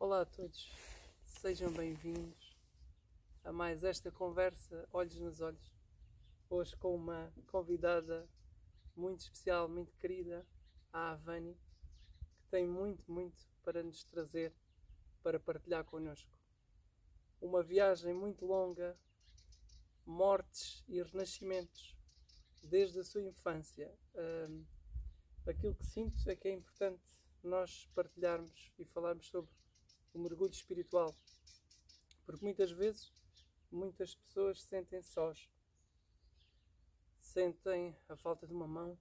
Olá 0.00 0.22
a 0.22 0.24
todos, 0.24 0.72
sejam 1.42 1.70
bem-vindos 1.74 2.56
a 3.44 3.52
mais 3.52 3.84
esta 3.84 4.10
conversa 4.10 4.88
Olhos 4.94 5.20
nos 5.20 5.42
Olhos. 5.42 5.74
Hoje 6.48 6.74
com 6.78 6.94
uma 6.94 7.30
convidada 7.48 8.26
muito 8.96 9.20
especial, 9.20 9.68
muito 9.68 9.94
querida, 9.98 10.46
a 10.90 11.10
Avani, 11.10 11.54
que 12.38 12.48
tem 12.50 12.66
muito, 12.66 13.12
muito 13.12 13.46
para 13.62 13.82
nos 13.82 14.02
trazer, 14.04 14.54
para 15.22 15.38
partilhar 15.38 15.84
connosco. 15.84 16.32
Uma 17.38 17.62
viagem 17.62 18.14
muito 18.14 18.46
longa, 18.46 18.98
mortes 20.06 20.82
e 20.88 21.02
renascimentos, 21.02 21.94
desde 22.62 23.00
a 23.00 23.04
sua 23.04 23.20
infância. 23.20 23.94
Um, 24.14 24.64
aquilo 25.46 25.74
que 25.74 25.84
sinto 25.84 26.26
é 26.26 26.34
que 26.34 26.48
é 26.48 26.52
importante 26.54 27.04
nós 27.42 27.86
partilharmos 27.94 28.72
e 28.78 28.84
falarmos 28.86 29.26
sobre 29.26 29.59
o 30.12 30.18
mergulho 30.18 30.52
espiritual. 30.52 31.14
Porque 32.24 32.44
muitas 32.44 32.70
vezes, 32.70 33.12
muitas 33.70 34.14
pessoas 34.14 34.62
sentem 34.62 35.02
sós. 35.02 35.48
Sentem 37.20 37.96
a 38.08 38.16
falta 38.16 38.46
de 38.46 38.52
uma 38.52 38.66
mão 38.66 38.98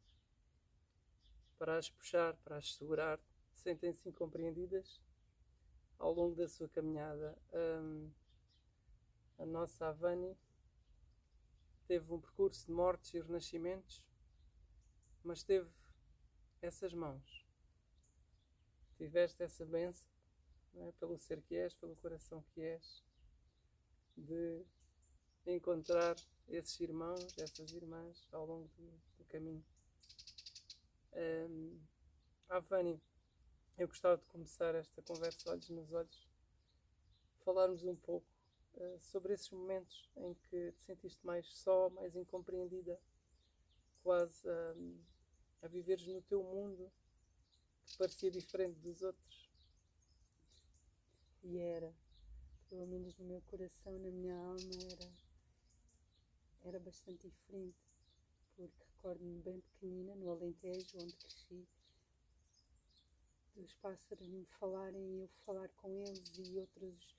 para 1.58 1.78
as 1.78 1.90
puxar, 1.90 2.36
para 2.38 2.58
as 2.58 2.76
segurar. 2.76 3.20
Sentem-se 3.54 4.08
incompreendidas 4.08 5.02
ao 5.98 6.14
longo 6.14 6.36
da 6.36 6.48
sua 6.48 6.70
caminhada. 6.70 7.38
Um, 7.54 8.12
a 9.38 9.46
nossa 9.46 9.88
Avani 9.88 10.38
teve 11.88 12.12
um 12.14 12.20
percurso 12.20 12.66
de 12.66 12.72
mortes 12.72 13.14
e 13.14 13.20
renascimentos, 13.20 14.04
mas 15.24 15.44
teve 15.44 15.70
essas 16.62 16.94
mãos. 16.94 17.46
Tiveste 18.96 19.44
essa 19.44 19.66
benção 19.66 20.08
é? 20.76 20.92
pelo 21.00 21.18
ser 21.18 21.42
que 21.42 21.56
és, 21.56 21.74
pelo 21.74 21.96
coração 21.98 22.44
que 22.54 22.62
és, 22.62 23.04
de 24.18 24.66
encontrar 25.46 26.16
esses 26.48 26.80
irmãos, 26.80 27.38
essas 27.38 27.72
irmãs 27.72 28.28
ao 28.32 28.46
longo 28.46 28.68
do, 28.78 28.92
do 29.18 29.26
caminho. 29.26 29.64
Um, 31.14 31.80
Avani, 32.50 33.02
eu 33.78 33.88
gostava 33.88 34.18
de 34.18 34.26
começar 34.26 34.76
esta 34.76 35.02
conversa 35.02 35.52
olhos 35.52 35.70
nos 35.70 35.92
olhos, 35.92 36.28
falarmos 37.44 37.84
um 37.84 37.96
pouco 37.96 38.28
uh, 38.76 39.00
sobre 39.00 39.34
esses 39.34 39.50
momentos 39.50 40.10
em 40.18 40.34
que 40.34 40.72
te 40.74 40.84
sentiste 40.84 41.26
mais 41.26 41.48
só, 41.48 41.90
mais 41.90 42.16
incompreendida, 42.16 43.00
quase 44.04 44.48
um, 44.48 45.00
a 45.62 45.68
viveres 45.68 46.08
no 46.08 46.22
teu 46.22 46.44
mundo 46.44 46.92
que 47.86 47.98
parecia 47.98 48.32
diferente 48.32 48.80
dos 48.80 49.02
outros 49.02 49.49
e 51.44 51.58
era, 51.58 51.94
pelo 52.70 52.86
menos 52.86 53.18
no 53.18 53.26
meu 53.26 53.42
coração, 53.42 53.98
na 54.00 54.12
minha 54.12 54.36
alma, 54.36 54.76
era, 54.92 55.12
era 56.64 56.80
bastante 56.80 57.30
diferente. 57.30 57.78
Porque 58.56 58.84
recordo-me 58.96 59.42
bem 59.42 59.62
pequenina, 59.62 60.16
no 60.16 60.30
Alentejo, 60.30 61.00
onde 61.00 61.16
cresci, 61.18 61.68
dos 63.56 63.74
pássaros 63.76 64.28
me 64.28 64.46
falarem 64.46 65.18
e 65.18 65.22
eu 65.22 65.28
falar 65.46 65.70
com 65.70 65.98
eles 65.98 66.38
e 66.38 66.58
outros 66.58 67.16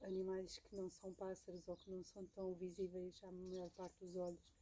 animais 0.00 0.58
que 0.58 0.74
não 0.74 0.88
são 0.88 1.12
pássaros 1.14 1.66
ou 1.68 1.76
que 1.76 1.90
não 1.90 2.02
são 2.02 2.24
tão 2.26 2.54
visíveis 2.54 3.22
à 3.24 3.32
maior 3.32 3.70
parte 3.70 3.98
dos 4.04 4.16
olhos, 4.16 4.56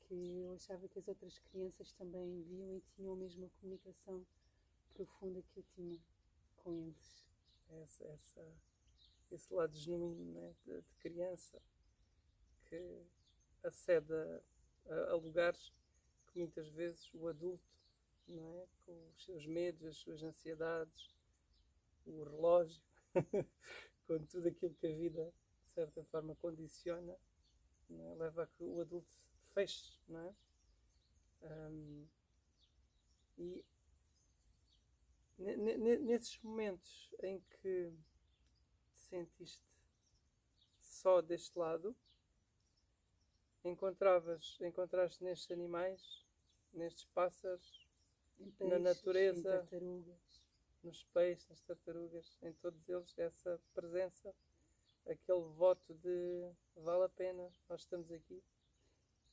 que 0.00 0.40
eu 0.42 0.52
achava 0.52 0.88
que 0.88 0.98
as 0.98 1.08
outras 1.08 1.38
crianças 1.38 1.92
também 1.92 2.42
viam 2.42 2.74
e 2.76 2.80
tinham 2.80 3.12
a 3.12 3.16
mesma 3.16 3.48
comunicação 3.60 4.26
profunda 4.92 5.42
que 5.42 5.58
eu 5.58 5.64
tinha 5.74 5.98
com 6.56 6.74
eles 6.74 7.29
essa, 7.82 8.04
essa, 8.08 8.54
esse 9.30 9.52
lado 9.52 9.76
genuíno 9.76 10.32
né, 10.32 10.54
de, 10.64 10.80
de, 10.80 10.94
criança 10.96 11.60
que 12.66 13.02
acede 13.62 14.12
a, 14.12 15.10
a, 15.10 15.14
lugares 15.14 15.72
que 16.28 16.38
muitas 16.38 16.68
vezes 16.68 17.12
o 17.14 17.28
adulto, 17.28 17.64
não 18.26 18.54
é, 18.54 18.66
com 18.84 19.10
os 19.10 19.24
seus 19.24 19.46
medos, 19.46 19.84
as 19.84 19.96
suas 19.96 20.22
ansiedades, 20.22 21.10
o 22.06 22.22
relógio, 22.22 22.82
com 24.06 24.24
tudo 24.26 24.48
aquilo 24.48 24.74
que 24.74 24.86
a 24.86 24.94
vida 24.94 25.32
de 25.64 25.72
certa 25.72 26.04
forma 26.04 26.34
condiciona, 26.36 27.16
é, 27.90 28.14
leva 28.14 28.44
a 28.44 28.46
que 28.46 28.62
o 28.62 28.80
adulto 28.80 29.18
feche, 29.52 29.98
não 30.08 30.20
é? 30.20 30.34
Um, 31.42 32.06
e 33.38 33.64
nesses 35.40 36.38
momentos 36.42 37.10
em 37.22 37.40
que 37.40 37.92
te 38.92 39.00
sentiste 39.08 39.64
só 40.80 41.22
deste 41.22 41.58
lado, 41.58 41.96
encontravas, 43.64 44.58
encontraste 44.60 45.24
nestes 45.24 45.50
animais, 45.50 46.26
nestes 46.72 47.06
pássaros, 47.06 47.88
peixes, 48.38 48.58
na 48.60 48.78
natureza, 48.78 49.68
nos 50.82 51.04
peixes, 51.04 51.48
nas 51.48 51.60
tartarugas, 51.62 52.38
em 52.42 52.52
todos 52.54 52.88
eles, 52.88 53.18
essa 53.18 53.60
presença, 53.74 54.34
aquele 55.06 55.42
voto 55.56 55.94
de 55.94 56.50
vale 56.76 57.04
a 57.04 57.08
pena, 57.08 57.50
nós 57.68 57.80
estamos 57.80 58.10
aqui, 58.12 58.42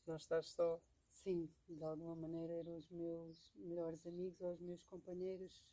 não 0.05 0.15
estás 0.15 0.47
só. 0.47 0.79
Sim, 1.09 1.49
de 1.67 1.83
alguma 1.83 2.15
maneira 2.15 2.53
eram 2.53 2.77
os 2.77 2.89
meus 2.89 3.53
melhores 3.55 4.05
amigos 4.05 4.39
ou 4.39 4.53
os 4.53 4.61
meus 4.61 4.83
companheiros 4.83 5.63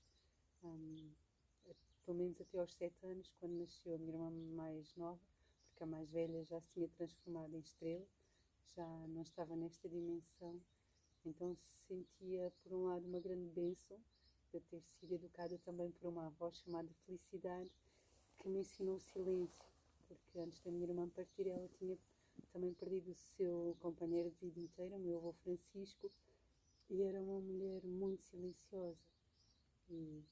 um, 0.69 1.11
pelo 2.05 2.19
menos 2.19 2.41
até 2.41 2.59
aos 2.59 2.75
sete 2.75 3.07
anos, 3.07 3.31
quando 3.41 3.53
nasceu 3.53 3.95
a 3.95 3.99
minha 3.99 4.13
irmã 4.13 4.31
mais 4.55 4.95
nova, 4.97 5.21
porque 5.69 5.85
a 5.85 5.87
mais 5.87 6.11
velha 6.11 6.45
já 6.45 6.61
se 6.61 6.71
tinha 6.71 6.89
transformado 6.89 7.55
em 7.55 7.61
estrela, 7.61 8.07
já 8.77 8.87
não 9.09 9.23
estava 9.23 9.57
nesta 9.57 9.89
dimensão. 9.89 10.61
Então 11.25 11.57
sentia, 11.87 12.53
por 12.63 12.73
um 12.75 12.85
lado, 12.85 13.07
uma 13.07 13.21
grande 13.21 13.49
bênção 13.49 13.99
de 14.53 14.61
ter 14.61 14.83
sido 15.01 15.15
educada 15.15 15.59
também 15.65 15.91
por 15.91 16.09
uma 16.09 16.27
avó 16.27 16.51
chamada 16.53 16.93
Felicidade, 17.07 17.71
que 18.39 18.49
me 18.49 18.61
ensinou 18.61 18.97
o 18.97 19.01
silêncio, 19.01 19.65
porque 20.07 20.39
antes 20.39 20.61
da 20.61 20.71
minha 20.71 20.87
irmã 20.87 21.09
partir, 21.09 21.49
ela 21.49 21.69
tinha 21.79 21.99
também 22.53 22.73
perdido 22.75 23.11
o 23.11 23.15
seu 23.15 23.77
companheiro 23.81 24.31
de 24.31 24.37
vida 24.37 24.61
inteira, 24.61 24.97
o 24.97 25.01
meu 25.01 25.17
avô 25.17 25.33
Francisco, 25.33 26.11
e 26.91 27.03
era 27.03 27.21
uma 27.21 27.41
mulher 27.41 27.83
muito 27.85 28.23
silenciosa. 28.25 29.01
E 29.89 30.23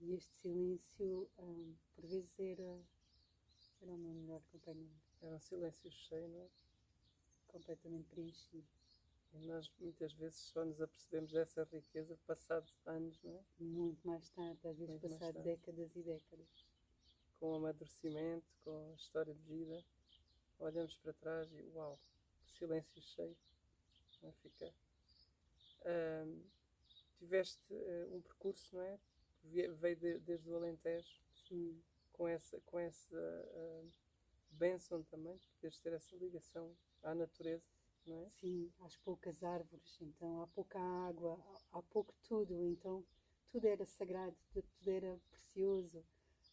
e 0.00 0.14
este 0.14 0.34
silêncio, 0.36 1.30
um, 1.38 1.74
por 1.94 2.06
vezes, 2.06 2.38
era, 2.38 2.82
era 3.82 3.92
o 3.92 3.98
meu 3.98 4.14
melhor 4.14 4.42
companheiro. 4.50 4.94
Era 5.20 5.36
um 5.36 5.40
silêncio 5.40 5.90
cheio, 5.90 6.28
não 6.28 6.40
é? 6.40 6.48
Completamente 7.48 8.08
preenchido. 8.08 8.66
E 9.32 9.46
nós 9.46 9.70
muitas 9.78 10.12
vezes 10.14 10.38
só 10.38 10.64
nos 10.64 10.80
apercebemos 10.80 11.30
dessa 11.30 11.64
riqueza 11.64 12.18
passados 12.26 12.74
anos, 12.86 13.22
não 13.22 13.32
é? 13.36 13.44
Muito 13.58 14.06
mais 14.06 14.28
tarde, 14.30 14.58
às 14.66 14.76
vezes 14.76 15.00
Muito 15.00 15.08
passado 15.08 15.42
décadas 15.42 15.94
e 15.94 16.02
décadas. 16.02 16.66
Com 17.38 17.52
o 17.52 17.54
amadurecimento, 17.56 18.46
com 18.64 18.90
a 18.90 18.94
história 18.94 19.34
de 19.34 19.42
vida, 19.42 19.84
olhamos 20.58 20.96
para 20.96 21.12
trás 21.12 21.52
e 21.52 21.62
uau, 21.74 22.00
silêncio 22.58 23.00
cheio. 23.02 23.36
Não 24.22 24.30
é? 24.30 24.32
Fica. 24.32 24.74
Um, 25.86 26.42
tiveste 27.18 27.72
uh, 27.72 28.16
um 28.16 28.20
percurso, 28.20 28.74
não 28.74 28.82
é? 28.82 28.98
Veio 29.42 29.96
de, 29.96 30.18
desde 30.20 30.50
o 30.50 30.56
Alentejo 30.56 31.20
Sim. 31.48 31.82
com 32.12 32.28
essa, 32.28 32.60
com 32.66 32.78
essa 32.78 33.16
uh, 33.16 33.90
bênção 34.50 35.02
também, 35.04 35.40
poderes 35.54 35.78
ter 35.80 35.92
essa 35.92 36.14
ligação 36.16 36.76
à 37.02 37.14
natureza, 37.14 37.64
não 38.06 38.20
é? 38.20 38.28
Sim, 38.28 38.72
às 38.80 38.96
poucas 38.96 39.42
árvores, 39.42 39.98
então 40.00 40.42
há 40.42 40.46
pouca 40.48 40.78
água, 40.78 41.38
há 41.72 41.82
pouco 41.82 42.14
tudo, 42.22 42.66
então 42.66 43.04
tudo 43.50 43.66
era 43.66 43.84
sagrado, 43.84 44.36
tudo 44.52 44.90
era 44.90 45.20
precioso. 45.30 46.04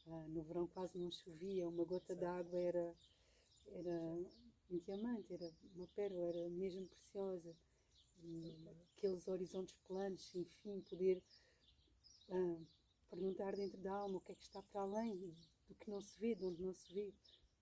Uh, 0.06 0.28
no 0.30 0.42
verão 0.42 0.68
quase 0.68 0.98
não 0.98 1.12
chovia, 1.12 1.68
uma 1.68 1.84
gota 1.84 2.16
de 2.16 2.24
água 2.24 2.58
era, 2.58 2.96
era 3.68 3.92
um 4.70 4.80
diamante, 4.80 5.34
era 5.34 5.52
uma 5.76 5.88
pérola, 5.88 6.28
era 6.28 6.50
mesmo 6.50 6.88
preciosa. 6.88 7.56
E 8.24 8.56
aqueles 8.96 9.28
horizontes 9.28 9.76
planos, 9.86 10.34
enfim, 10.34 10.82
poder 10.82 11.22
uh, 12.30 12.68
perguntar 13.10 13.56
dentro 13.56 13.78
da 13.80 13.94
alma 13.94 14.18
o 14.18 14.22
que 14.22 14.32
é 14.32 14.36
que 14.36 14.44
está 14.44 14.62
para 14.62 14.82
além 14.82 15.36
do 15.68 15.76
que 15.76 15.90
não 15.90 16.02
se 16.02 16.20
vê, 16.20 16.36
de 16.36 16.46
onde 16.46 16.62
não 16.62 16.74
se 16.74 16.94
vê, 16.94 17.14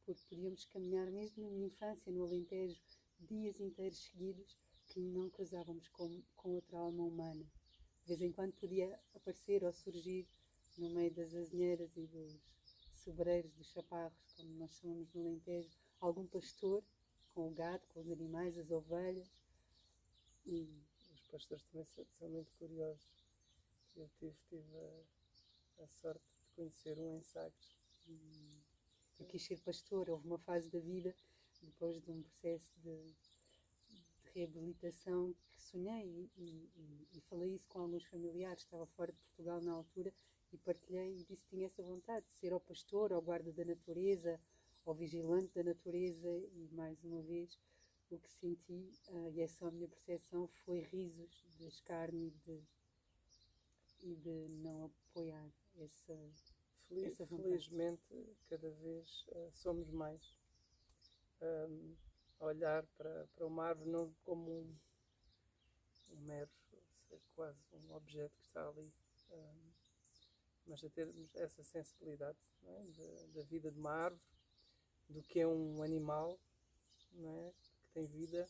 porque 0.06 0.22
podíamos 0.30 0.66
caminhar 0.66 1.10
mesmo 1.12 1.44
na 1.44 1.50
minha 1.50 1.68
infância, 1.68 2.12
no 2.12 2.24
Alentejo, 2.24 2.82
dias 3.20 3.60
inteiros 3.60 4.06
seguidos 4.06 4.58
que 4.88 5.00
não 5.00 5.30
cruzávamos 5.30 5.88
com, 5.90 6.22
com 6.36 6.50
outra 6.52 6.78
alma 6.78 7.04
humana. 7.04 7.46
De 8.04 8.10
vez 8.10 8.22
em 8.22 8.32
quando 8.32 8.54
podia 8.54 9.00
aparecer 9.16 9.64
ou 9.64 9.74
surgir 9.74 10.28
no 10.78 10.90
meio 10.92 11.12
das 11.14 11.34
azinheiras 11.34 11.96
e 11.98 12.06
dos 12.06 12.40
sobreiros, 12.92 13.52
dos 13.54 13.68
chaparros, 13.68 14.34
como 14.36 14.50
nós 14.56 14.74
chamamos 14.76 15.12
no 15.14 15.22
Alentejo, 15.22 15.72
algum 16.00 16.28
pastor 16.28 16.84
com 17.34 17.48
o 17.48 17.52
gado, 17.52 17.86
com 17.88 18.00
os 18.00 18.10
animais, 18.10 18.58
as 18.58 18.70
ovelhas. 18.72 19.30
E 20.46 20.70
os 21.14 21.28
pastores 21.28 21.64
também 21.66 21.86
são, 21.86 22.06
são 22.12 22.30
muito 22.30 22.52
curiosos. 22.54 23.26
Eu 23.96 24.08
tive, 24.20 24.36
tive 24.48 24.78
a 24.78 25.15
sorte 25.88 26.25
de 26.39 26.50
conhecer 26.56 27.00
um 27.00 27.18
em 27.18 27.22
Sagres. 27.22 27.75
Hum, 28.07 28.62
eu 29.19 29.25
quis 29.25 29.44
ser 29.44 29.60
pastor, 29.62 30.10
houve 30.10 30.27
uma 30.27 30.38
fase 30.39 30.69
da 30.69 30.80
vida, 30.80 31.16
depois 31.62 32.01
de 32.01 32.12
um 32.12 32.22
processo 32.22 32.74
de, 32.81 33.16
de 33.88 34.06
reabilitação, 34.33 35.33
que 35.54 35.62
sonhei 35.62 36.30
e, 36.38 36.69
e, 36.75 37.07
e, 37.13 37.22
falei 37.22 37.54
isso 37.56 37.68
com 37.69 37.80
alguns 37.80 38.04
familiares. 38.06 38.63
Estava 38.63 38.86
fora 38.88 39.12
de 39.12 39.18
Portugal 39.19 39.62
na 39.62 39.72
altura 39.72 40.13
e 40.51 40.57
partilhei 40.57 41.18
e 41.18 41.24
disse 41.24 41.45
que 41.45 41.56
tinha 41.56 41.68
essa 41.68 41.81
vontade 41.81 42.25
de 42.27 42.33
ser 42.33 42.54
ou 42.54 42.60
pastor, 42.60 43.12
ou 43.12 43.22
guarda 43.22 43.51
da 43.51 43.66
natureza, 43.66 44.39
ou 44.86 44.94
vigilante 44.94 45.54
da 45.54 45.63
natureza. 45.63 46.30
E 46.54 46.69
mais 46.72 47.04
uma 47.04 47.22
vez, 47.22 47.57
o 48.10 48.19
que 48.19 48.30
senti, 48.30 48.94
uh, 49.10 49.30
e 49.31 49.42
essa 49.42 49.66
é 49.66 49.68
a 49.68 49.72
minha 49.72 49.88
percepção, 49.88 50.48
foi 50.66 50.81
risos 50.81 51.44
de 51.57 51.68
escárnio 51.68 52.27
e 52.27 52.31
de, 52.31 52.63
e 54.01 54.16
de 54.16 54.48
não 54.50 54.86
apoiar 54.86 55.51
essa 55.77 56.16
Feliz, 56.88 57.18
felizmente, 57.18 58.38
cada 58.48 58.69
vez 58.69 59.25
uh, 59.30 59.51
somos 59.51 59.89
mais. 59.89 60.38
Um, 61.42 61.95
a 62.39 62.45
olhar 62.45 62.86
para, 62.98 63.27
para 63.36 63.45
uma 63.45 63.66
árvore 63.66 63.89
não 63.89 64.13
como 64.24 64.51
um, 64.51 64.75
um 66.12 66.18
mero, 66.22 66.50
quase 67.33 67.60
um 67.74 67.94
objeto 67.94 68.36
que 68.38 68.45
está 68.45 68.68
ali, 68.68 68.94
um, 69.31 69.72
mas 70.68 70.83
a 70.83 70.89
termos 70.89 71.33
essa 71.36 71.63
sensibilidade 71.63 72.38
é? 72.63 72.83
da, 73.33 73.42
vida 73.44 73.72
de 73.72 73.80
uma 73.80 73.92
árvore, 73.92 74.22
do 75.10 75.24
que 75.24 75.39
é 75.39 75.48
um 75.48 75.81
animal 75.81 76.39
é? 77.18 77.54
que 77.81 77.89
tem 77.94 78.06
vida, 78.06 78.48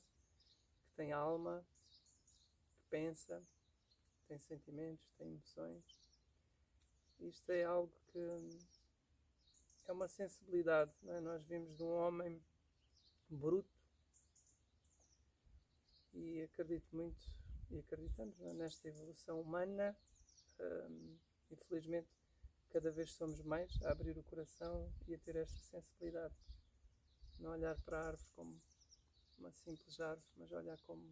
que 0.88 0.94
tem 0.96 1.12
alma, 1.12 1.66
que 2.76 2.84
pensa, 2.90 3.42
que 4.18 4.28
tem 4.28 4.40
sentimentos, 4.40 5.12
tem 5.18 5.28
emoções 5.28 6.05
isto 7.20 7.52
é 7.52 7.64
algo 7.64 7.92
que 8.12 8.20
é 9.88 9.92
uma 9.92 10.08
sensibilidade. 10.08 10.92
É? 11.08 11.20
Nós 11.20 11.46
vimos 11.46 11.76
de 11.76 11.84
um 11.84 11.92
homem 11.92 12.42
bruto 13.30 13.76
e 16.14 16.42
acredito 16.44 16.96
muito, 16.96 17.30
e 17.70 17.80
acreditamos 17.80 18.40
é? 18.42 18.54
nesta 18.54 18.88
evolução 18.88 19.42
humana. 19.42 19.96
Um, 20.60 21.18
infelizmente, 21.52 22.10
cada 22.70 22.92
vez 22.92 23.12
somos 23.12 23.42
mais 23.42 23.72
a 23.84 23.92
abrir 23.92 24.18
o 24.18 24.24
coração 24.24 24.92
e 25.08 25.14
a 25.14 25.20
ter 25.20 25.36
esta 25.36 25.60
sensibilidade. 25.60 26.36
Não 27.40 27.52
olhar 27.52 27.78
para 27.82 28.00
a 28.00 28.08
árvore 28.08 28.32
como 28.36 28.62
uma 29.38 29.52
simples 29.52 30.00
árvore, 30.00 30.26
mas 30.38 30.52
olhar 30.52 30.80
como 30.82 31.04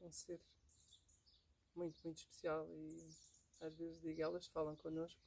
um 0.00 0.10
ser 0.10 0.40
muito, 1.74 2.00
muito 2.02 2.18
especial 2.18 2.66
e 2.74 3.10
às 3.60 3.76
vezes 3.76 4.00
digo, 4.00 4.20
elas 4.20 4.46
falam 4.46 4.76
connosco. 4.76 5.20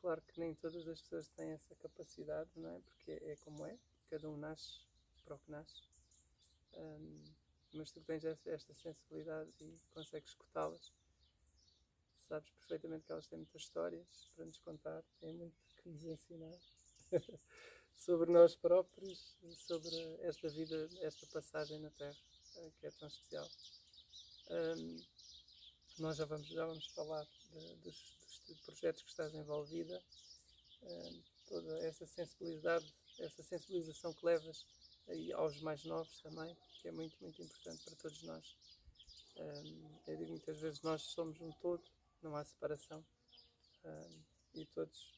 Claro 0.00 0.22
que 0.22 0.38
nem 0.38 0.54
todas 0.54 0.86
as 0.86 1.00
pessoas 1.02 1.28
têm 1.30 1.50
essa 1.50 1.74
capacidade, 1.76 2.50
não 2.56 2.70
é? 2.70 2.80
Porque 2.80 3.12
é 3.12 3.36
como 3.36 3.66
é, 3.66 3.78
cada 4.08 4.28
um 4.28 4.36
nasce 4.36 4.80
para 5.24 5.34
o 5.34 5.38
que 5.38 5.50
nasce. 5.50 5.82
Um, 6.74 7.24
mas 7.72 7.90
tu 7.90 8.00
tens 8.00 8.24
esta 8.24 8.74
sensibilidade 8.74 9.50
e 9.60 9.78
consegues 9.92 10.30
escutá-las. 10.30 10.92
Sabes 12.28 12.50
perfeitamente 12.50 13.06
que 13.06 13.12
elas 13.12 13.26
têm 13.26 13.38
muitas 13.38 13.62
histórias 13.62 14.30
para 14.34 14.44
nos 14.44 14.58
contar, 14.58 15.02
têm 15.20 15.32
muito 15.34 15.56
que 15.76 15.88
nos 15.88 16.04
ensinar 16.04 16.58
sobre 17.94 18.30
nós 18.30 18.54
próprios, 18.56 19.36
sobre 19.54 19.94
esta 20.22 20.48
vida, 20.48 20.88
esta 21.00 21.26
passagem 21.26 21.78
na 21.78 21.90
Terra, 21.90 22.16
eh, 22.56 22.70
que 22.78 22.86
é 22.86 22.90
tão 22.92 23.08
especial. 23.08 23.48
Um, 24.50 25.00
nós 25.98 26.16
já 26.16 26.24
vamos, 26.24 26.46
já 26.48 26.66
vamos 26.66 26.86
falar 26.88 27.26
dos, 27.82 28.40
dos, 28.46 28.60
projetos 28.60 29.02
que 29.02 29.10
estás 29.10 29.34
envolvida, 29.34 30.02
uh, 30.82 31.22
toda 31.46 31.78
essa 31.86 32.06
sensibilidade, 32.06 32.94
essa 33.18 33.42
sensibilização 33.42 34.12
que 34.12 34.24
levas 34.24 34.66
aí 35.08 35.32
aos 35.32 35.60
mais 35.60 35.84
novos 35.84 36.20
também, 36.20 36.56
que 36.80 36.88
é 36.88 36.92
muito, 36.92 37.16
muito 37.20 37.40
importante 37.42 37.84
para 37.84 37.96
todos 37.96 38.22
nós. 38.22 38.56
Um, 39.36 40.00
eu 40.06 40.16
digo 40.16 40.30
muitas 40.30 40.58
vezes, 40.58 40.80
nós 40.82 41.02
somos 41.02 41.40
um 41.40 41.52
todo, 41.52 41.82
não 42.22 42.34
há 42.36 42.44
separação. 42.44 43.04
Um, 43.84 44.22
e 44.54 44.64
todos, 44.66 45.14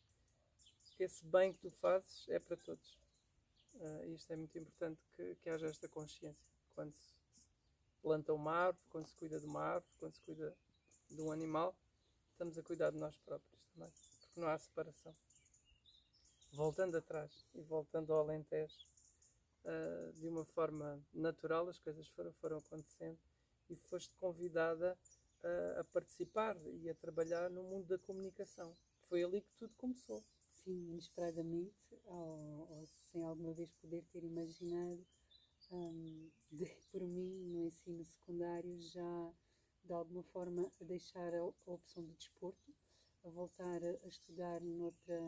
esse 0.99 1.25
bem 1.25 1.53
que 1.53 1.61
tu 1.61 1.71
fazes 1.71 2.29
é 2.29 2.39
para 2.39 2.57
todos. 2.57 2.99
Uh, 3.75 4.05
isto 4.07 4.33
é 4.33 4.37
muito 4.37 4.59
importante 4.59 5.01
que, 5.15 5.37
que 5.37 5.49
haja 5.49 5.69
esta 5.69 5.89
consciência. 5.89 6.49
Quando 6.75 6.93
se 6.97 7.15
planta 8.03 8.33
uma 8.33 8.53
árvore, 8.53 8.85
quando 8.91 9.07
se 9.07 9.15
cuida 9.15 9.39
de 9.39 9.47
uma 9.47 9.61
árvore, 9.61 9.93
quando 9.99 10.15
se 10.15 10.21
cuida 10.23 10.57
de 11.09 11.23
um 11.23 11.31
animal, 11.31 11.75
estamos 12.39 12.57
a 12.57 12.63
cuidar 12.63 12.93
de 12.93 12.99
nós 12.99 13.17
próprios 13.19 13.61
também, 13.75 13.91
porque 14.21 14.39
não 14.39 14.47
há 14.47 14.57
separação. 14.57 15.13
Voltando 16.53 16.97
atrás 16.97 17.45
e 17.53 17.61
voltando 17.63 18.13
ao 18.13 18.21
Alentejo, 18.21 18.87
uh, 19.65 20.13
de 20.13 20.29
uma 20.29 20.45
forma 20.45 21.05
natural, 21.13 21.69
as 21.69 21.81
coisas 21.81 22.07
foram, 22.11 22.33
foram 22.35 22.59
acontecendo 22.59 23.19
e 23.69 23.75
foste 23.75 24.15
convidada 24.15 24.97
uh, 25.43 25.81
a 25.81 25.85
participar 25.93 26.57
e 26.65 26.89
a 26.89 26.95
trabalhar 26.95 27.51
no 27.51 27.65
mundo 27.65 27.89
da 27.89 27.99
comunicação. 27.99 28.77
Foi 29.09 29.25
ali 29.25 29.41
que 29.41 29.53
tudo 29.59 29.75
começou. 29.77 30.25
Sim, 30.49 30.93
inesperadamente, 30.93 31.99
ou, 32.05 32.69
ou 32.71 32.87
sem 32.87 33.25
alguma 33.25 33.53
vez 33.53 33.73
poder 33.73 34.05
ter 34.13 34.23
imaginado, 34.23 35.05
um, 35.73 36.31
de, 36.53 36.67
por 36.93 37.03
mim, 37.03 37.35
no 37.49 37.65
ensino 37.65 38.05
secundário, 38.05 38.81
já 38.81 39.35
de 39.89 39.95
alguma 39.95 40.23
forma 40.23 40.71
a 40.79 40.85
deixar 40.85 41.35
a, 41.35 41.39
a 41.39 41.73
opção 41.73 42.05
do 42.05 42.13
desporto, 42.13 42.75
a 43.25 43.31
voltar 43.31 43.83
a, 43.83 44.05
a 44.05 44.07
estudar 44.07 44.61
noutra, 44.61 45.19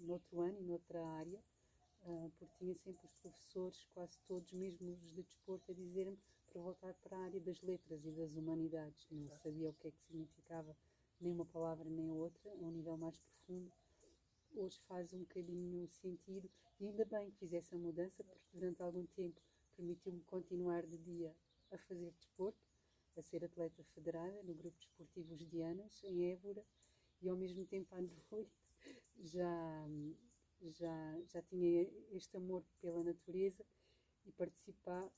noutro 0.00 0.40
ano 0.40 0.58
e 0.58 0.62
noutra 0.62 1.06
área, 1.06 1.38
uh, 2.04 2.32
porque 2.38 2.54
tinha 2.56 2.74
sempre 2.74 3.04
os 3.04 3.12
professores, 3.18 3.86
quase 3.92 4.18
todos, 4.26 4.50
mesmo 4.54 4.92
os 4.92 5.00
de 5.02 5.22
desporto, 5.22 5.70
a 5.70 5.74
dizer-me 5.74 6.18
para 6.46 6.62
voltar 6.62 6.94
para 6.94 7.18
a 7.18 7.24
área 7.24 7.38
das 7.38 7.60
letras 7.60 8.02
e 8.02 8.10
das 8.10 8.34
humanidades. 8.34 9.06
Não 9.10 9.28
sabia 9.42 9.68
o 9.68 9.74
que 9.74 9.88
é 9.88 9.90
que 9.90 10.00
significava 10.00 10.74
nem 11.20 11.30
uma 11.30 11.44
palavra 11.44 11.90
nem 11.90 12.10
outra, 12.10 12.50
a 12.50 12.64
um 12.64 12.70
nível 12.70 12.96
mais 12.96 13.18
profundo. 13.18 13.70
Hoje 14.56 14.80
faz 14.88 15.12
um 15.12 15.18
bocadinho 15.18 15.86
sentido 15.88 16.50
e 16.80 16.86
ainda 16.86 17.04
bem 17.04 17.30
que 17.30 17.36
fiz 17.40 17.52
essa 17.52 17.76
mudança, 17.76 18.24
porque 18.24 18.48
durante 18.54 18.82
algum 18.82 19.04
tempo 19.08 19.38
permitiu-me 19.76 20.22
continuar 20.22 20.86
de 20.86 20.96
dia 20.96 21.36
a 21.70 21.76
fazer 21.76 22.10
desporto 22.12 22.67
a 23.16 23.22
ser 23.22 23.44
atleta 23.44 23.82
federada 23.94 24.42
no 24.42 24.54
grupo 24.54 24.78
desportivo 24.78 25.34
Os 25.34 25.46
Dianas, 25.46 26.02
em 26.04 26.30
Évora, 26.30 26.64
e 27.20 27.28
ao 27.28 27.36
mesmo 27.36 27.64
tempo 27.66 27.94
à 27.94 28.00
noite 28.30 28.52
já, 29.18 29.86
já, 30.62 31.20
já 31.26 31.42
tinha 31.42 31.82
este 32.10 32.36
amor 32.36 32.64
pela 32.80 33.02
natureza 33.02 33.64
e 34.24 34.32
participar, 34.32 35.10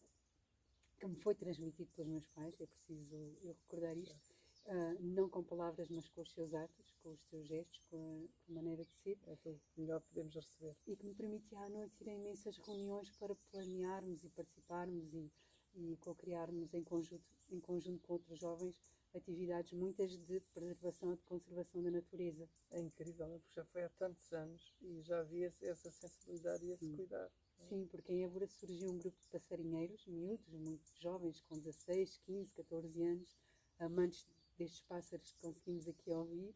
que 0.99 1.07
me 1.07 1.17
foi 1.17 1.35
transmitido 1.35 1.91
pelos 1.93 2.11
meus 2.11 2.27
pais, 2.29 2.61
é 2.61 2.67
preciso 2.67 3.17
eu 3.43 3.55
recordar 3.55 3.97
isto, 3.97 4.35
uh, 4.67 5.01
não 5.01 5.29
com 5.29 5.43
palavras, 5.43 5.89
mas 5.89 6.09
com 6.09 6.21
os 6.21 6.31
seus 6.33 6.53
atos, 6.53 6.95
com 7.03 7.11
os 7.13 7.23
seus 7.29 7.47
gestos, 7.47 7.83
com 7.89 7.97
a, 7.97 8.45
com 8.45 8.53
a 8.53 8.55
maneira 8.55 8.85
de 8.85 8.95
ser. 8.97 9.19
É 9.27 9.33
aquilo 9.33 9.59
que 9.59 9.81
melhor 9.81 10.01
podemos 10.03 10.35
receber. 10.35 10.77
E 10.87 10.95
que 10.95 11.07
me 11.07 11.15
permitia 11.15 11.59
à 11.59 11.69
noite 11.71 12.03
ir 12.03 12.11
a 12.11 12.13
imensas 12.13 12.59
reuniões 12.59 13.11
para 13.13 13.35
planearmos 13.51 14.23
e 14.25 14.29
participarmos 14.29 15.15
e 15.15 15.33
e 15.75 15.97
co-criarmos 16.01 16.75
em 16.75 16.83
conjunto, 16.83 17.25
em 17.51 17.61
conjunto 17.61 18.03
com 18.03 18.15
outros 18.15 18.39
jovens 18.39 18.77
atividades 19.15 19.73
muitas 19.73 20.17
de 20.17 20.41
preservação 20.55 21.13
e 21.13 21.17
de 21.17 21.25
conservação 21.25 21.83
da 21.83 21.91
natureza. 21.91 22.49
É 22.71 22.81
incrível, 22.81 23.29
porque 23.41 23.55
já 23.55 23.65
foi 23.65 23.83
há 23.83 23.89
tantos 23.91 24.33
anos 24.33 24.75
e 24.81 25.01
já 25.03 25.21
havia 25.21 25.53
essa 25.63 25.91
sensibilidade 25.91 26.65
e 26.65 26.71
esse 26.71 26.89
cuidar. 26.95 27.27
É? 27.27 27.31
Sim, 27.57 27.87
porque 27.87 28.13
em 28.13 28.25
Évora 28.25 28.47
surgiu 28.47 28.91
um 28.91 28.99
grupo 28.99 29.21
de 29.21 29.29
passarinheiros, 29.29 30.07
miúdos, 30.07 30.49
muito 30.55 30.91
jovens, 30.97 31.41
com 31.43 31.59
16, 31.59 32.19
15, 32.19 32.53
14 32.55 33.03
anos, 33.03 33.37
amantes 33.79 34.27
destes 34.57 34.81
pássaros 34.83 35.33
que 35.33 35.39
conseguimos 35.41 35.89
aqui 35.89 36.11
ouvir, 36.11 36.55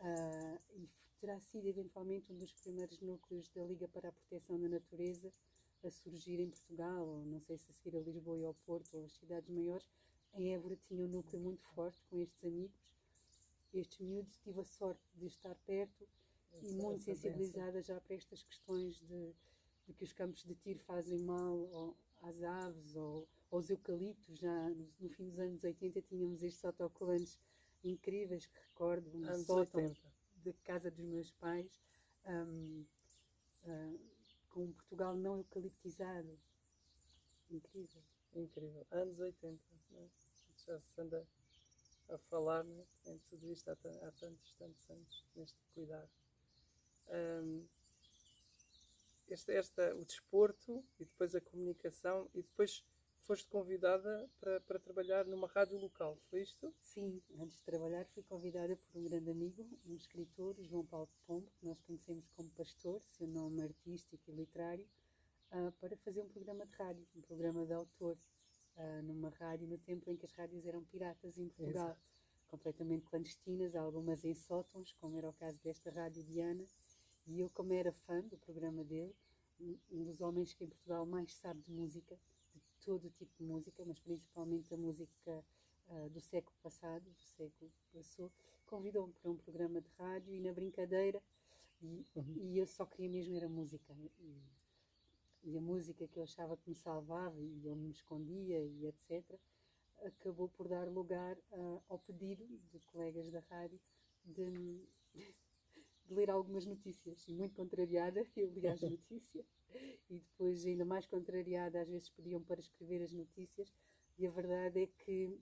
uh, 0.00 0.60
e 0.74 0.88
terá 1.20 1.38
sido 1.40 1.66
eventualmente 1.66 2.32
um 2.32 2.38
dos 2.38 2.52
primeiros 2.54 3.00
núcleos 3.00 3.48
da 3.50 3.64
Liga 3.64 3.86
para 3.88 4.08
a 4.08 4.12
Proteção 4.12 4.58
da 4.58 4.68
Natureza 4.68 5.32
a 5.84 5.90
surgir 5.90 6.38
em 6.38 6.48
Portugal, 6.48 7.06
ou 7.06 7.24
não 7.24 7.40
sei 7.40 7.58
se 7.58 7.70
a 7.70 7.74
seguir 7.74 7.96
a 7.96 8.00
Lisboa 8.00 8.38
e 8.38 8.44
ao 8.44 8.54
Porto, 8.54 8.96
ou 8.96 9.04
as 9.04 9.12
cidades 9.14 9.48
maiores, 9.50 9.90
em 10.34 10.54
Évora 10.54 10.76
tinha 10.76 11.04
um 11.04 11.08
núcleo 11.08 11.40
muito 11.40 11.64
forte 11.68 12.02
com 12.08 12.18
estes 12.18 12.44
amigos. 12.44 12.92
Estes 13.72 14.00
miúdos 14.00 14.36
tive 14.38 14.60
a 14.60 14.64
sorte 14.64 15.02
de 15.14 15.26
estar 15.26 15.54
perto 15.66 16.06
Essa 16.52 16.66
e 16.66 16.72
muito 16.74 17.02
sensibilizada 17.02 17.82
já 17.82 18.00
para 18.00 18.14
estas 18.14 18.42
questões 18.42 18.96
de, 19.00 19.34
de, 19.86 19.94
que 19.94 20.04
os 20.04 20.12
campos 20.12 20.44
de 20.44 20.54
tiro 20.54 20.78
fazem 20.80 21.18
mal 21.18 21.56
ou, 21.56 21.96
às 22.22 22.42
aves 22.42 22.94
ou 22.96 23.28
aos 23.50 23.70
eucaliptos. 23.70 24.38
Já 24.38 24.70
no, 24.70 24.88
no, 25.00 25.08
fim 25.08 25.28
dos 25.28 25.38
anos 25.38 25.62
80 25.64 26.02
tínhamos 26.02 26.42
estes 26.42 26.64
autocolantes 26.64 27.38
incríveis 27.82 28.46
que 28.46 28.58
recordo, 28.60 29.10
um 29.16 29.44
sótão 29.44 29.92
de 30.36 30.52
casa 30.64 30.90
dos 30.90 31.04
meus 31.04 31.30
pais. 31.32 31.80
Um, 32.26 32.84
uh, 33.64 34.12
com 34.52 34.64
um 34.64 34.72
Portugal 34.72 35.16
não 35.16 35.38
eucaliptizado. 35.38 36.38
Incrível. 37.50 38.02
Incrível. 38.34 38.86
Anos 38.90 39.18
80, 39.18 39.62
né? 39.90 40.10
Já 40.66 40.80
se 40.80 41.00
anda 41.00 41.26
a 42.08 42.18
falar 42.18 42.64
né? 42.64 42.84
em 43.06 43.18
tudo 43.30 43.50
isto 43.50 43.68
há, 43.68 43.72
há 43.72 44.12
tantos, 44.12 44.52
tantos 44.58 44.90
anos, 44.90 45.24
neste 45.34 45.58
cuidar. 45.74 46.08
um, 47.08 47.66
esta, 49.28 49.52
esta, 49.52 49.94
o 49.96 50.04
desporto 50.04 50.84
e 50.98 51.04
depois 51.04 51.34
a 51.34 51.40
comunicação 51.40 52.28
e 52.34 52.42
depois 52.42 52.84
foste 53.22 53.46
convidada 53.48 54.28
para, 54.40 54.60
para 54.60 54.78
trabalhar 54.78 55.24
numa 55.24 55.46
rádio 55.46 55.78
local, 55.78 56.18
foi 56.28 56.42
isto? 56.42 56.74
Sim, 56.80 57.22
antes 57.38 57.56
de 57.56 57.62
trabalhar 57.62 58.04
fui 58.06 58.22
convidada 58.24 58.76
por 58.76 58.98
um 58.98 59.04
grande 59.04 59.30
amigo, 59.30 59.66
um 59.86 59.94
escritor, 59.94 60.56
João 60.60 60.84
Paulo 60.84 61.08
Pombo, 61.26 61.50
que 61.58 61.64
nós 61.64 61.80
conhecemos 61.82 62.28
como 62.36 62.50
Pastor, 62.50 63.00
seu 63.02 63.26
nome 63.26 63.62
artístico 63.62 64.22
e 64.28 64.34
literário, 64.34 64.86
uh, 65.52 65.72
para 65.80 65.96
fazer 65.98 66.20
um 66.20 66.28
programa 66.28 66.66
de 66.66 66.72
rádio, 66.72 67.06
um 67.14 67.20
programa 67.20 67.64
de 67.64 67.72
autor, 67.72 68.18
uh, 68.76 69.02
numa 69.02 69.30
rádio 69.30 69.66
no 69.66 69.78
tempo 69.78 70.10
em 70.10 70.16
que 70.16 70.26
as 70.26 70.32
rádios 70.32 70.66
eram 70.66 70.84
piratas 70.84 71.38
em 71.38 71.48
Portugal, 71.48 71.88
Exato. 71.88 72.00
completamente 72.48 73.04
clandestinas, 73.06 73.74
algumas 73.74 74.24
em 74.24 74.34
sótãos, 74.34 74.92
como 75.00 75.16
era 75.16 75.28
o 75.28 75.32
caso 75.32 75.60
desta 75.62 75.90
Rádio 75.90 76.22
Diana, 76.24 76.64
e 77.26 77.40
eu, 77.40 77.48
como 77.50 77.72
era 77.72 77.92
fã 77.92 78.20
do 78.20 78.36
programa 78.36 78.84
dele, 78.84 79.14
um 79.90 80.02
dos 80.02 80.20
homens 80.20 80.52
que 80.52 80.64
em 80.64 80.68
Portugal 80.68 81.06
mais 81.06 81.32
sabe 81.34 81.62
de 81.62 81.70
música, 81.70 82.18
todo 82.84 83.10
tipo 83.10 83.32
de 83.38 83.44
música, 83.44 83.84
mas 83.84 83.98
principalmente 84.00 84.74
a 84.74 84.76
música 84.76 85.44
uh, 85.88 86.08
do 86.10 86.20
século 86.20 86.56
passado, 86.62 87.04
do 87.04 87.20
século 87.20 87.70
que 87.70 87.98
passou, 87.98 88.30
convidou-me 88.66 89.12
para 89.12 89.30
um 89.30 89.36
programa 89.36 89.80
de 89.80 89.88
rádio 89.98 90.34
e 90.34 90.40
na 90.40 90.52
brincadeira, 90.52 91.22
e, 91.80 92.06
uhum. 92.14 92.34
e 92.36 92.58
eu 92.58 92.66
só 92.66 92.84
queria 92.86 93.08
mesmo 93.08 93.36
era 93.36 93.48
música. 93.48 93.94
E, 94.20 94.42
e, 95.42 95.56
a 95.56 95.60
música 95.60 96.06
que 96.06 96.18
eu 96.18 96.22
achava 96.22 96.56
que 96.56 96.68
me 96.68 96.74
salvava 96.74 97.40
e 97.40 97.66
eu 97.66 97.74
me 97.76 97.90
escondia 97.90 98.58
e 98.60 98.86
etc., 98.86 99.24
acabou 100.04 100.48
por 100.48 100.68
dar 100.68 100.88
lugar 100.88 101.36
uh, 101.52 101.82
ao 101.88 101.98
pedido 101.98 102.46
de 102.70 102.80
colegas 102.80 103.30
da 103.30 103.40
rádio 103.40 103.80
de, 104.24 104.84
de 105.14 105.34
ler 106.14 106.30
algumas 106.30 106.66
notícias. 106.66 107.26
E 107.28 107.32
muito 107.32 107.54
contrariada, 107.54 108.26
eu 108.36 108.50
li 108.50 108.66
as 108.66 108.82
notícias 108.82 109.46
e 110.10 110.18
depois, 110.18 110.66
ainda 110.66 110.84
mais 110.84 111.06
contrariada, 111.06 111.80
às 111.80 111.88
vezes 111.88 112.10
pediam 112.10 112.42
para 112.42 112.60
escrever 112.60 113.02
as 113.02 113.12
notícias. 113.12 113.72
E 114.18 114.26
a 114.26 114.30
verdade 114.30 114.82
é 114.82 114.86
que, 114.86 115.40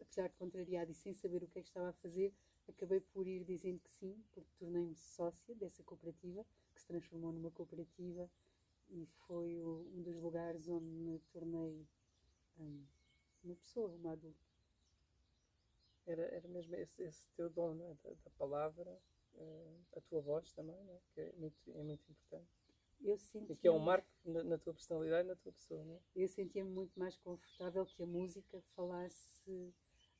apesar 0.00 0.28
de 0.28 0.34
contrariada 0.36 0.90
e 0.90 0.94
sem 0.94 1.12
saber 1.12 1.42
o 1.42 1.48
que 1.48 1.58
é 1.58 1.62
que 1.62 1.68
estava 1.68 1.90
a 1.90 1.94
fazer, 1.94 2.32
acabei 2.68 3.00
por 3.00 3.26
ir 3.26 3.44
dizendo 3.44 3.80
que 3.80 3.90
sim, 3.90 4.24
porque 4.32 4.50
tornei-me 4.58 4.94
sócia 4.94 5.54
dessa 5.54 5.82
cooperativa, 5.82 6.44
que 6.74 6.80
se 6.80 6.86
transformou 6.86 7.32
numa 7.32 7.50
cooperativa 7.50 8.30
e 8.90 9.06
foi 9.26 9.60
um 9.62 10.02
dos 10.02 10.16
lugares 10.16 10.68
onde 10.68 10.86
me 10.86 11.18
tornei 11.32 11.86
um, 12.58 12.84
uma 13.42 13.56
pessoa, 13.56 13.88
uma 13.94 14.12
adulta. 14.12 14.46
Era, 16.06 16.22
era 16.22 16.48
mesmo 16.48 16.74
esse, 16.76 17.02
esse 17.02 17.24
teu 17.36 17.50
dom 17.50 17.74
é? 17.82 17.94
da, 17.94 18.10
da, 18.10 18.30
palavra, 18.38 19.00
uh, 19.34 19.80
a 19.96 20.00
tua 20.02 20.20
voz 20.20 20.52
também, 20.52 20.76
é? 20.90 21.00
que 21.12 21.20
é 21.20 21.32
muito, 21.32 21.56
é 21.74 21.82
muito 21.82 22.10
importante. 22.10 22.48
Eu 23.00 23.18
sentia... 23.18 23.54
E 23.54 23.56
que 23.56 23.68
é 23.68 23.72
um 23.72 23.78
marco 23.78 24.08
na, 24.24 24.42
na, 24.42 24.58
tua 24.58 24.72
personalidade 24.72 25.26
e 25.26 25.30
na 25.30 25.36
tua 25.36 25.52
pessoa, 25.52 25.84
não 25.84 25.94
é? 25.94 26.00
Eu 26.14 26.28
sentia-me 26.28 26.70
muito 26.70 26.98
mais 26.98 27.16
confortável 27.18 27.84
que 27.84 28.02
a 28.02 28.06
música 28.06 28.62
falasse 28.74 29.74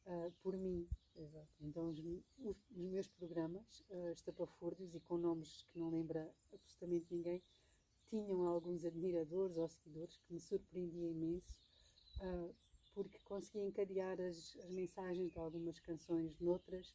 uh, 0.06 0.32
por 0.42 0.56
mim. 0.56 0.88
Exato. 1.14 1.48
Então, 1.60 1.88
os, 1.88 1.98
os 2.38 2.56
meus 2.76 3.08
programas, 3.08 3.80
uh, 3.88 4.10
estapafúrdios 4.12 4.94
e 4.94 5.00
com 5.00 5.16
nomes 5.16 5.62
que 5.70 5.78
não 5.78 5.88
lembra 5.88 6.30
absolutamente 6.52 7.06
ninguém, 7.10 7.42
tinham 8.08 8.46
alguns 8.46 8.84
admiradores 8.84 9.56
ou 9.56 9.68
seguidores 9.68 10.16
que 10.16 10.32
me 10.32 10.40
surpreendia 10.40 11.10
imenso, 11.10 11.56
uh, 12.20 12.54
porque 12.94 13.18
conseguia 13.24 13.64
encadear 13.64 14.20
as, 14.20 14.56
as 14.64 14.70
mensagens 14.70 15.32
de 15.32 15.38
algumas 15.38 15.78
canções 15.80 16.38
noutras 16.40 16.94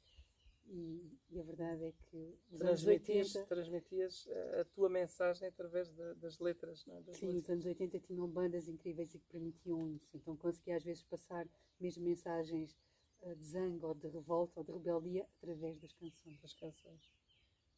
e, 0.68 1.20
e, 1.30 1.40
a 1.40 1.44
verdade 1.44 1.84
é 1.84 1.92
que 1.92 2.38
transmitias, 2.58 3.36
80, 3.36 3.48
transmitias 3.48 4.28
a 4.60 4.66
tua 4.66 4.90
mensagem 4.90 5.48
através 5.48 5.90
de, 5.90 6.14
das 6.16 6.40
letras. 6.40 6.86
Não 6.86 6.96
é? 6.96 7.02
das 7.02 7.18
sim, 7.18 7.26
músicas. 7.26 7.44
os 7.44 7.50
anos 7.50 7.66
80 7.66 8.00
tinham 8.00 8.28
bandas 8.28 8.68
incríveis 8.68 9.14
e 9.14 9.20
que 9.20 9.28
permitiam 9.28 9.88
isso. 9.90 10.16
Então 10.16 10.36
conseguia 10.38 10.78
às 10.78 10.84
vezes 10.84 11.04
passar 11.04 11.48
mesmo 11.80 12.04
mensagens 12.04 12.78
uh, 13.22 13.36
de 13.36 13.44
zango 13.44 13.88
ou 13.88 13.94
de 13.94 14.08
revolta 14.08 14.60
ou 14.60 14.64
de 14.64 14.72
rebeldia 14.72 15.28
através 15.38 15.78
das 15.80 15.94
canções. 15.94 16.40
Das 16.42 16.54
canções. 16.54 17.02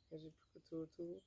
Porque 0.09 0.59
tu, 0.59 0.87
tu 0.95 1.21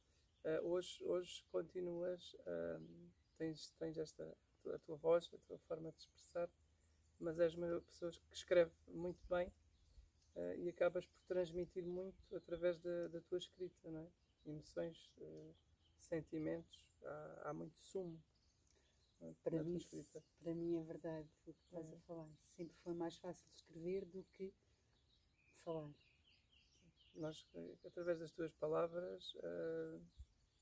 uh, 0.47 0.67
hoje, 0.67 1.03
hoje 1.05 1.45
continuas, 1.51 2.35
uh, 2.35 3.11
tens, 3.37 3.73
tens 3.79 3.99
esta, 3.99 4.37
a 4.73 4.79
tua, 4.79 4.97
voz, 4.97 5.29
a 5.35 5.39
tua 5.47 5.59
forma 5.59 5.91
de 5.93 5.99
expressar, 5.99 6.49
mas 7.19 7.39
és 7.39 7.55
uma 7.55 7.81
pessoa 7.83 8.13
que 8.13 8.37
escreve 8.37 8.73
muito 8.89 9.27
bem 9.29 9.49
uh, 10.37 10.55
e 10.57 10.69
acabas 10.69 11.07
por 11.07 11.21
transmitir 11.27 11.85
muito 11.85 12.17
através 12.35 12.79
da, 12.79 13.09
da 13.09 13.21
tua 13.23 13.39
escrita, 13.39 13.91
não 13.91 14.01
é? 14.01 14.09
Emoções, 14.47 15.13
uh, 15.19 15.55
sentimentos, 15.99 16.87
há, 17.03 17.51
há, 17.51 17.53
muito 17.53 17.77
sumo. 17.81 18.23
É? 19.21 19.33
Para, 19.43 19.63
mim, 19.63 19.79
para 20.43 20.55
mim 20.55 20.77
é 20.77 20.83
verdade 20.83 21.29
o 21.47 21.55
que 21.55 21.63
estás 21.65 21.91
é. 21.91 21.95
a 21.95 21.99
falar. 22.01 22.29
Sempre 22.45 22.77
foi 22.85 22.95
mais 22.95 23.17
fácil 23.17 23.49
escrever 23.55 24.05
do 24.05 24.23
que 24.35 24.53
falar. 25.65 25.91
Nós, 27.15 27.49
eh, 27.55 27.77
através 27.87 28.19
das 28.19 28.31
tuas 28.31 28.53
palavras, 28.53 29.35
uh, 29.37 30.01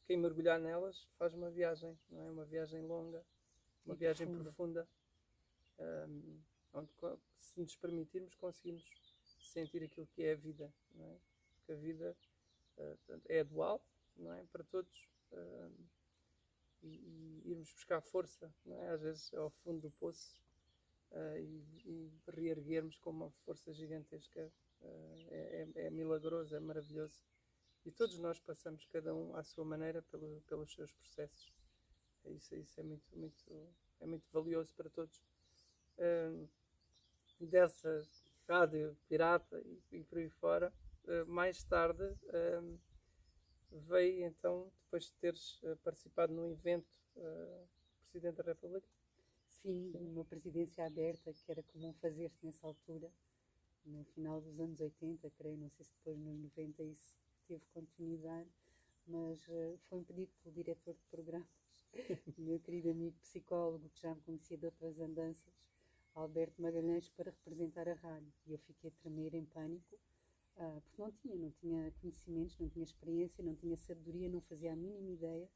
quem 0.06 0.16
mergulhar 0.16 0.60
nelas 0.60 1.08
faz 1.18 1.34
uma 1.34 1.50
viagem, 1.50 1.98
não 2.10 2.20
é? 2.20 2.30
Uma 2.30 2.44
viagem 2.44 2.82
longa, 2.82 3.24
uma 3.84 3.94
e 3.94 3.98
viagem 3.98 4.26
profunda, 4.26 4.86
profunda 5.78 6.08
um, 6.08 6.40
onde, 6.72 6.90
se 7.38 7.60
nos 7.60 7.76
permitirmos, 7.76 8.34
conseguimos 8.34 8.84
sentir 9.52 9.82
aquilo 9.82 10.06
que 10.08 10.22
é 10.22 10.32
a 10.32 10.36
vida, 10.36 10.72
não 10.94 11.06
é? 11.06 11.16
Porque 11.56 11.72
a 11.72 11.76
vida 11.76 12.16
uh, 12.78 13.22
é 13.26 13.44
dual, 13.44 13.84
não 14.16 14.32
é? 14.32 14.44
Para 14.52 14.64
todos. 14.64 15.08
Uh, 15.32 15.72
e, 16.82 17.42
e, 17.44 17.50
irmos 17.50 17.72
buscar 17.72 18.00
força, 18.02 18.52
não 18.64 18.80
é? 18.82 18.90
Às 18.90 19.00
vezes 19.00 19.34
ao 19.34 19.50
fundo 19.50 19.80
do 19.80 19.90
poço 19.92 20.38
uh, 21.12 21.38
e, 21.38 21.64
e, 21.86 22.12
reerguermos 22.28 22.98
com 22.98 23.10
uma 23.10 23.30
força 23.30 23.72
gigantesca 23.72 24.52
é, 24.82 25.66
é, 25.76 25.86
é, 25.86 25.90
milagroso, 25.90 26.54
é 26.54 26.60
maravilhoso. 26.60 27.18
E 27.84 27.90
todos 27.90 28.18
nós 28.18 28.40
passamos, 28.40 28.86
cada 28.86 29.14
um 29.14 29.36
à 29.36 29.42
sua 29.42 29.64
maneira, 29.64 30.00
pelo, 30.02 30.40
pelos 30.48 30.72
seus 30.72 30.92
processos. 30.92 31.52
Isso, 32.24 32.54
isso 32.56 32.80
é 32.80 32.82
muito, 32.82 33.04
muito, 33.14 33.68
é 34.00 34.06
muito 34.06 34.26
valioso 34.32 34.74
para 34.74 34.88
todos. 34.88 35.22
dessa 37.38 38.02
rádio 38.48 38.96
pirata 39.08 39.60
e, 39.64 39.98
e 39.98 40.04
por 40.04 40.18
aí 40.18 40.30
fora. 40.30 40.72
Uh, 41.04 41.26
mais 41.26 41.62
tarde 41.64 42.02
uh, 42.02 42.80
veio 43.70 44.24
então, 44.24 44.72
depois 44.84 45.04
de 45.04 45.12
teres 45.14 45.62
uh, 45.62 45.76
participado 45.84 46.32
num 46.32 46.50
evento, 46.50 46.88
Presidente 48.10 48.36
da 48.36 48.44
República? 48.44 48.88
Sim, 49.46 49.90
Sim, 49.92 50.08
uma 50.08 50.24
presidência 50.24 50.84
aberta 50.84 51.32
que 51.32 51.50
era 51.50 51.62
comum 51.62 51.92
fazer-se 51.94 52.44
nessa 52.44 52.66
altura, 52.66 53.10
no 53.84 54.04
final 54.04 54.40
dos 54.40 54.58
anos 54.58 54.80
80, 54.80 55.30
creio, 55.30 55.56
não 55.56 55.68
sei 55.70 55.84
se 55.84 55.92
depois 55.94 56.18
nos 56.18 56.36
90 56.38 56.82
isso 56.84 57.23
teve 57.46 57.64
continuidade, 57.72 58.50
mas 59.06 59.44
foi 59.88 59.98
um 59.98 60.04
pedido 60.04 60.32
pelo 60.42 60.54
diretor 60.54 60.94
de 60.94 61.02
programas, 61.10 61.48
meu 62.38 62.58
querido 62.60 62.90
amigo 62.90 63.16
psicólogo 63.20 63.88
que 63.90 64.00
já 64.00 64.14
me 64.14 64.20
conhecia 64.22 64.56
de 64.56 64.66
outras 64.66 64.98
andanças, 64.98 65.52
Alberto 66.14 66.62
Magalhães 66.62 67.08
para 67.10 67.30
representar 67.30 67.88
a 67.88 67.94
rádio. 67.94 68.32
E 68.46 68.52
eu 68.52 68.58
fiquei 68.58 68.90
a 68.90 69.02
tremer 69.02 69.34
em 69.34 69.44
pânico, 69.44 69.96
uh, 70.56 70.80
porque 70.82 71.02
não 71.02 71.10
tinha, 71.12 71.36
não 71.36 71.50
tinha 71.50 71.92
conhecimentos, 72.00 72.58
não 72.58 72.68
tinha 72.68 72.84
experiência, 72.84 73.42
não 73.44 73.54
tinha 73.56 73.76
sabedoria, 73.76 74.28
não 74.28 74.40
fazia 74.42 74.72
a 74.72 74.76
mínima 74.76 75.10
ideia. 75.10 75.50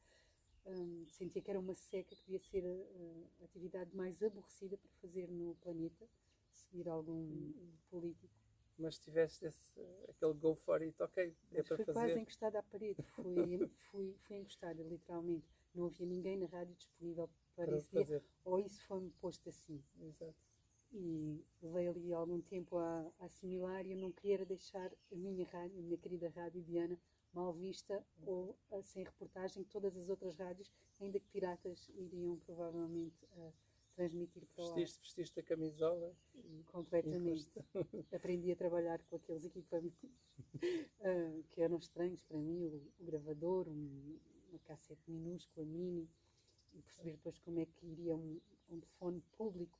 Um, 0.67 1.07
sentia 1.07 1.41
que 1.41 1.51
era 1.51 1.61
uma 1.61 1.75
seca 1.75 2.15
que 2.15 2.23
devia 2.25 2.41
ser 2.41 2.65
a, 2.67 3.43
a, 3.43 3.45
atividade 3.45 3.95
mais 3.97 4.23
aborrecida 4.23 4.77
para 4.77 4.91
fazer 5.01 5.29
no 5.29 5.55
planeta, 5.57 6.07
seguir 6.53 6.89
algum 6.89 7.13
hum. 7.13 7.73
político. 7.89 8.38
Mas 8.79 8.99
tiveste 8.99 9.45
esse, 9.45 9.73
aquele 10.09 10.35
go 10.35 10.55
for 10.55 10.81
it, 10.81 11.03
ok, 11.03 11.35
é 11.53 11.63
para 11.63 11.77
fui 11.77 11.85
fazer. 11.85 11.93
quase 11.93 12.21
encostada 12.21 12.59
à 12.61 12.63
parede, 12.63 13.03
fui, 13.03 13.69
fui, 13.91 14.15
fui 14.21 14.37
encostada, 14.37 14.83
literalmente. 14.83 15.47
Não 15.75 15.87
havia 15.87 16.07
ninguém 16.07 16.37
na 16.37 16.47
rádio 16.47 16.75
disponível 16.77 17.29
para, 17.57 17.67
para 17.67 17.77
esse 17.77 17.91
fazer. 17.91 18.21
dia, 18.21 18.25
ou 18.45 18.61
isso 18.61 18.81
foi-me 18.83 19.11
posto 19.21 19.49
assim. 19.49 19.83
Exato 20.01 20.49
e 20.93 21.45
levei 21.63 21.89
ali 21.89 22.13
algum 22.13 22.41
tempo 22.41 22.79
a, 22.79 23.07
a 23.21 23.27
assimilar 23.27 23.87
e 23.87 23.93
eu 23.93 23.99
não 23.99 24.11
queria 24.11 24.45
deixar 24.45 24.91
a 25.13 25.17
minha 25.17 25.47
rádio, 25.47 25.79
a 25.79 25.83
minha 25.83 25.99
querida 25.99 26.29
rádio 26.31 26.63
Diana, 26.63 26.99
mal 27.33 27.53
vista 27.53 28.03
ou 28.27 28.57
uh, 28.71 28.83
sem 28.83 29.05
reportagem 29.05 29.65
todas 29.65 29.97
as 29.97 30.09
outras 30.09 30.37
rádios, 30.37 30.71
ainda 31.01 31.21
que 31.21 31.29
piratas 31.29 31.91
iriam 31.95 32.39
provavelmente 32.39 33.25
uh, 33.37 33.53
transmitir 33.99 34.47
para 34.55 34.65
lá. 34.65 34.75
Vestiste, 34.75 35.01
vestiste 35.03 35.41
a 35.41 35.43
camisola? 35.43 36.15
Completamente. 36.67 37.51
Aprendi 38.15 38.53
a 38.53 38.57
trabalhar 38.57 39.03
com 39.11 39.17
aqueles 39.17 39.45
equipamentos 39.45 40.05
uh, 40.05 41.43
que 41.51 41.61
eram 41.61 41.79
estranhos 41.79 42.23
para 42.23 42.39
mim, 42.39 42.65
o, 42.65 42.93
o 43.01 43.05
gravador, 43.05 43.69
um, 43.69 44.19
uma 44.51 44.59
cassete 44.61 45.03
minúscula, 45.11 45.67
mini, 45.67 46.09
e 46.73 46.81
perceber 46.83 47.13
depois 47.13 47.39
como 47.41 47.59
é 47.59 47.67
que 47.67 47.87
iria 47.87 48.15
um, 48.15 48.41
um 48.71 48.79
telefone 48.79 49.21
público 49.33 49.79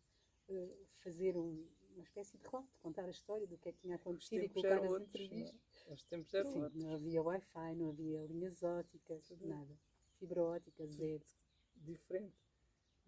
fazer 1.01 1.37
um, 1.37 1.67
uma 1.95 2.03
espécie 2.03 2.39
de 2.39 2.45
relato, 2.45 2.69
contar 2.81 3.05
a 3.05 3.11
história 3.11 3.47
do 3.47 3.59
que 3.59 3.69
é 3.69 3.73
que 3.73 3.79
tinha 3.81 3.97
acontecido 3.97 4.45
e 4.45 4.49
colocar 4.49 4.79
as 4.83 4.91
outros. 4.91 5.09
entrevistas. 5.09 5.61
não 5.85 5.93
é? 5.93 5.95
Os 5.95 6.03
tempos 6.05 6.35
eram 6.35 6.53
Sim, 6.53 6.63
outros. 6.63 6.83
não 6.83 6.95
havia 6.95 7.23
Wi-Fi, 7.23 7.75
não 7.75 7.89
havia 7.91 8.25
linhas 8.25 8.63
óticas, 8.63 9.29
Tudo. 9.29 9.47
nada. 9.47 9.79
Fibra 10.19 10.43
ótica, 10.43 10.87
zero. 10.87 11.25
Diferente. 11.77 12.48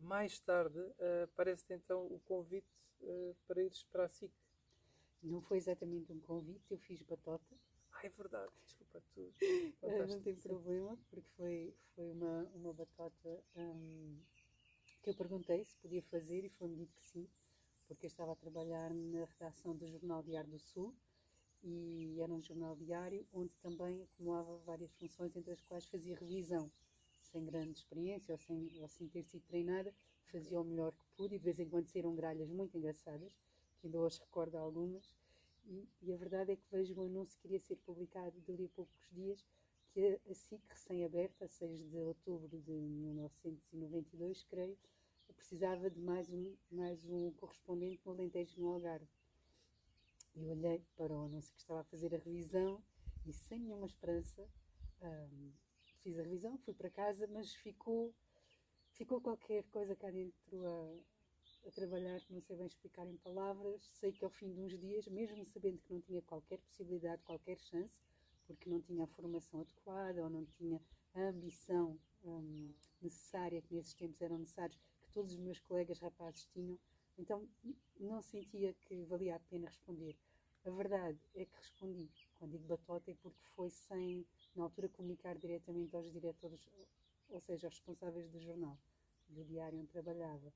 Mais 0.00 0.38
tarde, 0.40 0.80
eh, 0.98 1.22
aparece 1.24 1.72
então 1.72 2.06
o 2.06 2.18
convite 2.20 2.66
eh, 3.02 3.34
para 3.46 3.62
ires 3.62 3.84
para 3.84 4.04
a 4.04 4.08
SIC. 4.08 4.32
Não 5.22 5.40
foi 5.42 5.58
exatamente 5.58 6.10
um 6.12 6.18
convite, 6.20 6.64
eu 6.70 6.78
fiz 6.78 7.02
batota. 7.02 7.54
Ah, 7.92 8.06
é 8.06 8.08
verdade, 8.08 8.50
desculpa, 8.64 9.02
tu 9.14 9.32
Ah, 9.40 9.40
contaste 9.80 10.16
não 10.16 10.22
tem 10.22 10.34
problema, 10.36 10.96
porque 11.10 11.28
foi, 11.36 11.74
foi 11.94 12.10
uma, 12.10 12.44
uma 12.54 12.72
batota 12.72 13.44
hum, 13.56 14.16
que 15.02 15.10
eu 15.10 15.14
perguntei 15.14 15.64
se 15.64 15.76
podia 15.76 16.02
fazer 16.02 16.44
e 16.44 16.48
foi-me 16.50 16.76
dito 16.76 16.94
que 16.96 17.04
sim, 17.06 17.28
porque 17.86 18.06
eu 18.06 18.08
estava 18.08 18.32
a 18.32 18.36
trabalhar 18.36 18.92
na 18.94 19.24
redação 19.26 19.76
do 19.76 19.86
Jornal 19.86 20.22
Diário 20.22 20.50
do 20.50 20.58
Sul 20.58 20.94
e 21.62 22.18
era 22.20 22.32
um 22.32 22.40
jornal 22.40 22.74
diário 22.76 23.26
onde 23.32 23.52
também 23.62 24.02
acumulava 24.02 24.56
várias 24.58 24.92
funções, 24.94 25.36
entre 25.36 25.52
as 25.52 25.60
quais 25.62 25.86
fazia 25.86 26.16
revisão, 26.16 26.70
sem 27.30 27.44
grande 27.44 27.78
experiência 27.78 28.32
ou 28.32 28.38
sem, 28.38 28.80
ou 28.80 28.88
sem 28.88 29.08
ter 29.08 29.22
sido 29.22 29.42
treinada, 29.42 29.94
fazia 30.24 30.60
o 30.60 30.64
melhor 30.64 30.92
que 30.92 31.04
pude 31.16 31.34
e 31.34 31.38
de 31.38 31.44
vez 31.44 31.58
em 31.58 31.68
quando 31.68 31.86
saíram 31.88 32.14
gralhas 32.14 32.48
muito 32.48 32.76
engraçadas, 32.76 33.36
que 33.78 33.86
ainda 33.86 33.98
hoje 33.98 34.20
recordo 34.20 34.56
algumas, 34.56 35.14
e, 35.66 35.88
e 36.02 36.12
a 36.12 36.16
verdade 36.16 36.52
é 36.52 36.56
que 36.56 36.66
vejo 36.70 36.94
um 36.94 37.04
anúncio 37.04 37.38
que 37.38 37.46
iria 37.46 37.60
ser 37.60 37.76
publicado 37.76 38.40
dali 38.40 38.66
a 38.66 38.68
poucos 38.68 39.08
dias, 39.10 39.44
que 39.92 40.20
a 40.28 40.34
SIC, 40.34 40.62
recém-aberta, 40.68 41.44
a 41.44 41.48
6 41.48 41.90
de 41.90 41.96
outubro 41.98 42.60
de 42.60 42.72
1992, 42.72 44.44
creio, 44.44 44.78
precisava 45.34 45.90
de 45.90 46.00
mais 46.00 46.28
um, 46.30 46.54
mais 46.70 47.04
um 47.06 47.32
correspondente 47.32 48.02
no 48.04 48.12
Alentejo 48.12 48.60
no 48.60 48.68
Algarve. 48.68 49.08
E 50.34 50.46
olhei 50.48 50.84
para 50.96 51.12
o 51.12 51.24
anúncio 51.24 51.52
que 51.54 51.60
estava 51.60 51.80
a 51.80 51.84
fazer 51.84 52.14
a 52.14 52.18
revisão 52.18 52.82
e 53.26 53.32
sem 53.32 53.58
nenhuma 53.58 53.86
esperança 53.86 54.46
hum, 55.02 55.50
fiz 56.02 56.18
a 56.18 56.22
revisão, 56.22 56.58
fui 56.58 56.74
para 56.74 56.90
casa, 56.90 57.26
mas 57.26 57.54
ficou, 57.54 58.14
ficou 58.92 59.20
qualquer 59.20 59.64
coisa 59.64 59.94
cá 59.94 60.10
dentro 60.10 60.66
a, 60.66 61.68
a 61.68 61.70
trabalhar 61.70 62.20
não 62.30 62.40
sei 62.40 62.56
bem 62.56 62.66
explicar 62.66 63.06
em 63.06 63.16
palavras. 63.16 63.82
Sei 63.92 64.12
que 64.12 64.24
ao 64.24 64.30
fim 64.30 64.52
de 64.52 64.60
uns 64.60 64.78
dias, 64.78 65.06
mesmo 65.08 65.44
sabendo 65.44 65.78
que 65.78 65.92
não 65.92 66.00
tinha 66.00 66.22
qualquer 66.22 66.58
possibilidade, 66.58 67.22
qualquer 67.22 67.58
chance, 67.58 68.02
porque 68.46 68.68
não 68.68 68.80
tinha 68.80 69.04
a 69.04 69.08
formação 69.08 69.60
adequada 69.60 70.22
ou 70.22 70.30
não 70.30 70.44
tinha 70.44 70.80
a 71.14 71.20
ambição 71.20 71.98
hum, 72.24 72.72
necessária 73.00 73.62
que 73.62 73.74
nesses 73.74 73.94
tempos 73.94 74.20
eram 74.22 74.38
necessários, 74.38 74.78
que 75.02 75.10
todos 75.12 75.32
os 75.32 75.38
meus 75.38 75.60
colegas 75.60 75.98
rapazes 75.98 76.46
tinham, 76.46 76.78
então 77.18 77.48
não 77.98 78.22
sentia 78.22 78.72
que 78.74 79.04
valia 79.04 79.36
a 79.36 79.40
pena 79.40 79.66
responder. 79.66 80.16
A 80.64 80.70
verdade 80.70 81.18
é 81.34 81.44
que 81.44 81.56
respondi. 81.56 82.29
Quando 82.40 82.52
digo 82.52 82.64
batota 82.64 83.10
é 83.10 83.14
porque 83.22 83.44
foi 83.54 83.68
sem, 83.68 84.26
na 84.56 84.62
altura, 84.64 84.88
comunicar 84.88 85.36
diretamente 85.36 85.94
aos 85.94 86.10
diretores, 86.10 86.66
ou 87.28 87.38
seja, 87.38 87.66
aos 87.66 87.74
responsáveis 87.74 88.30
do 88.30 88.40
jornal, 88.40 88.78
do 89.28 89.44
diário 89.44 89.78
onde 89.78 89.88
trabalhava. 89.88 90.50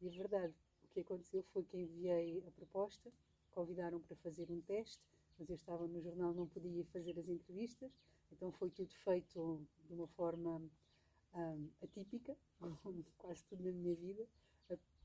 E 0.00 0.08
a 0.08 0.10
verdade, 0.10 0.52
o 0.82 0.88
que 0.88 0.98
aconteceu 0.98 1.44
foi 1.44 1.62
que 1.62 1.76
enviei 1.76 2.42
a 2.44 2.50
proposta, 2.50 3.12
convidaram 3.52 4.00
para 4.00 4.16
fazer 4.16 4.50
um 4.50 4.60
teste, 4.62 5.00
mas 5.38 5.48
eu 5.48 5.54
estava 5.54 5.86
no 5.86 6.00
jornal, 6.00 6.34
não 6.34 6.48
podia 6.48 6.84
fazer 6.86 7.16
as 7.16 7.28
entrevistas, 7.28 7.96
então 8.32 8.50
foi 8.50 8.68
tudo 8.70 8.92
feito 8.92 9.64
de 9.86 9.94
uma 9.94 10.08
forma 10.08 10.60
hum, 11.36 11.68
atípica, 11.80 12.36
como 12.82 13.04
quase 13.16 13.44
tudo 13.44 13.62
na 13.62 13.70
minha 13.70 13.94
vida, 13.94 14.26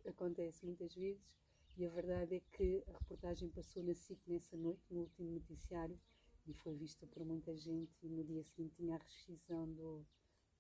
acontece 0.08 0.66
muitas 0.66 0.96
vezes, 0.96 1.32
e 1.78 1.86
a 1.86 1.90
verdade 1.90 2.38
é 2.38 2.42
que 2.58 2.84
a 2.88 2.94
reportagem 2.94 3.50
passou 3.50 3.84
na 3.84 3.94
SIC 3.94 4.20
nessa 4.28 4.58
noite, 4.58 4.84
no 4.90 5.02
último 5.02 5.30
noticiário, 5.30 6.00
e 6.48 6.54
foi 6.54 6.76
vista 6.76 7.06
por 7.08 7.24
muita 7.26 7.56
gente, 7.56 7.92
e 8.04 8.10
no 8.10 8.24
dia 8.24 8.44
seguinte 8.44 8.76
tinha 8.76 8.96
a 8.96 9.00
rescisão 9.00 9.72
do, 9.74 10.06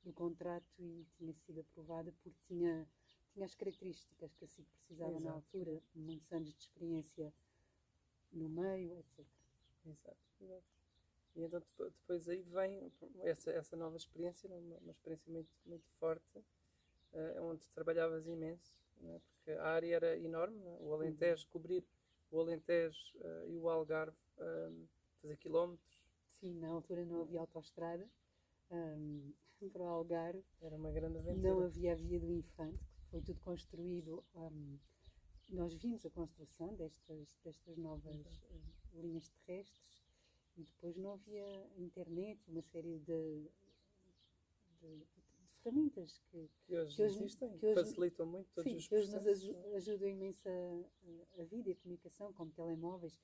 do 0.03 0.13
contrato 0.13 0.65
e 0.79 1.05
tinha 1.17 1.34
sido 1.34 1.62
aprovada 1.62 2.12
porque 2.23 2.39
tinha, 2.47 2.88
tinha 3.34 3.45
as 3.45 3.55
características 3.55 4.34
que 4.36 4.45
a 4.45 4.47
SIC 4.47 4.65
precisava 4.77 5.19
na 5.19 5.31
Exato. 5.31 5.36
altura, 5.36 5.81
muitos 5.95 6.31
anos 6.31 6.53
de 6.53 6.62
experiência 6.62 7.34
no 8.31 8.49
meio, 8.49 8.97
etc. 8.97 9.25
Exato, 9.86 10.17
exato. 10.41 10.63
E 11.36 11.43
então 11.43 11.60
depo- 11.60 11.86
depois 11.89 12.29
aí 12.29 12.41
vem 12.43 12.91
essa, 13.21 13.51
essa 13.51 13.75
nova 13.75 13.97
experiência, 13.97 14.47
uma, 14.49 14.77
uma 14.77 14.91
experiência 14.91 15.31
muito, 15.31 15.49
muito 15.65 15.89
forte, 15.99 16.43
eh, 17.13 17.41
onde 17.41 17.67
trabalhavas 17.71 18.27
imenso, 18.27 18.73
não 19.01 19.15
é? 19.15 19.19
porque 19.19 19.51
a 19.51 19.63
área 19.65 19.95
era 19.95 20.17
enorme, 20.17 20.57
não 20.60 20.71
é? 20.71 20.77
o 20.79 20.93
Alentejo, 20.93 21.47
cobrir 21.49 21.84
o 22.31 22.39
Alentejo 22.39 22.99
eh, 23.19 23.45
e 23.49 23.57
o 23.57 23.67
Algarve, 23.69 24.17
eh, 24.38 24.71
fazer 25.23 25.38
quilómetros, 25.38 26.03
Sim, 26.39 26.53
na 26.59 26.67
altura 26.67 27.05
não 27.05 27.21
havia 27.21 27.39
autoestrada 27.39 28.07
hum, 28.69 29.31
para 29.71 29.81
o 29.83 29.88
Algarve, 29.88 30.43
era 30.62 30.75
uma 30.75 30.91
grande 30.91 31.17
não 31.17 31.21
aventura. 31.21 31.65
havia 31.65 31.93
a 31.93 31.95
via 31.95 32.19
do 32.19 32.31
Infante, 32.31 32.83
que 32.99 33.05
foi 33.09 33.21
tudo 33.21 33.39
construído. 33.39 34.23
hum, 34.36 34.77
nós 35.49 35.73
vimos 35.75 36.05
a 36.05 36.09
construção 36.09 36.73
destas, 36.75 37.36
destas 37.43 37.77
novas 37.77 38.25
eh, 38.49 38.59
linhas 39.01 39.29
terrestres 39.45 40.01
e 40.57 40.63
depois 40.63 40.95
não 40.97 41.12
havia 41.13 41.45
internet, 41.77 42.41
uma 42.47 42.62
série 42.62 42.99
de, 42.99 43.49
de- 44.81 44.99
de 44.99 45.07
ferramentas 45.62 46.19
que, 46.31 46.49
que 46.65 46.75
hoje 46.77 46.95
que 46.95 47.03
hoje- 47.03 47.23
existem, 47.23 47.57
que 47.57 47.65
hoje- 47.67 47.75
facilitam 47.75 48.25
muito 48.25 48.49
todos 48.53 48.71
Sim, 48.71 48.77
os 48.77 48.88
que 48.88 48.95
hoje 48.95 49.12
nos 49.12 49.23
processos. 49.23 49.49
aju- 49.49 49.75
ajudam 49.75 50.07
imenso 50.09 50.47
a- 50.49 51.41
a 51.41 51.43
vida 51.43 51.69
e 51.69 51.73
a 51.73 51.75
comunicação, 51.75 52.33
como 52.33 52.51
telemóveis 52.51 53.19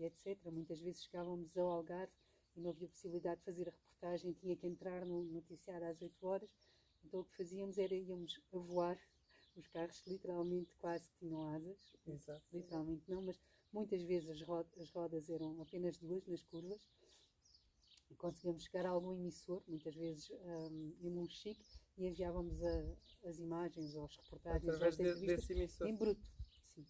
e 0.00 0.04
etc. 0.06 0.50
Muitas 0.50 0.80
vezes 0.80 1.04
chegávamos 1.04 1.56
ao 1.56 1.68
Algarve 1.68 2.12
e 2.56 2.60
não 2.60 2.70
havia 2.70 2.88
possibilidade 2.88 3.38
de 3.40 3.44
fazer 3.44 3.68
a 3.68 3.72
reportagem, 3.72 4.32
tinha 4.32 4.56
que 4.56 4.66
entrar 4.66 5.04
no 5.04 5.22
noticiário 5.24 5.86
às 5.86 6.00
8 6.00 6.26
horas, 6.26 6.50
então 7.04 7.20
o 7.20 7.24
que 7.24 7.36
fazíamos 7.36 7.78
era 7.78 7.94
íamos 7.94 8.40
a 8.52 8.58
voar, 8.58 8.98
os 9.56 9.66
carros 9.68 10.02
literalmente 10.06 10.74
quase 10.76 11.08
que 11.10 11.18
tinham 11.18 11.42
asas, 11.54 11.96
Exato. 12.06 12.42
literalmente 12.52 13.04
não, 13.10 13.22
mas 13.22 13.40
muitas 13.72 14.02
vezes 14.02 14.30
as 14.30 14.42
ro- 14.42 14.66
as 14.78 14.90
rodas 14.90 15.28
eram 15.28 15.60
apenas 15.60 15.96
duas 15.98 16.26
nas 16.26 16.42
curvas 16.42 16.88
e 18.10 18.14
conseguíamos 18.16 18.64
chegar 18.64 18.86
a 18.86 18.90
algum 18.90 19.12
emissor, 19.12 19.62
muitas 19.68 19.94
vezes 19.94 20.30
um, 20.30 20.96
em 21.00 21.10
Monchique, 21.10 21.64
e 21.96 22.06
enviávamos 22.06 22.60
a- 22.62 22.96
as 23.28 23.38
imagens 23.38 23.94
ou 23.94 24.04
as 24.04 24.16
reportagens 24.16 24.74
Através 24.74 24.96
de, 24.96 25.26
desse 25.26 25.52
emissor. 25.52 25.86
em 25.88 25.94
bruto. 25.94 26.26
Sim, 26.74 26.86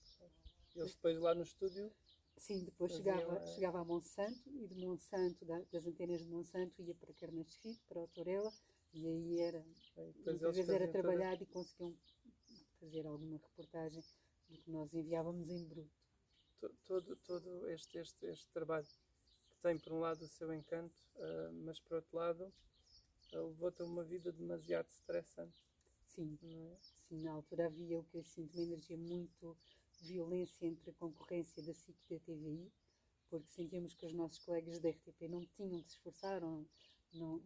Eles 0.77 0.95
depois 0.95 1.19
lá 1.19 1.35
no 1.35 1.43
estúdio, 1.43 1.93
Sim 2.41 2.65
depois 2.65 2.93
chegava, 2.93 3.37
eh, 3.37 3.47
chegava 3.55 3.81
a 3.81 3.85
Monsanto 3.85 4.49
e 4.49 4.67
de 4.67 4.75
Monsanto, 4.75 5.45
da- 5.45 5.63
das 5.71 5.87
antenas 5.87 6.23
de 6.23 6.27
Monsanto, 6.27 6.81
ia 6.81 6.95
para 6.95 7.13
Chifre, 7.45 7.79
para 7.87 8.01
o 8.03 8.09
Torela, 8.09 8.51
e 8.95 9.07
aí 9.07 9.39
era, 9.41 9.63
muitas 9.63 10.41
eles 10.41 10.57
vezes 10.57 10.69
era 10.71 10.87
toda- 10.87 10.91
trabalhado 11.03 11.43
e 11.43 11.47
conseguiam 11.47 11.95
fazer 12.81 13.07
alguma 13.07 13.37
reportagem 13.37 14.03
do 14.49 14.57
que 14.57 14.71
nós 14.71 14.95
enviávamos 14.95 15.51
em 15.51 15.65
bruto. 15.67 15.91
to- 16.61 16.75
todo, 16.87 17.17
todo 17.17 17.69
este, 17.69 17.99
este, 17.99 18.27
este 18.27 18.49
trabalho 18.53 18.87
que 18.87 19.57
tem 19.63 19.79
por 19.79 19.93
um 19.93 20.01
lado 20.01 20.25
o 20.25 20.29
seu 20.29 20.53
encanto, 20.53 20.97
ah, 21.17 21.51
mas 21.53 21.79
por 21.79 21.97
outro 21.97 22.17
lado 22.17 22.51
ah, 23.35 23.39
levou-te 23.39 23.83
a 23.83 23.85
uma 23.85 24.03
vida 24.03 24.33
demasiado 24.33 24.89
estressante, 24.89 25.57
Sim, 26.07 26.39
é? 26.43 26.77
Sim, 27.07 27.23
na 27.23 27.33
altura 27.33 27.67
havia 27.67 28.01
o 28.01 28.05
que 28.05 28.17
eu 28.17 28.25
sinto, 28.25 28.55
uma 28.55 28.63
energia 28.63 28.97
muito 28.97 29.57
violência 30.01 30.67
entre 30.67 30.91
a 30.91 30.95
concorrência 30.95 31.63
da 31.63 31.73
SIC 31.75 31.97
e 32.11 32.15
da 32.15 32.21
TVI, 32.21 32.73
porque 33.29 33.51
sentíamos 33.53 33.95
que 33.95 34.07
os 34.07 34.13
nossos 34.13 34.39
colegas 34.41 34.81
da 34.81 34.89
RTP 34.91 35.29
não 35.29 35.45
tinham 35.47 35.83
que 35.83 35.89
se 35.91 35.97
esforçar, 35.97 36.41
não, 36.41 36.67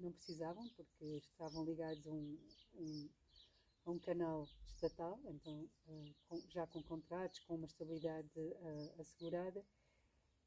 não 0.01 0.13
precisavam, 0.13 0.69
porque 0.71 1.05
estavam 1.17 1.65
ligados 1.65 2.07
a 2.07 2.11
um, 2.13 2.39
um- 2.75 3.09
a 3.85 3.91
um 3.91 3.99
canal 3.99 4.49
estatal, 4.67 5.21
então 5.27 5.69
eh, 5.89 6.41
já 6.49 6.67
com 6.67 6.83
contratos, 6.83 7.39
com 7.41 7.55
uma 7.57 7.67
estabilidade 7.67 8.31
eh, 8.37 8.95
assegurada. 8.99 9.65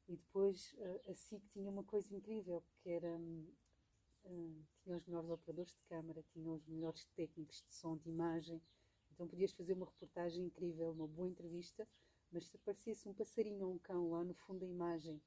E 0.08 0.16
depois 0.16 0.74
eh, 0.78 1.02
a 1.08 1.14
SIC 1.14 1.42
tinha 1.52 1.70
uma 1.70 1.84
coisa 1.84 2.14
incrível, 2.14 2.62
que 2.82 2.88
era 2.90 3.16
tinha 4.82 4.96
os 4.96 5.06
melhores 5.06 5.30
operadores 5.30 5.72
de 5.72 5.82
câmara, 5.88 6.22
tinha 6.32 6.50
os 6.52 6.66
melhores 6.66 7.04
técnicos 7.16 7.62
de 7.66 7.74
som, 7.74 7.96
de 7.96 8.08
imagem. 8.08 8.60
Então 9.18 9.26
podias 9.26 9.50
fazer 9.50 9.72
uma 9.72 9.84
reportagem 9.84 10.44
incrível, 10.44 10.92
uma 10.92 11.08
boa 11.08 11.26
entrevista, 11.28 11.88
mas 12.30 12.44
se 12.46 12.54
aparecesse 12.56 13.08
um 13.08 13.12
passarinho 13.12 13.66
ou 13.66 13.72
um 13.74 13.78
cão 13.78 14.10
lá 14.12 14.22
no 14.22 14.32
fundo 14.32 14.60
da 14.60 14.66
imagem 14.66 15.20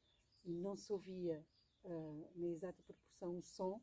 e 0.46 0.54
não 0.54 0.78
se 0.78 0.94
ouvia 0.94 1.46
ah, 1.84 2.30
na 2.34 2.48
exata 2.48 2.82
proporção 2.84 3.38
o 3.38 3.42
som, 3.42 3.82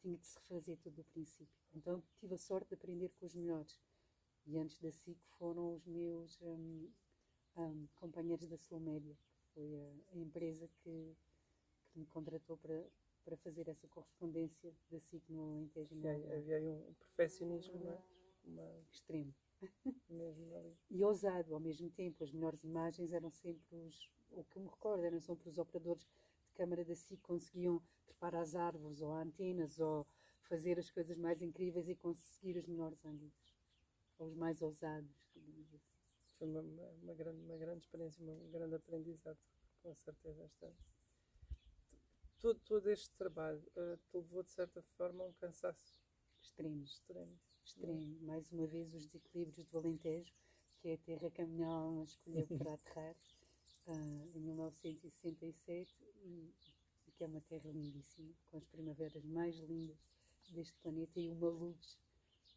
tinha 0.00 0.16
que 0.16 0.28
se 0.28 0.38
refazer 0.38 0.78
tudo 0.78 0.94
do 0.94 1.04
princípio. 1.06 1.60
Então 1.74 2.00
tive 2.20 2.36
a 2.36 2.38
sorte 2.38 2.68
de 2.68 2.74
aprender 2.74 3.08
com 3.18 3.26
os 3.26 3.34
melhores. 3.34 3.80
E 4.46 4.56
antes 4.56 4.78
da 4.78 4.92
SIC 4.92 5.18
foram 5.38 5.74
os 5.74 5.84
meus 5.84 6.40
hum, 6.40 6.88
hum, 7.56 7.88
companheiros 7.96 8.48
da 8.48 8.56
Sul 8.56 8.78
Média, 8.78 9.18
que 9.40 9.44
foi 9.54 9.74
a, 9.74 10.12
a 10.12 10.18
empresa 10.18 10.68
que, 10.68 11.16
que 11.90 11.98
me 11.98 12.06
contratou 12.06 12.56
para, 12.56 12.88
para 13.24 13.36
fazer 13.36 13.66
essa 13.68 13.88
correspondência 13.88 14.72
da 14.88 15.00
SIC 15.00 15.28
no 15.32 15.50
Alentejo 15.56 15.96
havia 16.32 16.58
aí 16.58 16.68
um 16.68 16.94
perfeccionismo, 16.94 17.80
não 17.80 17.90
é? 17.90 18.02
Uma- 18.44 18.84
extremo. 18.92 19.34
E 20.90 21.04
ousado 21.04 21.54
ao 21.54 21.60
mesmo 21.60 21.90
tempo. 21.90 22.22
As 22.22 22.32
melhores 22.32 22.62
imagens 22.64 23.12
eram 23.12 23.30
sempre 23.30 23.76
os, 23.76 24.10
o 24.30 24.44
que 24.44 24.56
eu 24.56 24.62
me 24.62 24.68
recordo, 24.68 25.04
eram 25.04 25.20
sempre 25.20 25.48
os 25.48 25.58
operadores 25.58 26.02
de 26.02 26.54
câmara 26.54 26.84
da 26.84 26.94
SIC 26.94 27.20
conseguiam 27.22 27.82
trepar 28.04 28.34
às 28.34 28.54
árvores 28.54 29.00
ou 29.00 29.12
a 29.12 29.22
antenas 29.22 29.78
ou 29.78 30.06
fazer 30.42 30.78
as 30.78 30.90
coisas 30.90 31.16
mais 31.16 31.42
incríveis 31.42 31.88
e 31.88 31.94
conseguir 31.94 32.56
os 32.56 32.66
melhores 32.66 33.04
ângulos, 33.04 33.54
ou 34.18 34.28
os 34.28 34.34
mais 34.34 34.62
ousados, 34.62 35.30
digamos 35.34 35.74
assim. 35.74 35.80
Foi 36.38 36.48
uma, 36.48 36.60
uma, 36.60 37.14
grande, 37.14 37.40
uma 37.42 37.56
grande 37.56 37.84
experiência, 37.84 38.24
um 38.24 38.50
grande 38.50 38.74
aprendizado, 38.76 39.38
com 39.82 39.94
certeza. 39.94 40.42
Esta. 40.44 40.72
Todo, 42.38 42.60
todo 42.60 42.90
este 42.90 43.10
trabalho 43.16 43.62
eh, 43.76 43.96
te 43.96 44.16
levou, 44.16 44.42
de 44.42 44.52
certa 44.52 44.80
forma, 44.96 45.24
a 45.24 45.26
um 45.26 45.32
cansaço 45.32 46.00
Extremos. 46.40 46.92
extremo. 46.92 47.38
Extremo. 47.68 48.18
Mais 48.22 48.50
uma 48.50 48.66
vez, 48.66 48.94
os 48.94 49.04
desequilíbrios 49.06 49.66
do 49.66 49.78
Alentejo, 49.78 50.34
que 50.78 50.88
é 50.88 50.94
a 50.94 50.98
terra 50.98 51.30
que 51.30 51.42
a 51.42 51.46
minha 51.46 51.68
alma 51.68 52.04
escolheu 52.04 52.46
para 52.56 52.74
aterrar 52.74 53.16
ah, 53.86 54.26
em 54.34 54.40
1967 54.40 56.02
e, 56.24 56.54
e 57.06 57.12
que 57.12 57.24
é 57.24 57.26
uma 57.26 57.40
terra 57.42 57.70
lindíssima, 57.70 58.32
com 58.50 58.56
as 58.56 58.64
primaveras 58.64 59.24
mais 59.24 59.58
lindas 59.58 59.98
deste 60.50 60.74
planeta 60.78 61.20
e 61.20 61.28
uma 61.30 61.48
luz 61.48 61.98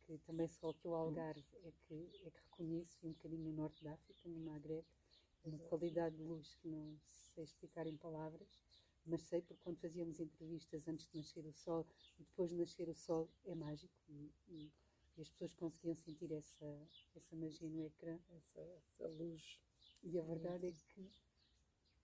que 0.06 0.18
também 0.20 0.48
só 0.48 0.70
aqui 0.70 0.88
o 0.88 0.96
Algarve 0.96 1.46
é 1.64 1.72
que, 1.72 2.10
é 2.26 2.32
que 2.32 2.40
reconheço 2.50 2.98
e 3.04 3.08
um 3.08 3.12
bocadinho 3.12 3.44
no 3.44 3.54
norte 3.54 3.84
da 3.84 3.94
África, 3.94 4.30
no 4.30 4.40
Maghreb, 4.40 4.86
uma 5.44 5.56
Exato. 5.56 5.70
qualidade 5.70 6.16
de 6.16 6.24
luz 6.24 6.56
que 6.56 6.68
não 6.68 6.98
sei 7.02 7.44
explicar 7.44 7.86
em 7.88 7.98
palavras, 7.98 8.62
mas 9.06 9.22
sei 9.24 9.42
porque 9.42 9.62
quando 9.64 9.78
fazíamos 9.78 10.20
entrevistas 10.20 10.88
antes 10.88 11.08
de 11.08 11.18
nascer 11.18 11.46
o 11.46 11.52
sol 11.54 11.86
e 12.20 12.24
depois 12.24 12.50
de 12.50 12.56
nascer 12.56 12.88
o 12.88 12.94
sol 12.94 13.30
é 13.46 13.56
mágico 13.56 13.94
e, 14.08 14.32
e- 14.48 14.72
e 15.18 15.22
as 15.22 15.30
pessoas 15.30 15.54
conseguiam 15.56 15.96
sentir 15.96 16.32
essa, 16.32 16.88
essa 17.16 17.36
magia 17.36 17.70
no 17.70 17.86
ecrã. 17.86 18.18
Essa, 18.32 18.62
essa 18.62 19.08
luz. 19.08 19.60
E 20.04 20.18
a 20.20 20.24
verdade 20.24 20.68
é 20.68 20.72
que 20.72 21.12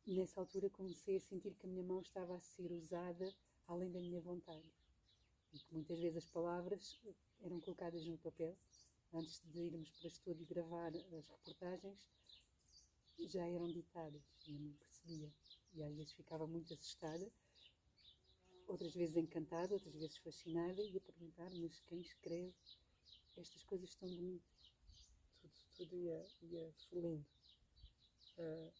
nessa 0.06 0.40
altura 0.40 0.70
comecei 0.70 1.18
a 1.18 1.22
sentir 1.22 1.54
que 1.56 1.66
a 1.66 1.70
minha 1.70 1.84
mão 1.84 2.02
estava 2.02 2.36
a 2.36 2.40
ser 2.40 2.72
usada 2.72 3.34
além 3.68 3.92
da 3.92 4.00
minha 4.00 4.22
vontade. 4.22 4.72
E 5.54 5.60
que 5.60 5.74
muitas 5.74 6.00
vezes 6.00 6.18
as 6.18 6.30
palavras 6.30 7.00
eram 7.42 7.60
colocadas 7.60 8.06
no 8.06 8.18
papel. 8.18 8.58
Antes 9.14 9.42
de 9.46 9.60
irmos 9.60 9.90
para 9.90 10.06
o 10.06 10.08
estúdio 10.08 10.46
gravar 10.46 10.92
as 10.96 11.28
reportagens, 11.30 12.08
já 13.20 13.48
eram 13.48 13.72
ditadas 13.72 14.22
e 14.46 14.54
eu 14.54 14.60
não 14.60 14.74
percebia. 14.74 15.32
E 15.74 15.84
às 15.84 15.96
vezes 15.96 16.12
ficava 16.12 16.46
muito 16.46 16.74
assustada, 16.74 17.32
outras 18.68 18.94
vezes 18.94 19.16
encantada, 19.16 19.74
outras 19.74 19.96
vezes 19.96 20.18
fascinada 20.18 20.82
e 20.84 20.98
a 20.98 21.02
perguntar: 21.02 21.50
mas 21.56 21.80
quem 21.82 22.02
escreve 22.02 22.54
estas 23.38 23.64
coisas 23.64 23.94
tão 23.96 24.10
bonitas? 24.10 24.58
tudo, 25.42 25.54
tudo 25.76 25.96
ia, 25.96 26.26
ia 26.42 26.74
fluindo. 26.90 27.26
Ah, 28.38 28.72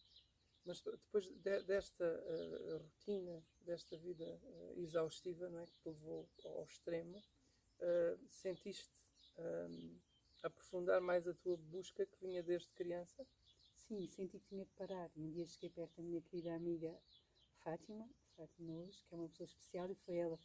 mas 0.64 0.80
depois 0.82 1.26
de- 1.30 1.62
desta 1.62 2.04
ah, 2.04 2.78
rotina, 2.78 3.44
desta 3.60 3.96
vida 3.96 4.40
ah, 4.44 4.72
exaustiva, 4.76 5.48
não 5.48 5.60
é, 5.60 5.66
que 5.66 5.78
te 5.78 5.88
levou 5.88 6.28
ao 6.44 6.64
extremo, 6.64 7.22
sentiste 8.28 8.90
ah, 9.38 9.68
aprofundar 10.42 11.00
mais 11.00 11.26
a 11.26 11.34
tua 11.34 11.56
busca 11.56 12.06
que 12.06 12.18
vinha 12.20 12.42
desde 12.42 12.70
criança? 12.72 13.26
Sim, 13.74 14.06
senti 14.06 14.38
que 14.38 14.48
tinha 14.48 14.66
que 14.66 14.74
parar. 14.74 15.10
E 15.16 15.22
um 15.22 15.30
dia 15.30 15.46
cheguei 15.46 15.70
perto 15.70 15.96
da 15.96 16.02
minha 16.02 16.20
querida 16.20 16.54
amiga 16.54 17.00
Fátima, 17.62 18.08
Fátima 18.36 18.74
Luz, 18.74 19.02
que 19.02 19.14
é 19.14 19.16
uma 19.16 19.28
pessoa 19.28 19.46
especial, 19.46 19.90
e 19.90 19.94
foi 19.94 20.16
ela 20.16 20.36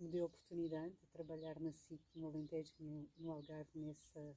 que 0.00 0.04
me 0.04 0.08
deu 0.08 0.22
a 0.24 0.26
oportunidade 0.28 0.94
de 0.94 1.06
trabalhar 1.08 1.60
na 1.60 1.72
SIC, 1.72 2.00
no 2.14 2.28
Alentejo, 2.28 2.72
no, 2.80 3.06
no 3.18 3.30
Algarve, 3.32 3.78
nessa, 3.78 4.34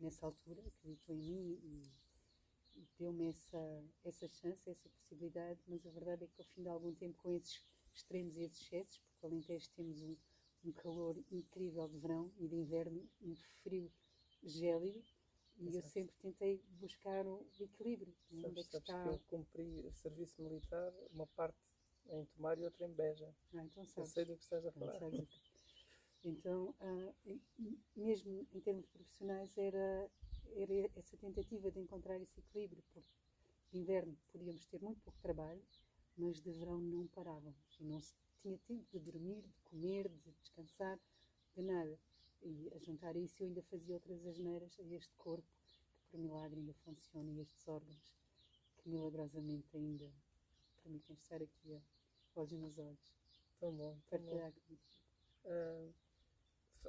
nessa 0.00 0.26
altura. 0.26 0.60
Acreditou 0.66 1.14
em 1.14 1.22
mim 1.22 1.60
e, 1.62 2.80
e 2.80 2.88
deu-me 2.98 3.28
essa, 3.28 3.84
essa 4.02 4.28
chance, 4.28 4.68
essa 4.68 4.88
possibilidade. 4.88 5.60
Mas 5.68 5.86
a 5.86 5.90
verdade 5.90 6.24
é 6.24 6.26
que, 6.26 6.40
ao 6.40 6.46
fim 6.48 6.62
de 6.62 6.68
algum 6.68 6.92
tempo, 6.92 7.16
com 7.18 7.30
esses 7.30 7.62
extremos 7.94 8.36
e 8.36 8.40
esses 8.40 8.60
excessos, 8.62 8.98
porque 8.98 9.20
no 9.22 9.28
Alentejo 9.28 9.70
temos 9.76 10.02
um, 10.02 10.16
um 10.64 10.72
calor 10.72 11.16
incrível 11.30 11.86
de 11.86 11.96
verão 11.96 12.32
e 12.36 12.48
de 12.48 12.56
inverno, 12.56 13.08
um 13.22 13.36
frio 13.62 13.92
gélido. 14.42 15.00
E 15.56 15.66
eu 15.66 15.68
Exato. 15.68 15.88
sempre 15.90 16.16
tentei 16.16 16.60
buscar 16.80 17.24
o 17.24 17.46
equilíbrio. 17.60 18.12
Onde 18.32 18.42
Sabes, 18.42 18.58
é 18.58 18.64
que 18.64 18.70
sabes 18.72 18.88
está? 18.88 19.02
que 19.04 19.08
eu 19.10 19.18
cumpri 19.20 19.92
serviço 19.92 20.42
militar, 20.42 20.92
uma 21.12 21.28
parte 21.28 21.63
em 22.10 22.24
Tomar 22.26 22.58
e 22.58 22.64
outra 22.64 22.86
em 22.86 22.92
Beja. 22.92 23.34
Ah, 23.54 23.64
então 23.64 23.82
Eu 23.82 23.88
sabes. 23.88 24.10
sei 24.12 24.24
do 24.24 24.36
que 24.36 24.42
estás 24.42 24.64
a 24.64 24.68
Então, 24.70 24.80
falar. 25.10 25.26
Então, 26.24 26.74
ah, 26.80 27.14
e- 27.26 27.40
e 27.58 27.78
mesmo 27.96 28.46
em 28.52 28.60
termos 28.60 28.86
profissionais, 28.86 29.56
era, 29.58 30.10
era 30.56 30.90
essa 30.96 31.16
tentativa 31.16 31.70
de 31.70 31.78
encontrar 31.80 32.18
esse 32.20 32.40
equilíbrio, 32.40 32.82
porque 32.92 33.04
de 33.70 33.78
inverno 33.78 34.16
podíamos 34.32 34.64
ter 34.66 34.80
muito 34.80 35.00
pouco 35.02 35.18
trabalho, 35.20 35.62
mas 36.16 36.40
de 36.40 36.50
verão 36.52 36.80
não 36.80 37.06
parávamos. 37.08 37.76
E 37.78 37.84
não 37.84 38.00
se 38.00 38.14
tinha 38.40 38.56
tempo 38.66 38.86
de 38.90 38.98
dormir, 39.00 39.42
de 39.42 39.60
comer, 39.64 40.08
de 40.08 40.32
descansar, 40.32 40.98
de 41.54 41.62
nada. 41.62 41.98
E 42.42 42.70
a 42.74 42.78
juntar 42.78 43.16
a 43.16 43.18
isso, 43.18 43.42
eu 43.42 43.46
ainda 43.48 43.62
fazia 43.62 43.94
outras 43.94 44.24
asneiras 44.26 44.78
a 44.78 44.82
este 44.84 45.14
corpo, 45.16 45.48
que 45.98 46.06
por 46.10 46.18
milagre 46.20 46.60
ainda 46.60 46.74
funciona, 46.74 47.30
e 47.32 47.40
estes 47.40 47.66
órgãos, 47.68 48.14
que 48.78 48.88
milagrosamente 48.88 49.76
ainda 49.76 50.10
permitem 50.82 51.14
estar 51.16 51.42
aqui, 51.42 51.72
ó, 51.74 51.80
olhos 52.36 52.52
nos 52.52 52.78
olhos, 52.78 53.12
Tão 53.60 53.72
bom, 53.74 53.98
partilhar 54.10 54.52
comigo. 54.52 54.82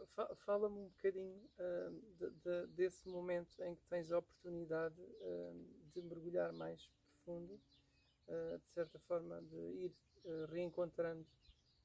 Fa- 0.07 0.35
Fala-me 0.35 0.77
um 0.77 0.87
bocadinho 0.89 1.49
ah, 1.57 1.89
de- 2.17 2.29
de- 2.31 2.67
desse 2.67 3.07
momento 3.07 3.61
em 3.63 3.75
que 3.75 3.83
tens 3.85 4.11
a 4.11 4.17
oportunidade 4.19 5.01
ah, 5.21 5.53
de 5.93 6.01
mergulhar 6.01 6.51
mais 6.53 6.87
profundo, 6.87 7.59
ah, 8.27 8.57
de 8.57 8.67
certa 8.73 8.99
forma, 8.99 9.41
de 9.41 9.55
ir 9.55 9.95
reencontrando 10.49 11.25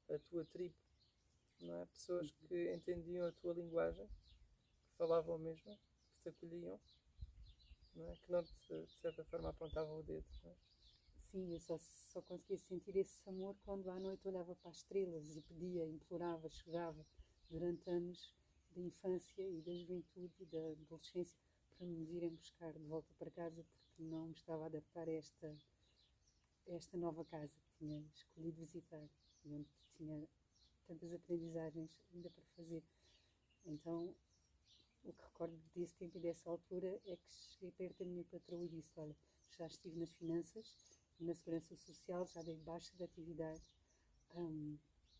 a 0.08 0.18
tua 0.18 0.44
tribo, 0.46 0.74
não 1.60 1.74
é? 1.74 1.86
Pessoas 1.86 2.30
que 2.48 2.72
entendiam 2.72 3.26
a 3.28 3.32
tua 3.32 3.52
linguagem, 3.52 4.06
que 4.08 4.96
falavam 4.96 5.34
a 5.34 5.38
mesma, 5.38 5.76
que 5.76 6.22
te 6.22 6.28
acolhiam, 6.30 6.80
não 7.94 8.08
é? 8.10 8.16
Que 8.16 8.32
não 8.32 8.42
te, 8.42 8.54
de 8.86 8.92
certa 9.00 9.22
forma, 9.24 9.50
apontavam 9.50 9.98
o 9.98 10.02
dedo, 10.02 10.26
não 10.42 10.50
é? 10.50 10.56
Sim, 11.30 11.52
eu 11.52 11.60
só, 11.60 11.78
só 11.78 12.20
conseguia 12.22 12.58
sentir 12.58 12.96
esse 12.96 13.28
amor 13.28 13.54
quando 13.64 13.88
à 13.88 14.00
noite 14.00 14.26
olhava 14.26 14.52
para 14.56 14.70
as 14.70 14.78
estrelas 14.78 15.36
e 15.36 15.40
pedia, 15.40 15.86
implorava, 15.86 16.48
chorava 16.48 17.06
durante 17.48 17.88
anos 17.88 18.34
da 18.74 18.80
infância 18.80 19.48
e 19.48 19.62
da 19.62 19.72
juventude 19.72 20.44
da 20.46 20.58
adolescência 20.72 21.38
para 21.78 21.86
me 21.86 22.04
virem 22.04 22.34
buscar 22.34 22.72
de 22.72 22.84
volta 22.84 23.14
para 23.16 23.30
casa 23.30 23.62
porque 23.62 24.02
não 24.02 24.26
me 24.26 24.34
estava 24.34 24.64
a 24.64 24.66
adaptar 24.66 25.08
a 25.08 25.12
esta, 25.12 25.56
esta 26.66 26.96
nova 26.96 27.24
casa 27.24 27.54
que 27.60 27.78
tinha 27.78 28.04
escolhido 28.12 28.58
visitar 28.58 29.08
e 29.44 29.54
onde 29.54 29.68
tinha 29.96 30.28
tantas 30.88 31.12
aprendizagens 31.12 31.96
ainda 32.12 32.28
para 32.28 32.44
fazer. 32.56 32.82
Então, 33.64 34.12
o 35.04 35.12
que 35.12 35.22
recordo 35.22 35.56
desse 35.76 35.94
tempo 35.94 36.18
e 36.18 36.20
dessa 36.20 36.50
altura 36.50 37.00
é 37.06 37.16
que 37.16 37.30
cheguei 37.30 37.70
perto 37.70 37.98
da 37.98 38.04
minha 38.04 38.24
patroa 38.24 38.64
e 38.64 38.68
disse: 38.68 38.90
Olha, 38.98 39.16
já 39.56 39.68
estive 39.68 39.96
nas 39.96 40.12
finanças 40.14 40.99
na 41.20 41.34
segurança 41.34 41.74
social, 41.76 42.26
já 42.26 42.42
dei 42.42 42.56
baixa 42.58 42.94
de 42.96 43.04
atividade. 43.04 43.62
Hum, 44.34 44.78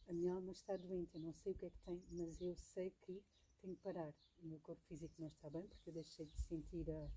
a 0.08 0.12
minha 0.12 0.32
alma 0.32 0.52
está 0.52 0.76
doente, 0.76 1.14
eu 1.14 1.20
não 1.20 1.32
sei 1.32 1.52
o 1.52 1.54
que 1.54 1.66
é 1.66 1.70
que 1.70 1.78
tem, 1.80 2.02
mas 2.10 2.40
eu 2.40 2.54
sei 2.56 2.90
que 3.02 3.22
tenho 3.60 3.76
que 3.76 3.82
parar. 3.82 4.12
O 4.42 4.46
meu 4.46 4.58
corpo 4.60 4.82
físico 4.88 5.14
não 5.18 5.28
está 5.28 5.50
bem, 5.50 5.66
porque 5.66 5.90
eu 5.90 5.94
deixei 5.94 6.26
de 6.26 6.36
sentir 6.38 6.90
a, 6.90 7.10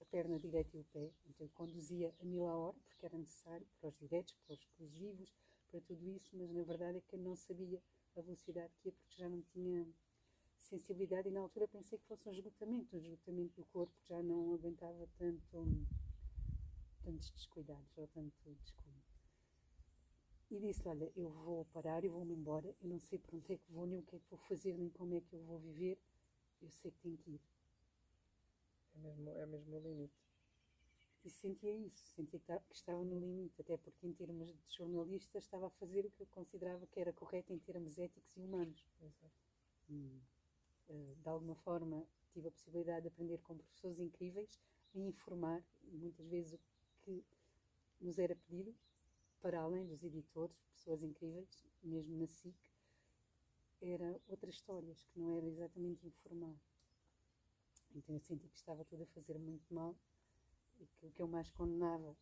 a 0.00 0.04
perna 0.04 0.38
direita 0.38 0.76
e 0.76 0.80
o 0.80 0.84
pé. 0.84 1.10
Então 1.26 1.46
eu 1.46 1.50
conduzia 1.50 2.14
a 2.20 2.24
mil 2.24 2.46
a 2.46 2.56
hora, 2.56 2.76
porque 2.88 3.06
era 3.06 3.16
necessário, 3.16 3.66
para 3.80 3.88
os 3.88 3.98
diretos, 3.98 4.34
para 4.46 4.54
os 4.54 4.60
exclusivos, 4.60 5.34
para 5.70 5.80
tudo 5.80 6.08
isso, 6.10 6.36
mas 6.36 6.50
na 6.50 6.62
verdade 6.62 6.98
é 6.98 7.00
que 7.00 7.14
eu 7.14 7.18
não 7.18 7.34
sabia 7.36 7.82
a 8.16 8.20
velocidade 8.20 8.72
que 8.80 8.88
ia, 8.88 8.92
porque 8.92 9.14
já 9.16 9.28
não 9.28 9.42
tinha 9.42 9.86
sensibilidade 10.58 11.28
e 11.28 11.30
na 11.30 11.40
altura 11.40 11.66
pensei 11.68 11.98
que 11.98 12.06
fosse 12.06 12.28
um 12.28 12.32
esgotamento, 12.32 12.94
um 12.94 12.98
esgotamento 12.98 13.54
do 13.60 13.66
corpo, 13.66 13.94
já 14.02 14.22
não 14.22 14.54
aguentava 14.54 15.08
tanto, 15.16 15.42
tantos 17.08 17.30
descuidados 17.30 17.96
ou 17.96 18.06
tanto 18.08 18.36
descuido. 18.60 19.02
E 20.50 20.58
disse 20.58 20.86
olha, 20.86 21.10
eu 21.16 21.30
vou 21.30 21.64
parar, 21.66 22.04
eu 22.04 22.12
vou-me 22.12 22.34
embora, 22.34 22.68
eu 22.82 22.88
não 22.88 22.98
sei 22.98 23.18
para 23.18 23.34
onde 23.34 23.52
é 23.54 23.56
que 23.56 23.72
vou, 23.72 23.86
nem 23.86 23.98
o 24.00 24.02
que 24.02 24.16
é 24.16 24.18
que 24.18 24.28
vou 24.28 24.38
fazer, 24.40 24.76
nem 24.76 24.90
como 24.90 25.14
é 25.14 25.20
que 25.22 25.32
eu 25.32 25.42
vou 25.44 25.58
viver, 25.58 25.98
eu 26.60 26.70
sei 26.70 26.90
que 26.90 26.98
tenho 26.98 27.16
que 27.16 27.30
ir. 27.30 27.40
É 28.94 28.98
mesmo, 28.98 29.30
é 29.30 29.46
mesmo 29.46 29.76
o 29.76 29.80
limite. 29.80 30.20
E 31.24 31.30
sentia 31.30 31.74
isso, 31.74 32.04
sentia 32.14 32.38
que 32.38 32.46
ta- 32.46 32.60
que 32.68 32.74
estava 32.76 33.02
no 33.04 33.18
limite, 33.18 33.60
até 33.60 33.76
porque 33.78 34.06
em 34.06 34.12
termos 34.12 34.48
de 34.52 34.76
jornalista 34.76 35.38
estava 35.38 35.66
a 35.66 35.70
fazer 35.70 36.04
o 36.04 36.10
que 36.10 36.22
eu 36.22 36.26
considerava 36.26 36.86
que 36.86 37.00
era 37.00 37.12
correto 37.12 37.52
em 37.52 37.58
termos 37.58 37.98
éticos 37.98 38.36
e 38.36 38.42
humanos. 38.42 38.86
Exato. 39.00 39.34
Hum, 39.90 40.20
eh, 40.88 41.14
de 41.22 41.28
alguma 41.28 41.54
forma 41.56 42.06
tive 42.32 42.48
a 42.48 42.50
possibilidade 42.50 43.02
de 43.02 43.08
aprender 43.08 43.38
com 43.42 43.56
professores 43.56 43.98
incríveis 43.98 44.60
a 44.94 44.98
informar 44.98 45.62
e 45.84 45.96
muitas 45.96 46.26
vezes 46.28 46.52
o 46.54 46.58
que 47.08 47.24
nos 48.00 48.18
era 48.18 48.36
pedido 48.36 48.74
para 49.40 49.60
além 49.60 49.86
dos 49.86 50.02
editores, 50.02 50.54
pessoas 50.74 51.02
incríveis, 51.02 51.64
mesmo 51.82 52.18
na 52.18 52.26
SIC, 52.26 52.54
era 53.80 54.20
outras 54.28 54.56
histórias 54.56 55.04
que 55.04 55.18
não 55.18 55.32
era 55.32 55.46
exatamente 55.46 56.06
informar. 56.06 56.54
Então 57.94 58.14
eu 58.14 58.20
senti 58.20 58.48
que 58.48 58.56
estava 58.56 58.84
tudo 58.84 59.04
a 59.04 59.06
fazer 59.06 59.38
muito 59.38 59.72
mal 59.72 59.96
e 60.78 60.86
que 60.86 61.06
o 61.06 61.10
que 61.10 61.22
eu 61.22 61.28
mais 61.28 61.50
condenava 61.50 62.14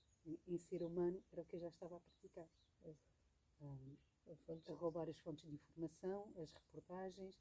em, 0.47 0.59
ser 0.59 0.83
humano 0.83 1.21
era 1.33 1.43
o 1.43 1.45
que 1.45 1.57
eu 1.57 1.61
já 1.61 1.69
estava 1.69 1.97
a 1.97 2.01
praticar. 2.01 2.49
Um, 3.61 3.97
a 4.69 4.73
roubar 4.75 5.09
as 5.09 5.19
fontes 5.19 5.45
de 5.45 5.55
informação, 5.55 6.33
as 6.37 6.53
reportagens. 6.53 7.41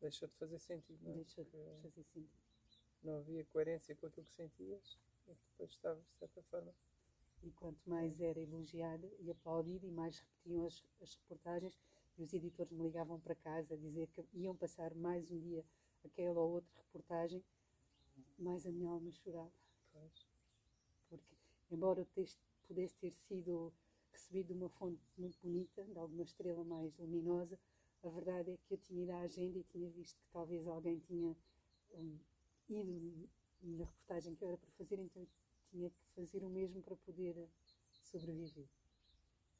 Deixou 0.00 0.28
de 0.28 0.34
fazer 0.34 0.58
sentido, 0.58 1.02
não 1.02 1.12
é? 1.12 1.14
Deixou 1.14 1.44
de 1.44 1.50
fazer 1.50 2.02
sentido. 2.02 2.45
Não 3.02 3.18
havia 3.18 3.44
coerência 3.46 3.94
com 3.94 4.06
aquilo 4.06 4.26
que 4.26 4.34
sentias 4.34 4.98
e 5.26 5.34
depois 5.34 5.70
estavas, 5.70 6.04
de 6.04 6.18
certa 6.18 6.42
forma. 6.44 6.72
E 7.42 7.50
quanto 7.52 7.78
mais 7.88 8.20
era 8.20 8.40
elogiada 8.40 9.08
e 9.20 9.30
aplaudida 9.30 9.86
e 9.86 9.90
mais 9.90 10.18
repetiam 10.18 10.66
as, 10.66 10.82
as 11.00 11.14
reportagens, 11.14 11.78
e 12.18 12.22
os 12.22 12.32
editores 12.32 12.72
me 12.72 12.82
ligavam 12.82 13.20
para 13.20 13.34
casa 13.34 13.74
a 13.74 13.76
dizer 13.76 14.08
que 14.08 14.24
iam 14.32 14.56
passar 14.56 14.94
mais 14.94 15.30
um 15.30 15.38
dia 15.38 15.64
aquela 16.04 16.40
ou 16.40 16.52
outra 16.52 16.72
reportagem, 16.78 17.44
mais 18.38 18.64
a 18.64 18.70
minha 18.70 18.90
alma 18.90 19.10
chorava. 19.12 19.52
Pois. 19.92 20.26
Porque, 21.08 21.36
embora 21.70 22.00
o 22.00 22.06
texto 22.06 22.40
pudesse 22.66 22.96
ter 22.96 23.12
sido 23.12 23.72
recebido 24.12 24.48
de 24.48 24.52
uma 24.54 24.68
fonte 24.70 25.02
muito 25.18 25.38
bonita, 25.42 25.84
de 25.84 25.98
alguma 25.98 26.22
estrela 26.22 26.64
mais 26.64 26.96
luminosa, 26.96 27.58
a 28.02 28.08
verdade 28.08 28.50
é 28.50 28.56
que 28.56 28.74
eu 28.74 28.78
tinha 28.78 29.02
ido 29.02 29.12
à 29.12 29.20
agenda 29.20 29.58
e 29.58 29.64
tinha 29.64 29.90
visto 29.90 30.16
que 30.18 30.30
talvez 30.32 30.66
alguém 30.66 30.98
tinha 31.00 31.36
um, 31.92 32.18
ido 32.68 33.28
na 33.62 33.84
reportagem 33.84 34.34
que 34.34 34.44
eu 34.44 34.48
era 34.48 34.58
para 34.58 34.70
fazer, 34.72 34.98
então 34.98 35.22
eu 35.22 35.28
tinha 35.70 35.90
que 35.90 36.04
fazer 36.14 36.42
o 36.44 36.48
mesmo 36.48 36.82
para 36.82 36.96
poder 36.96 37.48
sobreviver. 38.02 38.68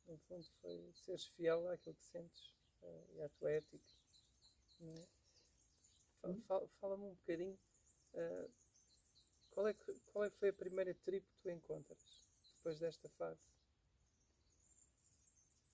No 0.07 0.16
fundo, 0.19 0.47
foi 0.61 0.92
seres 0.95 1.27
fiel 1.27 1.69
àquilo 1.69 1.95
que 1.97 2.05
sentes 2.05 2.55
uh, 2.83 3.07
e 3.14 3.23
à 3.23 3.29
tua 3.31 3.51
ética. 3.51 3.85
É? 4.81 4.85
Hum? 4.85 6.40
Fala-me 6.42 6.69
fala 6.81 6.95
um 6.95 7.14
bocadinho. 7.14 7.59
Uh, 8.14 8.51
qual, 9.51 9.66
é 9.66 9.75
que, 9.75 9.92
qual 10.12 10.25
é 10.25 10.31
que 10.31 10.37
foi 10.37 10.51
a 10.51 10.53
primeira 10.53 10.95
tribo 10.95 11.27
que 11.27 11.38
tu 11.40 11.51
encontras 11.51 12.29
depois 12.57 12.79
desta 12.79 13.09
fase? 13.11 13.40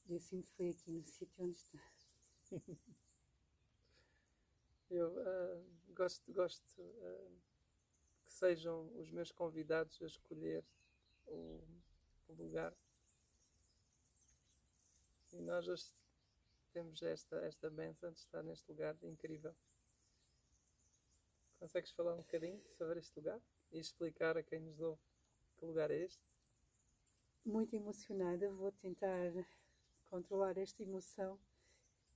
Eu 0.09 0.21
sinto 0.21 0.47
que 0.49 0.55
foi 0.55 0.71
aqui 0.71 0.91
no 0.91 1.03
sítio 1.05 1.45
onde 1.45 1.57
está. 1.57 1.79
Eu 4.91 5.09
uh, 5.09 5.65
gosto, 5.93 6.33
gosto 6.33 6.83
uh, 6.83 7.41
que 8.25 8.33
sejam 8.33 8.91
os 8.99 9.11
meus 9.11 9.31
convidados 9.31 10.01
a 10.03 10.07
escolher 10.07 10.65
o, 11.27 11.63
o 12.29 12.35
lugar 12.35 12.75
e 15.33 15.41
nós 15.41 15.67
hoje 15.67 15.91
temos 16.73 17.03
esta, 17.03 17.37
esta 17.47 17.71
benção 17.71 18.11
de 18.13 18.19
estar 18.19 18.43
neste 18.43 18.71
lugar 18.71 18.97
incrível. 19.03 19.55
Consegues 21.59 21.93
falar 21.93 22.15
um 22.15 22.19
bocadinho 22.19 22.63
sobre 22.77 22.99
este 22.99 23.17
lugar 23.17 23.41
e 23.71 23.79
explicar 23.79 24.37
a 24.37 24.43
quem 24.43 24.61
nos 24.61 24.81
ouve 24.81 25.01
que 25.57 25.65
lugar 25.65 25.91
é 25.91 25.99
este? 25.99 26.21
Muito 27.45 27.75
emocionada, 27.75 28.51
vou 28.53 28.73
tentar 28.73 29.31
controlar 30.07 30.59
esta 30.59 30.83
emoção, 30.83 31.39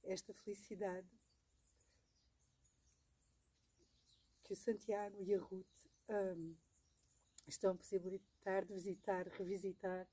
esta 0.02 0.34
felicidade 0.34 1.08
que 4.46 4.52
o 4.52 4.56
Santiago 4.56 5.20
e 5.24 5.34
a 5.34 5.40
Ruth 5.40 5.88
um, 6.08 6.54
estão 7.48 7.72
a 7.72 7.74
possibilitar 7.74 8.64
de 8.64 8.72
visitar, 8.72 9.26
revisitar. 9.26 10.06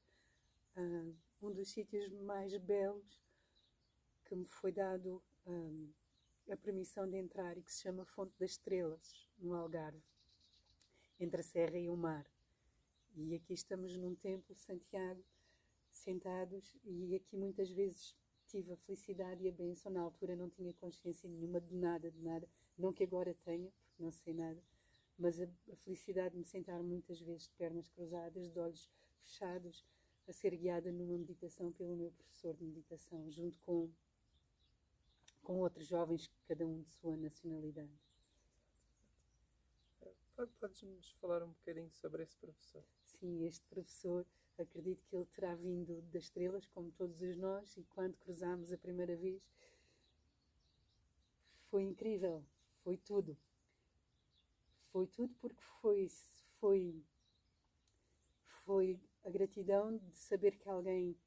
Um, 0.76 1.16
um 1.40 1.52
dos 1.52 1.70
sítios 1.70 2.10
mais 2.10 2.58
belos 2.58 3.22
que 4.26 4.34
me 4.36 4.48
foi 4.48 4.72
dado 4.72 5.22
um, 5.46 5.88
a 6.50 6.58
permissão 6.58 7.08
de 7.08 7.16
entrar 7.18 7.56
e 7.58 7.62
que 7.62 7.72
se 7.72 7.84
chama 7.84 8.06
Fonte 8.06 8.34
das 8.40 8.52
Estrelas, 8.52 9.30
no 9.38 9.54
Algarve, 9.54 10.02
entre 11.20 11.42
a 11.42 11.44
serra 11.44 11.78
e 11.78 11.88
o 11.88 11.96
mar. 11.96 12.26
E 13.16 13.36
aqui 13.36 13.54
estamos 13.54 13.96
num 13.98 14.16
templo, 14.16 14.56
Santiago, 14.56 15.24
sentados, 15.92 16.76
e 16.84 17.14
aqui 17.14 17.38
muitas 17.38 17.70
vezes 17.70 18.16
tive 18.48 18.74
a 18.74 18.78
felicidade 18.78 19.44
e 19.44 19.50
a 19.50 19.52
bênção. 19.52 19.92
Na 19.92 20.02
altura 20.02 20.36
não 20.36 20.50
tinha 20.50 20.74
consciência 20.74 21.30
nenhuma 21.30 21.62
de 21.62 21.76
nada, 21.76 22.10
de 22.10 22.20
nada. 22.20 22.50
Não 22.76 22.92
que 22.92 23.04
agora 23.04 23.36
tenha, 23.46 23.72
não 24.00 24.12
sei 24.12 24.34
nada, 24.34 24.62
mas 25.18 25.40
a, 25.40 25.46
a 25.72 25.76
felicidade 25.78 26.32
de 26.32 26.40
me 26.40 26.46
sentar 26.46 26.82
muitas 26.82 27.20
vezes 27.20 27.48
de 27.48 27.54
pernas 27.54 27.88
cruzadas, 27.90 28.52
de 28.52 28.60
olhos 28.60 28.90
fechados, 29.24 29.86
a 30.28 30.34
ser 30.34 30.56
guiada 30.56 30.92
numa 30.92 31.18
meditação 31.18 31.72
pelo 31.72 31.96
meu 31.96 32.12
professor 32.12 32.56
de 32.56 32.64
meditação, 32.64 33.30
junto 33.30 33.60
com, 33.60 33.90
com 35.44 35.60
outros 35.60 35.88
jovens, 35.88 36.30
cada 36.48 36.66
um 36.66 36.82
de 36.82 36.90
sua 36.90 37.18
nacionalidade. 37.18 37.92
Podes-nos 40.60 41.12
falar 41.22 41.44
um 41.44 41.50
bocadinho 41.50 41.92
sobre 41.92 42.24
esse 42.24 42.36
professor? 42.38 42.84
Sim, 43.06 43.46
este 43.46 43.64
professor, 43.68 44.26
acredito 44.58 45.06
que 45.06 45.16
ele 45.16 45.26
terá 45.28 45.54
vindo 45.56 46.02
das 46.04 46.24
estrelas, 46.24 46.66
como 46.68 46.92
todos 46.92 47.22
os 47.22 47.38
nós, 47.38 47.78
e 47.78 47.84
quando 47.84 48.18
cruzámos 48.18 48.72
a 48.72 48.78
primeira 48.78 49.16
vez, 49.16 49.48
foi 51.70 51.84
incrível, 51.84 52.44
foi 52.84 52.98
tudo. 52.98 53.38
Foi 54.94 55.08
tudo 55.08 55.34
porque 55.42 55.64
foi, 55.82 56.08
foi, 56.60 57.04
foi 58.46 59.00
a 59.24 59.30
gratidão 59.32 59.98
de 59.98 60.16
saber 60.16 60.56
que 60.60 60.70
alguém 60.70 61.18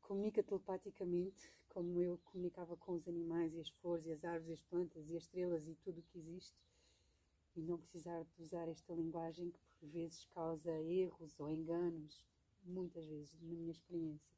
comunica 0.00 0.40
telepaticamente, 0.40 1.52
como 1.68 2.00
eu 2.00 2.16
comunicava 2.18 2.76
com 2.76 2.92
os 2.92 3.08
animais 3.08 3.52
e 3.54 3.60
as 3.60 3.68
flores 3.68 4.06
e 4.06 4.12
as 4.12 4.24
árvores 4.24 4.50
e 4.50 4.52
as 4.52 4.62
plantas 4.62 5.10
e 5.10 5.16
as 5.16 5.24
estrelas 5.24 5.66
e 5.66 5.74
tudo 5.74 5.98
o 5.98 6.02
que 6.04 6.16
existe, 6.16 6.56
e 7.56 7.60
não 7.60 7.76
precisar 7.76 8.22
de 8.22 8.40
usar 8.40 8.68
esta 8.68 8.94
linguagem 8.94 9.50
que 9.50 9.60
por 9.80 9.88
vezes 9.88 10.24
causa 10.26 10.70
erros 10.80 11.40
ou 11.40 11.50
enganos, 11.50 12.24
muitas 12.62 13.04
vezes, 13.08 13.36
na 13.42 13.52
minha 13.52 13.72
experiência. 13.72 14.32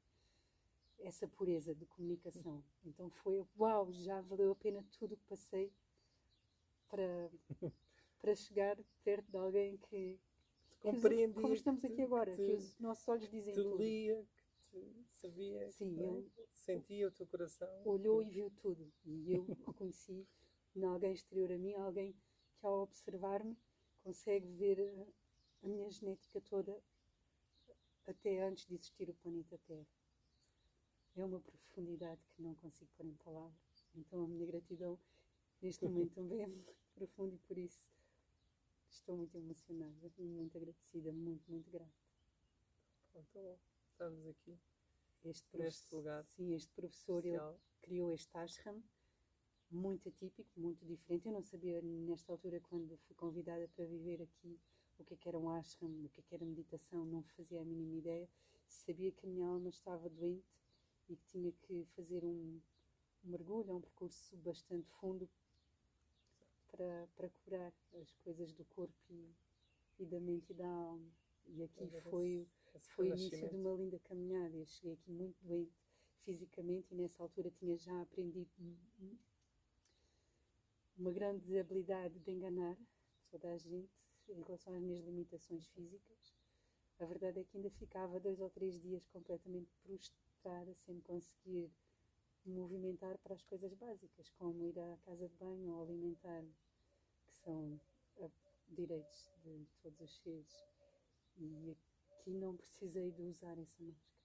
Essa 1.01 1.29
pureza 1.29 1.75
de 1.75 1.85
comunicação. 1.85 2.65
Então 2.83 3.11
foi, 3.11 3.45
uau, 3.59 3.93
já 3.93 4.23
valeu 4.23 4.53
a 4.53 4.57
pena 4.57 4.83
tudo 4.99 5.13
o 5.13 5.17
que 5.19 5.27
passei 5.27 5.71
para, 6.89 7.31
para 8.21 8.35
chegar 8.35 8.77
perto 9.05 9.31
de 9.31 9.37
alguém 9.37 9.77
que, 9.79 10.19
compreendi. 10.81 11.41
Como 11.41 11.55
estamos 11.55 11.85
aqui 11.85 12.03
agora, 12.03 12.35
que 12.35 12.53
os 12.53 12.79
nossos 12.79 13.07
olhos 13.09 13.29
dizem 13.29 13.55
te 13.55 13.63
tudo. 13.63 13.77
lia, 13.77 14.27
que 14.71 14.81
te 15.11 15.17
sabia, 15.17 15.71
Sim, 15.71 15.99
é? 15.99 16.05
eu, 16.05 16.31
sentia 16.53 17.09
o 17.09 17.11
teu 17.11 17.27
coração. 17.27 17.69
Olhou 17.85 18.23
e 18.23 18.29
viu 18.29 18.51
tudo. 18.51 18.93
E 19.05 19.33
eu 19.33 19.45
reconheci 19.67 20.27
em 20.75 20.85
alguém 20.85 21.13
exterior 21.13 21.53
a 21.53 21.59
mim, 21.59 21.75
alguém 21.75 22.13
que 22.13 22.67
ao 22.67 22.83
observar-me 22.83 23.57
consegue 24.03 24.47
ver 24.53 24.81
a, 24.81 25.67
a 25.67 25.69
minha 25.69 25.91
genética 25.91 26.41
toda 26.41 26.81
até 28.07 28.43
antes 28.43 28.67
de 28.67 28.75
existir 28.75 29.09
o 29.11 29.15
planeta 29.15 29.59
Terra. 29.67 29.87
É 31.17 31.25
uma 31.25 31.41
profundidade 31.41 32.21
que 32.31 32.43
não 32.43 32.55
consigo 32.55 32.91
pôr 32.97 33.07
em 33.07 33.15
palavras. 33.17 33.87
Então 33.95 34.25
a 34.25 34.29
minha 34.29 34.47
gratidão 34.47 34.99
neste 35.61 35.85
momento 35.85 36.15
também 36.15 36.43
é 36.43 36.47
muito 36.47 36.75
profunda 36.95 37.35
e 37.35 37.39
por 37.39 37.59
isso 37.59 37.91
Estou 38.91 39.17
muito 39.17 39.37
emocionada 39.37 40.11
muito 40.19 40.57
agradecida, 40.57 41.13
muito, 41.13 41.51
muito 41.51 41.71
grata. 41.71 41.93
Então, 43.15 43.59
estamos 43.91 44.27
aqui 44.27 44.59
este 45.25 45.57
neste 45.57 45.95
lugar. 45.95 46.25
Sim, 46.25 46.55
este 46.55 46.73
professor 46.73 47.25
ele 47.25 47.57
criou 47.83 48.13
este 48.13 48.37
ashram 48.37 48.83
muito 49.71 50.09
atípico, 50.09 50.49
muito 50.57 50.85
diferente. 50.87 51.27
Eu 51.27 51.33
não 51.33 51.43
sabia 51.43 51.81
nesta 51.83 52.33
altura, 52.33 52.61
quando 52.61 52.97
fui 52.99 53.15
convidada 53.17 53.69
para 53.69 53.85
viver 53.85 54.23
aqui, 54.23 54.59
o 54.99 55.05
que, 55.05 55.15
é 55.15 55.17
que 55.17 55.29
era 55.29 55.39
um 55.39 55.51
ashram, 55.51 55.89
o 56.05 56.09
que, 56.09 56.21
é 56.21 56.23
que 56.23 56.35
era 56.35 56.45
meditação, 56.45 57.05
não 57.05 57.23
fazia 57.23 57.61
a 57.61 57.65
mínima 57.65 57.97
ideia. 57.97 58.29
Sabia 58.69 59.13
que 59.13 59.27
a 59.27 59.29
minha 59.29 59.47
alma 59.47 59.69
estava 59.69 60.09
doente 60.09 60.45
e 61.09 61.17
que 61.17 61.27
tinha 61.27 61.53
que 61.53 61.85
fazer 61.97 62.25
um, 62.25 62.61
um 63.25 63.29
mergulho, 63.31 63.75
um 63.75 63.81
percurso 63.81 64.37
bastante 64.39 64.91
fundo 64.93 65.29
para, 66.79 67.09
para 67.17 67.29
curar 67.45 67.73
as 68.01 68.15
coisas 68.23 68.53
do 68.53 68.65
corpo 68.67 68.95
e, 69.11 69.35
e 69.99 70.07
da 70.07 70.21
mente 70.21 70.53
e 70.53 70.55
da 70.55 70.69
alma. 70.69 71.13
E 71.45 71.65
aqui 71.65 71.91
foi, 72.03 72.49
foi 72.95 73.11
o 73.11 73.15
início 73.15 73.49
de 73.49 73.57
uma 73.57 73.73
linda 73.73 73.99
caminhada. 73.99 74.57
Eu 74.57 74.67
cheguei 74.67 74.93
aqui 74.93 75.11
muito 75.11 75.37
doente 75.43 75.77
fisicamente 76.25 76.95
e 76.95 76.95
nessa 76.95 77.23
altura 77.23 77.51
tinha 77.51 77.77
já 77.77 78.01
aprendido 78.01 78.51
uma 80.97 81.11
grande 81.11 81.59
habilidade 81.59 82.19
de 82.21 82.31
enganar 82.31 82.77
toda 83.29 83.53
a 83.53 83.57
gente 83.57 83.91
em 84.29 84.43
relação 84.43 84.75
às 84.75 84.83
minhas 84.83 85.05
limitações 85.05 85.67
físicas. 85.69 86.37
A 87.01 87.07
verdade 87.07 87.41
é 87.41 87.45
que 87.45 87.57
ainda 87.57 87.71
ficava 87.71 88.21
dois 88.21 88.41
ou 88.41 88.51
três 88.51 88.81
dias 88.81 89.07
completamente 89.07 89.73
prostrada, 89.83 90.75
sem 90.75 91.01
conseguir 91.01 91.73
movimentar 92.45 93.17
para 93.19 93.35
as 93.35 93.43
coisas 93.43 93.73
básicas, 93.75 94.31
como 94.31 94.65
ir 94.65 94.79
à 94.79 94.97
casa 94.99 95.29
de 95.29 95.37
banho 95.37 95.73
ou 95.73 95.83
alimentar-me, 95.83 96.53
são 97.49 97.81
uh, 98.19 98.31
direitos 98.69 99.33
de 99.43 99.67
todos 99.83 100.01
os 100.03 100.19
seres. 100.19 100.67
E 101.39 101.71
aqui 101.71 102.31
não 102.31 102.55
precisei 102.55 103.11
de 103.11 103.23
usar 103.23 103.57
essa 103.59 103.83
máscara. 103.83 104.19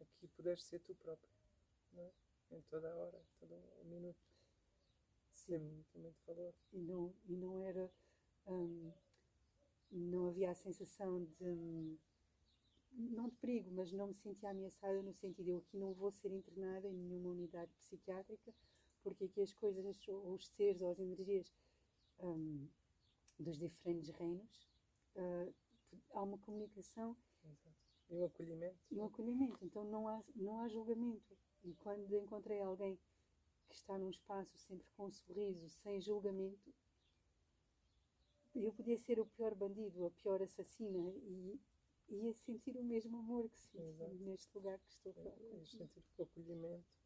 Aqui 0.00 0.26
puderes 0.26 0.64
ser 0.64 0.80
tu 0.80 0.92
próprio, 0.96 1.30
não 1.92 2.02
é? 2.02 2.10
Em 2.50 2.60
toda 2.62 2.92
a 2.92 2.96
hora, 2.96 3.22
todo 3.38 3.54
o 3.54 3.84
minuto. 3.84 4.18
Tem, 5.46 5.84
tem 5.92 6.02
muito 6.02 6.20
valor. 6.26 6.52
E 6.72 6.80
não, 6.80 7.14
e 7.26 7.36
não 7.36 7.60
era. 7.60 7.90
hum, 8.48 8.90
não 9.90 10.28
havia 10.28 10.50
a 10.50 10.54
sensação 10.54 11.24
de. 11.24 11.44
hum, 11.44 11.96
não 12.90 13.28
de 13.28 13.36
perigo, 13.36 13.70
mas 13.70 13.92
não 13.92 14.08
me 14.08 14.14
sentia 14.14 14.50
ameaçada 14.50 15.00
no 15.02 15.14
sentido 15.14 15.48
eu 15.48 15.58
aqui 15.58 15.76
não 15.78 15.94
vou 15.94 16.10
ser 16.10 16.30
internada 16.30 16.88
em 16.88 16.94
nenhuma 16.94 17.30
unidade 17.30 17.72
psiquiátrica, 17.74 18.52
porque 19.02 19.24
aqui 19.24 19.40
as 19.40 19.52
coisas, 19.54 20.08
ou 20.08 20.34
os 20.34 20.46
seres 20.48 20.82
ou 20.82 20.90
as 20.90 20.98
energias 20.98 21.52
hum, 22.20 22.68
dos 23.38 23.58
diferentes 23.58 24.10
reinos, 24.10 24.68
ah, 25.16 25.52
há 26.14 26.22
uma 26.22 26.38
comunicação. 26.38 27.16
E 28.08 28.14
o 28.14 28.24
acolhimento. 28.24 28.78
e 28.90 29.00
um 29.00 29.06
acolhimento. 29.06 29.64
Então 29.64 29.84
não 29.84 30.06
há, 30.06 30.22
não 30.34 30.60
há 30.60 30.68
julgamento. 30.68 31.36
E 31.64 31.74
quando 31.76 32.14
encontrei 32.16 32.60
alguém 32.60 32.98
que 33.68 33.74
está 33.74 33.96
num 33.96 34.10
espaço 34.10 34.58
sempre 34.58 34.86
com 34.96 35.06
um 35.06 35.10
sorriso, 35.10 35.70
sem 35.70 36.00
julgamento, 36.00 36.74
eu 38.54 38.72
podia 38.74 38.98
ser 38.98 39.18
o 39.18 39.24
pior 39.24 39.54
bandido, 39.54 40.04
a 40.04 40.10
pior 40.10 40.42
assassina 40.42 40.98
e 41.24 41.58
ia 42.08 42.34
sentir 42.34 42.76
o 42.76 42.84
mesmo 42.84 43.16
amor 43.16 43.48
que 43.48 43.58
senti 43.58 43.82
Exato. 43.82 44.14
neste 44.16 44.54
lugar 44.54 44.78
que 44.78 44.90
estou 44.90 45.14
contigo. 45.14 45.66
sentir 45.66 46.04
o 46.18 46.22
acolhimento 46.22 47.01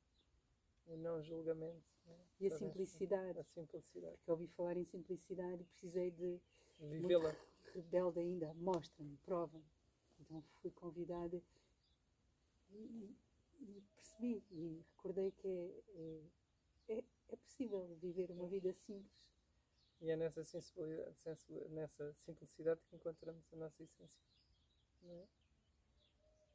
e 0.86 0.96
não 0.96 1.22
julgamento. 1.22 1.84
né? 2.06 2.16
E 2.40 2.46
a 2.46 2.50
simplicidade. 2.50 3.38
A 3.38 3.44
simplicidade. 3.44 4.16
Porque 4.18 4.30
ouvi 4.30 4.46
falar 4.48 4.76
em 4.76 4.84
simplicidade 4.84 5.62
e 5.62 5.64
precisei 5.66 6.10
de 6.10 6.40
Vivê-la. 6.78 7.34
rebelde 7.74 8.20
ainda, 8.20 8.52
mostra-me, 8.54 9.16
prova-me. 9.18 9.64
Então 10.20 10.42
fui 10.62 10.70
convidada 10.70 11.40
e, 12.70 13.14
e 13.60 13.82
percebi 13.94 14.42
e 14.50 14.84
recordei 14.96 15.30
que 15.32 15.46
é, 15.48 15.82
é, 16.88 16.94
é, 16.98 17.04
é 17.30 17.36
possível 17.36 17.86
viver 18.00 18.30
uma 18.30 18.46
vida 18.46 18.72
simples. 18.72 19.26
E 20.00 20.10
é 20.10 20.16
nessa 20.16 20.44
sensibilidade, 20.44 21.16
sensibilidade- 21.18 21.74
nessa 21.74 22.12
simplicidade 22.14 22.80
que 22.84 22.96
encontramos 22.96 23.42
a 23.52 23.56
nossa 23.56 23.82
essência. 23.82 24.20
Não 25.02 25.14
é? 25.14 25.26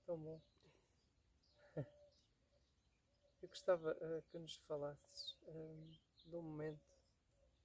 Tão 0.06 0.18
bom. 0.18 0.40
Eu 3.42 3.48
gostava 3.48 3.98
eh, 4.00 4.22
que 4.30 4.38
nos 4.38 4.56
falasses 4.68 5.36
eh, 5.48 5.98
de 6.26 6.36
um 6.36 6.44
momento 6.44 6.96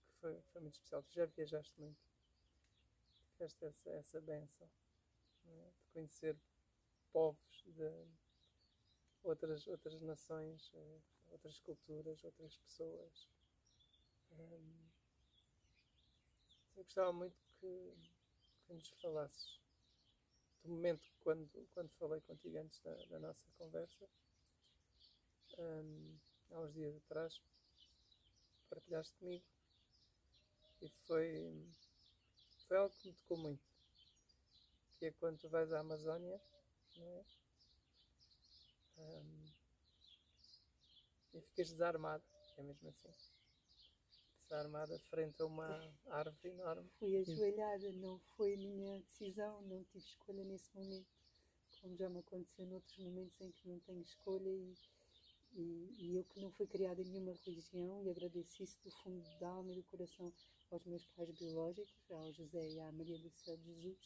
que 0.06 0.14
foi, 0.20 0.40
foi 0.52 0.60
muito 0.62 0.74
especial. 0.74 1.02
Tu 1.02 1.12
já 1.12 1.26
viajaste 1.26 1.78
muito. 1.78 2.00
Tiveste 3.32 3.64
essa, 3.64 3.90
essa 3.90 4.20
benção 4.20 4.68
não 5.44 5.52
é? 5.52 5.70
de 5.70 5.86
conhecer 5.92 6.36
povos 7.12 7.62
de 7.66 8.06
outras, 9.22 9.66
outras 9.66 10.00
nações, 10.00 10.70
eh, 10.74 11.00
outras 11.28 11.58
culturas, 11.60 12.24
outras 12.24 12.56
pessoas. 12.56 13.28
Ehm, 14.32 14.90
eu 16.76 16.84
gostava 16.84 17.12
muito 17.12 17.36
que, 17.60 17.94
que 18.66 18.72
nos 18.72 18.88
falasses 19.00 19.60
do 20.62 20.70
momento 20.70 21.10
quando, 21.20 21.68
quando 21.74 21.90
falei 21.98 22.20
contigo 22.22 22.58
antes 22.58 22.80
da, 22.80 22.94
da 23.06 23.18
nossa 23.18 23.46
conversa, 23.58 24.08
hum, 25.58 26.18
há 26.50 26.60
uns 26.60 26.74
dias 26.74 26.96
atrás, 26.96 27.40
partilhaste 28.68 29.14
comigo 29.18 29.44
e 30.80 30.88
foi, 30.88 31.66
foi 32.68 32.76
algo 32.76 32.94
que 32.96 33.08
me 33.08 33.14
tocou 33.14 33.38
muito. 33.38 33.64
Que 34.98 35.06
é 35.06 35.12
quando 35.12 35.38
tu 35.38 35.48
vais 35.48 35.72
à 35.72 35.80
Amazónia, 35.80 36.40
não 36.96 37.08
é? 37.08 37.24
E 41.34 41.40
ficas 41.42 41.70
desarmado, 41.70 42.24
é 42.56 42.62
mesmo 42.62 42.88
assim. 42.88 43.12
Desarmada 44.42 44.98
frente 45.10 45.42
a 45.42 45.46
uma 45.46 45.94
árvore 46.06 46.48
enorme. 46.48 46.88
Fui 46.98 47.16
ajoelhada, 47.16 47.92
não 47.92 48.18
foi 48.36 48.56
minha 48.56 49.00
decisão, 49.02 49.60
não 49.62 49.84
tive 49.84 50.06
escolha 50.06 50.44
nesse 50.44 50.74
momento, 50.74 51.10
como 51.80 51.96
já 51.96 52.08
me 52.08 52.20
aconteceu 52.20 52.64
noutros 52.64 52.96
momentos 52.98 53.40
em 53.40 53.52
que 53.52 53.68
não 53.68 53.78
tenho 53.80 54.00
escolha 54.02 54.48
e, 54.48 54.74
e, 55.56 55.88
e 55.98 56.16
eu 56.16 56.24
que 56.24 56.38
não 56.38 56.50
fui 56.52 56.66
criada 56.66 57.00
em 57.00 57.06
nenhuma 57.06 57.32
religião 57.44 58.02
e 58.02 58.10
agradeço 58.10 58.62
isso 58.62 58.78
do 58.84 58.90
fundo 58.90 59.24
da 59.40 59.48
alma 59.48 59.72
e 59.72 59.76
do 59.76 59.84
coração 59.84 60.32
aos 60.70 60.84
meus 60.84 61.06
pais 61.06 61.30
biológicos, 61.30 62.10
ao 62.10 62.32
José 62.32 62.68
e 62.68 62.80
à 62.80 62.92
Maria 62.92 63.18
do 63.18 63.30
Céu 63.30 63.56
de 63.56 63.64
Jesus, 63.64 63.98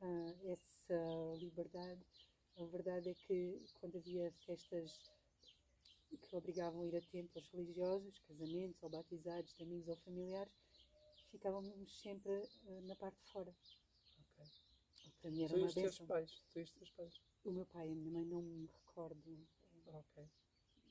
ah, 0.00 0.34
essa 0.44 1.36
liberdade. 1.38 2.04
A 2.56 2.64
verdade 2.66 3.08
é 3.08 3.14
que 3.14 3.64
quando 3.80 3.96
havia 3.96 4.30
festas 4.46 5.10
que 6.28 6.36
obrigavam 6.36 6.82
a 6.82 6.86
ir 6.86 6.96
a 6.96 7.00
templos 7.00 7.48
religiosos, 7.48 8.18
casamentos 8.28 8.82
ou 8.82 8.90
batizados 8.90 9.54
de 9.54 9.62
amigos 9.62 9.88
ou 9.88 9.96
familiares, 9.96 10.52
ficávamos 11.30 12.00
sempre 12.00 12.32
eh, 12.32 12.80
na 12.82 12.94
parte 12.94 13.18
de 13.20 13.30
fora. 13.32 13.54
Ok. 14.18 14.46
Para 15.20 15.30
mim 15.30 15.42
era 15.42 15.54
Tu 15.54 15.56
e 15.56 15.60
uma 15.60 15.66
os 15.66 15.74
teus 15.74 15.98
pais. 16.00 16.42
Tu 16.52 16.58
e 16.60 16.62
os 16.62 16.72
teus 16.72 16.90
pais. 16.90 17.20
O 17.44 17.50
meu 17.50 17.66
pai 17.66 17.88
e 17.88 17.92
a 17.92 17.94
minha 17.94 18.12
mãe 18.12 18.24
não 18.24 18.42
me 18.42 18.66
recordo, 18.66 19.46
Ok. 19.86 20.28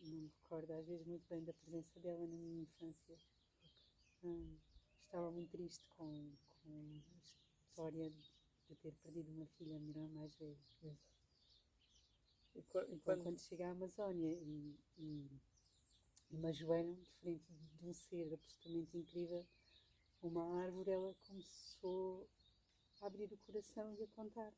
Não 0.03 0.17
me 0.21 0.27
recordo 0.27 0.71
às 0.73 0.85
vezes 0.85 1.05
muito 1.05 1.27
bem 1.29 1.43
da 1.43 1.53
presença 1.53 1.99
dela 1.99 2.27
na 2.27 2.37
minha 2.37 2.63
infância. 2.63 3.17
Hum, 4.23 4.57
estava 5.05 5.31
muito 5.31 5.51
triste 5.51 5.87
com, 5.89 6.35
com 6.63 7.01
a 7.15 7.23
história 7.23 8.09
de 8.09 8.31
ter 8.81 8.91
perdido 9.03 9.31
uma 9.31 9.45
filha, 9.45 9.75
a 9.75 9.79
minha 9.79 9.91
irmã 9.91 10.07
mais 10.09 10.35
velha. 10.35 10.57
Exato. 10.81 10.97
E, 12.55 12.59
Então, 12.59 12.97
quando, 13.03 13.23
quando 13.23 13.39
cheguei 13.39 13.65
à 13.65 13.71
Amazónia 13.71 14.31
e, 14.31 14.79
e, 14.97 15.41
e 16.31 16.37
me 16.37 16.47
ajoelham 16.47 16.95
de 16.95 17.09
frente 17.11 17.51
de 17.53 17.85
um 17.85 17.93
ser 17.93 18.33
absolutamente 18.33 18.97
incrível, 18.97 19.45
uma 20.21 20.63
árvore, 20.63 20.91
ela 20.91 21.13
começou 21.27 22.27
a 23.01 23.07
abrir 23.07 23.31
o 23.31 23.37
coração 23.37 23.93
e 23.93 24.03
a 24.03 24.07
contar. 24.07 24.53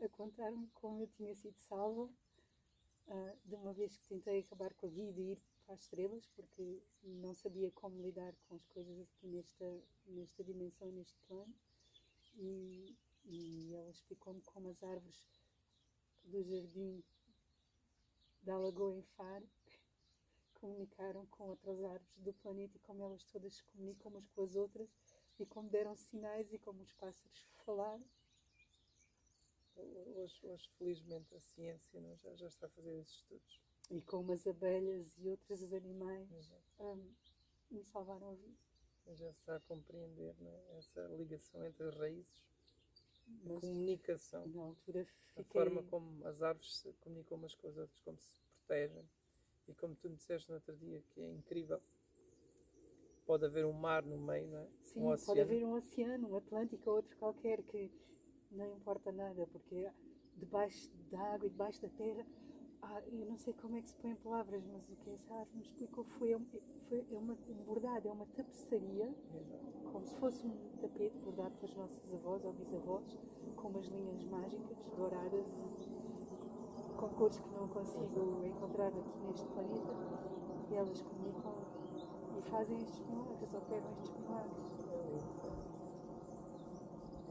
A 0.00 0.08
contar-me 0.08 0.68
como 0.74 1.02
eu 1.02 1.06
tinha 1.08 1.34
sido 1.34 1.56
salva 1.56 2.10
ah, 3.08 3.36
de 3.44 3.54
uma 3.54 3.72
vez 3.72 3.96
que 3.96 4.06
tentei 4.06 4.40
acabar 4.40 4.72
com 4.74 4.86
a 4.86 4.88
vida 4.88 5.20
e 5.20 5.32
ir 5.32 5.42
para 5.64 5.74
as 5.74 5.82
estrelas, 5.82 6.26
porque 6.34 6.82
não 7.02 7.34
sabia 7.34 7.70
como 7.70 8.00
lidar 8.02 8.34
com 8.48 8.54
as 8.54 8.64
coisas 8.66 8.98
aqui 9.00 9.26
nesta, 9.26 9.82
nesta 10.06 10.44
dimensão, 10.44 10.90
neste 10.90 11.18
plano. 11.26 11.54
E, 12.36 12.96
e 13.24 13.74
ela 13.74 13.90
explicou-me 13.90 14.42
como 14.42 14.68
as 14.68 14.82
árvores 14.82 15.24
do 16.24 16.42
jardim 16.42 17.02
da 18.42 18.58
Lagoa 18.58 18.96
em 18.96 19.02
Faro 19.02 19.48
comunicaram 20.54 21.26
com 21.26 21.44
outras 21.48 21.82
árvores 21.82 22.16
do 22.16 22.32
planeta 22.32 22.76
e 22.76 22.80
como 22.80 23.02
elas 23.02 23.24
todas 23.24 23.54
se 23.54 23.64
comunicam 23.64 24.10
umas 24.10 24.26
com 24.28 24.42
as 24.42 24.54
outras 24.54 24.88
e 25.38 25.46
como 25.46 25.68
deram 25.68 25.94
sinais 25.94 26.52
e 26.52 26.58
como 26.58 26.82
os 26.82 26.92
pássaros 26.92 27.46
falaram. 27.64 28.04
Hoje, 29.76 30.46
hoje, 30.46 30.70
felizmente, 30.78 31.34
a 31.34 31.40
ciência 31.40 32.00
não, 32.00 32.16
já, 32.16 32.34
já 32.34 32.46
está 32.46 32.66
a 32.66 32.70
fazer 32.70 33.00
esses 33.00 33.16
estudos. 33.16 33.60
E 33.90 34.00
como 34.00 34.32
as 34.32 34.46
abelhas 34.46 35.16
e 35.18 35.28
outros 35.28 35.72
animais 35.72 36.28
hum, 36.80 37.12
me 37.70 37.84
salvaram 37.84 38.30
a 38.30 38.34
vida. 38.34 38.58
Já 39.14 39.32
se 39.32 39.40
está 39.40 39.56
a 39.56 39.60
compreender 39.60 40.34
né, 40.40 40.62
essa 40.78 41.00
ligação 41.08 41.62
entre 41.64 41.86
as 41.86 41.94
raízes, 41.94 42.42
a 43.44 43.60
comunicação, 43.60 44.46
na 44.46 44.62
altura 44.62 45.02
a 45.36 45.42
fiquei... 45.42 45.44
forma 45.44 45.82
como 45.84 46.26
as 46.26 46.42
árvores 46.42 46.78
se 46.78 46.92
comunicam 46.94 47.36
umas 47.36 47.54
com 47.54 47.68
as 47.68 47.76
outras, 47.76 48.00
como 48.00 48.18
se 48.18 48.40
protegem. 48.66 49.08
E 49.68 49.74
como 49.74 49.94
tu 49.94 50.08
me 50.08 50.16
disseste 50.16 50.48
no 50.48 50.56
outro 50.56 50.76
dia, 50.76 51.02
que 51.10 51.20
é 51.20 51.30
incrível, 51.30 51.80
pode 53.26 53.44
haver 53.44 53.64
um 53.64 53.72
mar 53.72 54.02
no 54.02 54.18
meio, 54.18 54.48
não 54.48 54.58
é? 54.58 54.68
Sim, 54.82 55.00
um 55.00 55.16
pode 55.16 55.40
haver 55.40 55.64
um 55.64 55.74
oceano, 55.74 56.28
um 56.28 56.36
Atlântico 56.36 56.90
ou 56.90 56.96
outro 56.96 57.16
qualquer 57.16 57.62
que 57.62 57.90
não 58.54 58.76
importa 58.76 59.12
nada, 59.12 59.46
porque 59.52 59.90
debaixo 60.36 60.90
da 61.10 61.20
água 61.34 61.46
e 61.46 61.50
debaixo 61.50 61.80
da 61.82 61.88
terra, 61.90 62.24
ah, 62.82 63.00
eu 63.06 63.26
não 63.26 63.38
sei 63.38 63.52
como 63.54 63.76
é 63.76 63.82
que 63.82 63.88
se 63.88 63.96
põe 63.96 64.10
em 64.12 64.16
palavras, 64.16 64.62
mas 64.66 64.88
o 64.88 64.96
que 64.96 65.10
essa 65.10 65.32
árvore 65.34 65.56
me 65.56 65.62
explicou 65.62 66.04
foi, 66.18 66.34
um- 66.34 66.46
foi 66.88 66.98
é 67.10 67.18
uma, 67.18 67.32
um 67.34 67.64
bordado, 67.64 68.08
é 68.08 68.12
uma 68.12 68.26
tapeçaria, 68.26 69.12
como 69.92 70.06
se 70.06 70.14
fosse 70.16 70.46
um 70.46 70.54
tapete 70.80 71.16
bordado 71.24 71.54
pelas 71.60 71.76
nossas 71.76 72.14
avós 72.14 72.44
ou 72.44 72.52
bisavós, 72.52 73.04
com 73.56 73.68
umas 73.68 73.86
linhas 73.86 74.24
mágicas, 74.24 74.76
douradas, 74.96 75.46
com 76.96 77.08
cores 77.10 77.38
que 77.38 77.54
não 77.54 77.68
consigo 77.68 78.44
encontrar 78.46 78.88
aqui 78.88 79.26
neste 79.26 79.46
planeta, 79.46 79.94
e 80.70 80.74
elas 80.74 81.00
comunicam 81.00 81.54
e 82.38 82.42
fazem 82.50 82.76
estes 82.82 83.00
milagres, 83.08 83.54
operam 83.54 83.92
estes 84.02 84.18
milagres. 84.18 84.64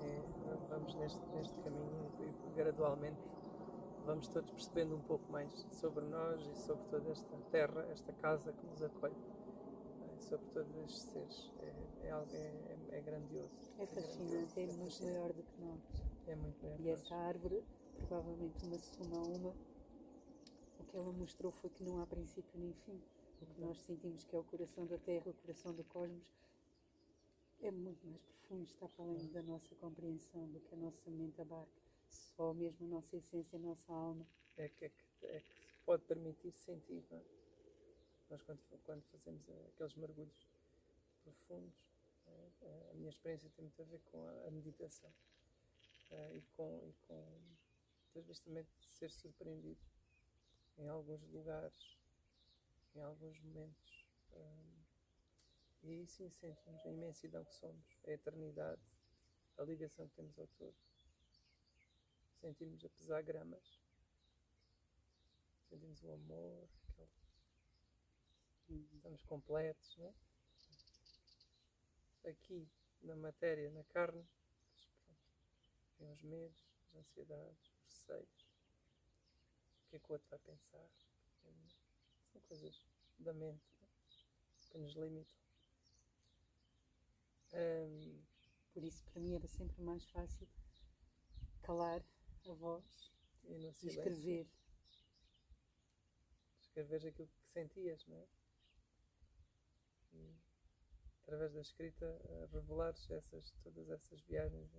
É, 0.02 0.73
neste, 0.96 1.26
neste 1.28 1.58
caminho 1.62 2.12
e 2.20 2.52
gradualmente 2.56 3.22
vamos 4.06 4.28
todos 4.28 4.52
percebendo 4.52 4.96
um 4.96 5.02
pouco 5.02 5.32
mais 5.32 5.52
sobre 5.72 6.04
nós 6.06 6.46
e 6.46 6.56
sobre 6.56 6.84
toda 6.90 7.12
esta 7.12 7.38
terra, 7.52 7.86
esta 7.92 8.12
casa 8.14 8.52
que 8.52 8.66
nos 8.66 8.82
acolhe, 8.82 9.16
é, 10.02 10.20
sobre 10.20 10.46
todos 10.48 10.76
estes 10.78 11.04
seres. 11.04 11.52
É, 11.60 12.08
é, 12.08 12.12
algo, 12.12 12.30
é, 12.34 12.38
é, 12.38 12.98
é 12.98 13.02
grandioso. 13.02 13.52
É 13.80 13.86
fascinante, 13.86 14.60
é 14.60 14.66
muito 14.66 14.84
fascinante. 14.84 15.18
maior 15.18 15.34
do 15.34 15.44
que 15.44 15.62
nós. 15.62 16.04
É 16.28 16.36
muito 16.36 16.64
maior. 16.64 16.82
E 16.82 16.90
essa 16.90 17.16
árvore, 17.16 17.64
provavelmente 17.98 18.66
uma 18.66 18.78
soma 18.78 19.18
a 19.18 19.22
uma, 19.22 19.54
o 20.80 20.84
que 20.84 20.98
ela 20.98 21.12
mostrou 21.14 21.52
foi 21.52 21.70
que 21.70 21.84
não 21.84 22.02
há 22.02 22.06
princípio 22.06 22.60
nem 22.60 22.74
fim. 22.86 23.02
o 23.42 23.46
que 23.46 23.62
nós 23.62 23.80
sentimos 23.82 24.24
que 24.26 24.36
é 24.36 24.40
o 24.40 24.44
coração 24.44 24.86
da 24.86 24.98
Terra, 24.98 25.30
o 25.30 25.34
coração 25.34 25.74
do 25.74 25.84
cosmos, 25.86 26.24
é 27.68 27.72
muito 27.72 28.06
mais 28.06 28.22
profundo, 28.22 28.66
está 28.66 28.88
para 28.88 29.06
além 29.06 29.32
da 29.32 29.42
nossa 29.44 29.74
compreensão, 29.76 30.48
do 30.50 30.60
que 30.60 30.74
a 30.74 30.78
nossa 30.78 31.10
mente 31.10 31.42
abarca. 31.42 31.82
Só 32.10 32.54
mesmo 32.54 32.86
a 32.86 32.90
nossa 32.90 33.18
essência, 33.18 33.58
a 33.58 33.62
nossa 33.62 33.92
alma. 33.92 34.26
É 34.58 34.70
que, 34.70 34.86
é 34.86 34.90
que, 34.90 35.26
é 35.26 35.40
que 35.40 35.54
se 35.56 35.80
pode 35.86 36.04
permitir 36.04 36.52
sentir. 36.52 37.04
Não 37.10 37.18
é? 37.18 37.24
Nós, 38.30 38.42
quando, 38.44 38.60
quando 38.84 39.04
fazemos 39.04 39.42
aqueles 39.74 39.96
mergulhos 39.96 40.48
profundos, 41.24 41.74
é, 42.62 42.90
a 42.92 42.94
minha 42.96 43.10
experiência 43.10 43.50
tem 43.56 43.66
muito 43.66 43.82
a 43.82 43.86
ver 43.86 44.00
com 44.12 44.28
a, 44.28 44.48
a 44.48 44.52
meditação 44.52 45.12
é, 46.12 46.36
e, 46.36 46.42
com, 46.56 46.82
e 46.88 46.94
com, 47.08 47.26
vezes, 48.14 48.40
também 48.40 48.66
ser 48.92 49.10
surpreendido 49.10 49.82
em 50.78 50.88
alguns 50.88 51.22
lugares, 51.32 51.98
em 52.96 53.02
alguns 53.02 53.40
momentos. 53.40 54.06
Um, 54.34 54.73
e 55.84 55.92
aí 55.92 56.08
sim 56.08 56.30
sentimos 56.30 56.86
a 56.86 56.90
imensidão 56.90 57.44
que 57.44 57.54
somos, 57.54 57.86
a 58.08 58.12
eternidade, 58.12 58.82
a 59.58 59.64
ligação 59.64 60.08
que 60.08 60.16
temos 60.16 60.40
ao 60.40 60.48
todo. 60.58 60.76
Sentimos 62.40 62.84
a 62.86 62.90
pesar 62.90 63.22
gramas, 63.22 63.82
sentimos 65.70 66.02
o 66.04 66.14
amor, 66.14 66.70
aquele... 68.62 68.88
estamos 68.96 69.22
completos, 69.24 69.98
não 69.98 70.08
é? 70.08 70.14
Aqui, 72.30 72.66
na 73.02 73.18
matéria, 73.18 73.70
na 73.72 73.84
carne, 73.84 74.26
vem 76.00 76.10
os 76.14 76.22
medos, 76.22 76.58
as 76.88 76.96
ansiedades, 76.96 77.68
os 77.68 77.84
receios. 77.84 78.48
O 79.86 79.90
que 79.90 79.98
é 79.98 80.00
que 80.00 80.10
o 80.10 80.14
outro 80.14 80.30
vai 80.30 80.40
pensar? 80.40 80.90
São 82.32 82.42
coisas 82.44 82.88
da 83.20 83.34
mente 83.34 83.70
que 84.72 84.78
nos 84.78 84.94
limitam. 84.94 85.43
Um, 87.54 88.24
por 88.74 88.84
isso, 88.84 89.04
para 89.06 89.22
mim, 89.22 89.36
era 89.36 89.48
sempre 89.48 89.82
mais 89.82 90.04
fácil 90.10 90.48
calar 91.62 92.04
a 92.46 92.54
voz 92.54 93.12
e, 93.44 93.54
e 93.54 93.88
escrever. 93.88 94.48
Escrever 96.60 97.08
aquilo 97.08 97.28
que 97.28 97.48
sentias, 97.52 98.06
não 98.08 98.18
é? 98.18 98.28
E, 100.14 100.36
através 101.22 101.54
da 101.54 101.62
escrita, 101.62 102.06
revelares 102.52 103.10
essas, 103.12 103.52
todas 103.64 103.90
essas 103.90 104.22
viagens. 104.22 104.72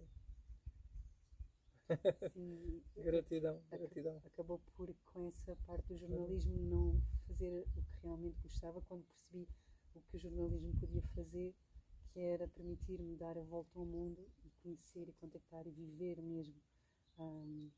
Sim, 2.32 2.82
gratidão, 2.96 3.62
gratidão. 3.70 4.20
Acabou 4.24 4.58
por, 4.74 4.92
com 5.06 5.24
essa 5.28 5.54
parte 5.66 5.88
do 5.88 5.96
jornalismo, 5.96 6.56
não 6.56 7.00
fazer 7.26 7.66
o 7.76 7.82
que 7.84 7.98
realmente 8.02 8.40
gostava. 8.40 8.80
Quando 8.82 9.04
percebi 9.04 9.48
o 9.94 10.00
que 10.00 10.16
o 10.16 10.18
jornalismo 10.18 10.74
podia 10.80 11.02
fazer, 11.14 11.54
que 12.14 12.20
era 12.20 12.46
permitir-me 12.46 13.16
dar 13.16 13.36
a 13.36 13.42
volta 13.42 13.76
ao 13.76 13.84
mundo 13.84 14.24
e 14.44 14.50
conhecer 14.62 15.08
e 15.08 15.12
contactar 15.14 15.66
e 15.66 15.70
viver 15.72 16.22
mesmo 16.22 16.54
um, 17.18 17.68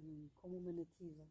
um, 0.00 0.28
como 0.34 0.58
uma 0.58 0.72
nativa 0.72 1.24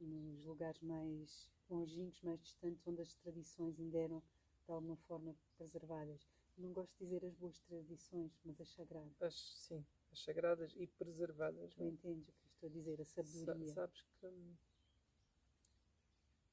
nos 0.00 0.44
lugares 0.44 0.80
mais 0.80 1.48
longínquos, 1.68 2.20
mais 2.22 2.40
distantes, 2.40 2.84
onde 2.84 3.00
as 3.00 3.14
tradições 3.14 3.78
ainda 3.78 3.96
eram 3.98 4.18
de 4.18 4.72
alguma 4.72 4.96
forma 4.96 5.36
preservadas. 5.56 6.28
Não 6.58 6.72
gosto 6.72 6.90
de 6.98 7.04
dizer 7.04 7.24
as 7.24 7.34
boas 7.34 7.60
tradições, 7.60 8.36
mas 8.44 8.60
as 8.60 8.70
sagradas. 8.70 9.22
As, 9.22 9.34
sim, 9.34 9.86
as 10.10 10.18
sagradas 10.20 10.74
e 10.76 10.84
preservadas. 10.88 11.74
Tu 11.74 11.84
entendes 11.84 12.28
o 12.28 12.32
que 12.32 12.48
estou 12.48 12.68
a 12.68 12.72
dizer, 12.72 13.00
a 13.00 13.04
sabedoria. 13.04 13.68
Sa 13.68 13.74
sabes 13.74 14.02
que 14.02 14.26
hum, 14.26 14.56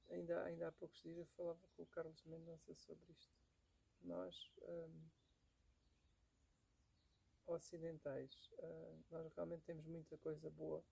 ainda, 0.10 0.44
ainda 0.44 0.68
há 0.68 0.72
poucos 0.72 1.02
dias 1.02 1.18
eu 1.18 1.26
falava 1.36 1.60
com 1.76 1.82
o 1.82 1.88
Carlos 1.88 2.24
Mendonça 2.26 2.76
sobre 2.76 3.12
isto 3.12 3.47
nós 4.04 4.52
um, 4.62 5.08
ocidentais, 7.48 8.52
uh, 8.60 9.04
nós 9.10 9.34
realmente 9.34 9.64
temos 9.64 9.86
muita 9.86 10.18
coisa 10.18 10.50
boa, 10.50 10.84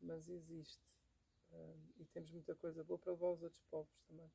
mas 0.00 0.28
existe 0.28 0.96
um, 1.52 1.92
e 1.98 2.04
temos 2.06 2.30
muita 2.30 2.54
coisa 2.54 2.82
boa 2.84 2.98
para 2.98 3.12
levar 3.12 3.26
aos 3.26 3.42
outros 3.42 3.64
povos 3.64 3.98
também. 4.08 4.30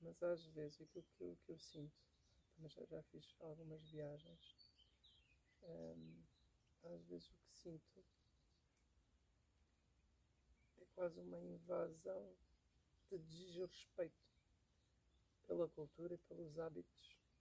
Mas 0.00 0.22
às 0.22 0.44
vezes 0.46 0.80
aquilo 0.80 1.04
que 1.16 1.22
eu, 1.22 1.38
que 1.44 1.52
eu 1.52 1.58
sinto, 1.58 1.96
também 2.54 2.70
já, 2.70 2.84
já 2.84 3.02
fiz 3.04 3.34
algumas 3.40 3.82
viagens, 3.90 4.68
às 6.84 7.04
vezes 7.06 7.28
o 7.28 7.34
que 7.34 7.52
sinto 7.52 8.04
é 10.80 10.84
quase 10.94 11.20
uma 11.20 11.40
invasão 11.40 12.34
de 13.10 13.18
desrespeito 13.18 14.27
pela 15.48 15.66
cultura 15.68 16.14
e 16.14 16.18
pelos 16.18 16.58
hábitos 16.58 17.32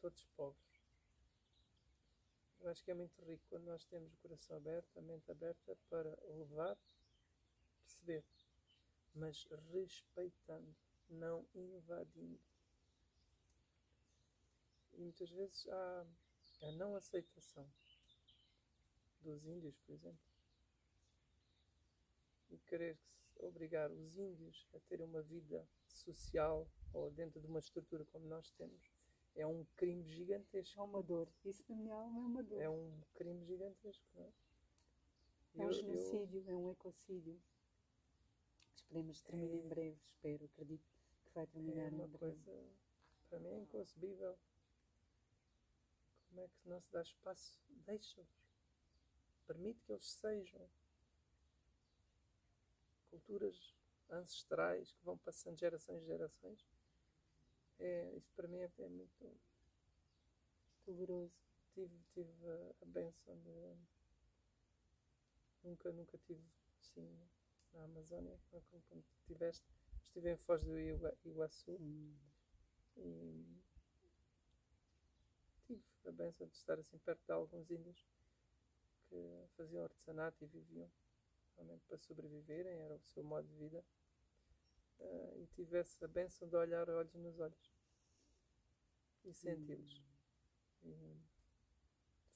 todos 0.00 0.20
os 0.20 0.28
povos. 0.36 0.70
Eu 2.60 2.70
acho 2.70 2.84
que 2.84 2.90
é 2.90 2.94
muito 2.94 3.20
rico 3.22 3.42
quando 3.48 3.64
nós 3.64 3.84
temos 3.86 4.12
o 4.12 4.16
coração 4.18 4.56
aberto, 4.56 4.98
a 4.98 5.02
mente 5.02 5.30
aberta 5.30 5.76
para 5.88 6.16
levar, 6.36 6.76
perceber, 7.80 8.22
mas 9.14 9.48
respeitando, 9.72 10.76
não 11.08 11.46
invadindo. 11.54 12.38
E 14.92 15.00
muitas 15.00 15.30
vezes 15.30 15.66
há 15.68 16.06
a 16.62 16.72
não 16.72 16.94
aceitação 16.94 17.66
dos 19.22 19.46
índios, 19.46 19.78
por 19.86 19.94
exemplo, 19.94 20.20
e 22.50 22.58
querer 22.58 22.98
obrigar 23.38 23.90
os 23.90 24.18
índios 24.18 24.66
a 24.74 24.80
ter 24.80 25.00
uma 25.00 25.22
vida 25.22 25.66
social 25.88 26.68
ou 26.92 27.10
dentro 27.10 27.40
de 27.40 27.46
uma 27.46 27.58
estrutura 27.58 28.04
como 28.06 28.26
nós 28.26 28.50
temos, 28.52 28.90
é 29.34 29.46
um 29.46 29.64
crime 29.76 30.04
gigantesco. 30.10 30.78
É 30.80 30.82
uma 30.82 31.02
dor. 31.02 31.28
Isso 31.44 31.64
na 31.68 31.76
minha 31.76 31.94
alma 31.94 32.20
é 32.20 32.26
uma 32.26 32.42
dor. 32.42 32.62
É 32.62 32.68
um 32.68 33.00
crime 33.14 33.44
gigantesco, 33.44 34.04
não 34.14 34.24
é? 34.24 34.32
É 35.56 35.64
um 35.64 35.72
genocídio, 35.72 36.44
eu... 36.46 36.50
é 36.50 36.56
um 36.56 36.70
ecocídio. 36.72 37.40
Esperemos 38.74 39.20
que 39.20 39.26
termine 39.26 39.56
é... 39.56 39.60
em 39.60 39.68
breve, 39.68 39.98
espero, 40.04 40.44
acredito 40.44 40.84
que 41.24 41.34
vai 41.34 41.46
terminar 41.46 41.86
é 41.86 41.88
uma 41.90 42.04
em 42.04 42.08
breve. 42.08 42.18
coisa, 42.18 42.66
para 43.28 43.38
mim, 43.38 43.50
é 43.50 43.58
inconcebível. 43.58 44.38
Como 46.28 46.40
é 46.40 46.48
que 46.48 46.68
não 46.68 46.80
se 46.80 46.92
dá 46.92 47.02
espaço? 47.02 47.58
Deixa-os. 47.86 48.28
Permite 49.46 49.80
que 49.82 49.92
eles 49.92 50.04
sejam 50.04 50.68
culturas 53.10 53.74
ancestrais 54.08 54.92
que 54.92 55.04
vão 55.04 55.18
passando 55.18 55.54
de 55.54 55.60
gerações 55.60 56.02
em 56.02 56.06
gerações. 56.06 56.64
É, 57.80 58.12
isso 58.14 58.30
para 58.36 58.46
mim 58.46 58.58
é, 58.58 58.70
é 58.78 58.88
muito 58.88 59.40
doloroso. 60.86 61.34
Tive, 61.74 61.98
tive 62.12 62.46
a, 62.46 62.74
a 62.82 62.84
benção 62.84 63.38
de. 63.40 63.76
Nunca, 65.62 65.92
nunca 65.92 66.18
tive, 66.18 66.42
sim, 66.80 67.06
na 67.72 67.84
Amazónia, 67.84 68.38
como, 68.50 69.04
tiveste. 69.26 69.66
Estive 70.06 70.32
em 70.32 70.36
Foz 70.36 70.62
do 70.62 70.78
Iguaçu 71.24 71.72
hum. 71.72 72.16
e 72.96 73.62
tive 75.76 76.08
a 76.08 76.12
benção 76.12 76.46
de 76.46 76.56
estar 76.56 76.78
assim 76.78 76.98
perto 76.98 77.24
de 77.24 77.32
alguns 77.32 77.70
índios 77.70 78.04
que 79.08 79.46
faziam 79.56 79.84
artesanato 79.84 80.42
e 80.42 80.48
viviam 80.48 80.90
realmente 81.56 81.84
para 81.86 81.98
sobreviverem, 81.98 82.80
era 82.80 82.96
o 82.96 83.00
seu 83.00 83.22
modo 83.22 83.46
de 83.46 83.54
vida. 83.54 83.84
Uh, 84.98 85.42
e 85.42 85.46
tivesse 85.54 86.04
a 86.04 86.08
benção 86.08 86.46
de 86.46 86.56
olhar 86.56 86.90
olhos 86.90 87.14
nos 87.14 87.38
olhos 87.38 87.69
e 89.24 89.32
senti-los. 89.32 90.02
Hum. 90.84 91.20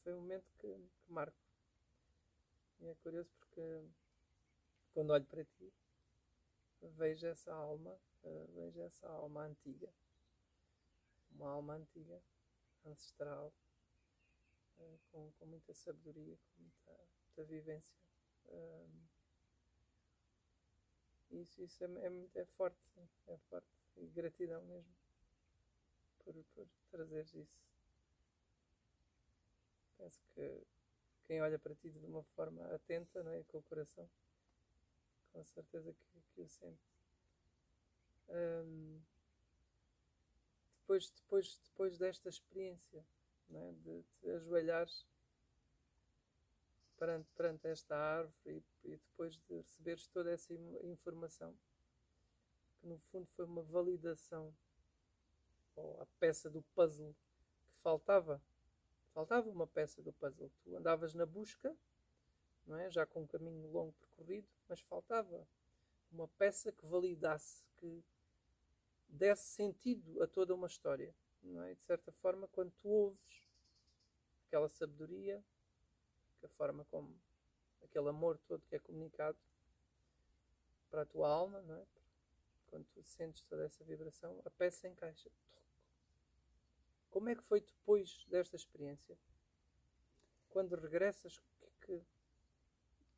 Foi 0.03 0.14
um 0.14 0.20
momento 0.20 0.53
que, 0.59 0.68
que 0.68 1.12
marco. 1.12 1.37
E 2.80 2.87
é 2.87 2.95
curioso 2.97 3.32
porque 3.39 3.89
quando 4.93 5.11
olho 5.11 5.24
para 5.24 5.45
ti, 5.45 5.72
vejo 6.82 7.26
essa 7.26 7.53
alma, 7.55 7.99
uh, 8.22 8.53
vejo 8.53 8.80
essa 8.82 9.09
alma 9.09 9.45
antiga. 9.45 9.93
Uma 11.30 11.51
alma 11.51 11.74
antiga, 11.74 12.22
ancestral, 12.85 13.53
uh, 14.78 14.99
com, 15.11 15.32
com 15.32 15.47
muita 15.47 15.72
sabedoria, 15.72 16.37
com 16.37 16.62
muita, 16.62 17.09
muita 17.26 17.45
vivência. 17.45 17.97
Uh, 18.47 19.05
isso, 21.30 21.62
isso 21.62 21.82
é, 21.82 21.89
é, 21.89 22.41
é 22.41 22.45
forte, 22.45 22.78
é 23.26 23.37
forte. 23.39 23.68
E 23.97 24.07
gratidão 24.09 24.62
mesmo 24.64 25.03
por, 26.55 26.66
trazeres 26.90 27.34
isso. 27.34 27.59
Penso 29.98 30.20
que 30.34 30.66
quem 31.26 31.40
olha 31.40 31.59
para 31.59 31.74
ti 31.74 31.90
de 31.90 32.07
uma 32.07 32.22
forma 32.22 32.62
atenta, 32.74 33.22
não 33.22 33.32
é? 33.32 33.42
com 33.44 33.59
o 33.59 33.62
coração, 33.62 34.09
com 35.32 35.44
certeza 35.44 35.92
que, 35.92 36.22
que 36.34 36.40
o 36.40 36.48
sente. 36.48 36.82
Um, 38.28 39.00
depois, 40.80 41.11
depois, 41.11 41.61
depois 41.64 41.98
desta 41.98 42.28
experiência 42.28 43.05
não 43.48 43.61
é? 43.61 43.72
de 43.72 44.02
te 44.20 44.30
ajoelhares 44.30 45.07
perante, 46.98 47.30
perante 47.32 47.68
esta 47.68 47.96
árvore 47.96 48.34
e, 48.46 48.88
e 48.92 48.96
depois 48.96 49.36
de 49.36 49.57
receberes 49.57 50.07
toda 50.09 50.30
essa 50.30 50.52
informação, 50.82 51.57
que 52.80 52.86
no 52.86 52.98
fundo 52.98 53.26
foi 53.34 53.44
uma 53.44 53.62
validação, 53.62 54.55
ou 55.76 56.00
a 56.00 56.06
peça 56.18 56.50
do 56.50 56.62
puzzle 56.74 57.14
que 57.68 57.76
faltava. 57.78 58.40
Faltava 59.12 59.48
uma 59.48 59.66
peça 59.66 60.02
do 60.02 60.12
puzzle. 60.12 60.50
Tu 60.62 60.76
andavas 60.76 61.14
na 61.14 61.24
busca, 61.24 61.74
não 62.66 62.76
é? 62.78 62.90
já 62.90 63.06
com 63.06 63.22
um 63.22 63.26
caminho 63.26 63.70
longo 63.70 63.92
percorrido, 63.92 64.48
mas 64.68 64.80
faltava 64.80 65.46
uma 66.10 66.28
peça 66.28 66.72
que 66.72 66.86
validasse, 66.86 67.64
que 67.76 68.04
desse 69.08 69.44
sentido 69.44 70.22
a 70.22 70.26
toda 70.26 70.54
uma 70.54 70.66
história. 70.66 71.14
Não 71.42 71.62
é? 71.62 71.74
De 71.74 71.82
certa 71.84 72.10
forma, 72.12 72.48
quando 72.48 72.72
tu 72.72 72.88
ouves 72.88 73.48
aquela 74.46 74.68
sabedoria, 74.68 75.44
a 76.42 76.48
forma 76.48 76.84
como 76.86 77.14
aquele 77.82 78.08
amor 78.08 78.38
todo 78.46 78.64
que 78.66 78.76
é 78.76 78.78
comunicado 78.78 79.38
para 80.90 81.02
a 81.02 81.06
tua 81.06 81.28
alma, 81.28 81.60
não 81.62 81.74
é? 81.76 81.86
Quando 82.68 82.86
tu 82.86 83.02
sentes 83.02 83.42
toda 83.42 83.64
essa 83.64 83.84
vibração, 83.84 84.40
a 84.44 84.50
peça 84.50 84.88
encaixa. 84.88 85.30
Como 87.14 87.28
é 87.28 87.36
que 87.36 87.44
foi 87.44 87.60
depois 87.60 88.26
desta 88.28 88.56
experiência? 88.56 89.16
Quando 90.50 90.74
regressas, 90.74 91.38
o 91.38 91.42
que, 91.80 91.86
que, 91.86 92.02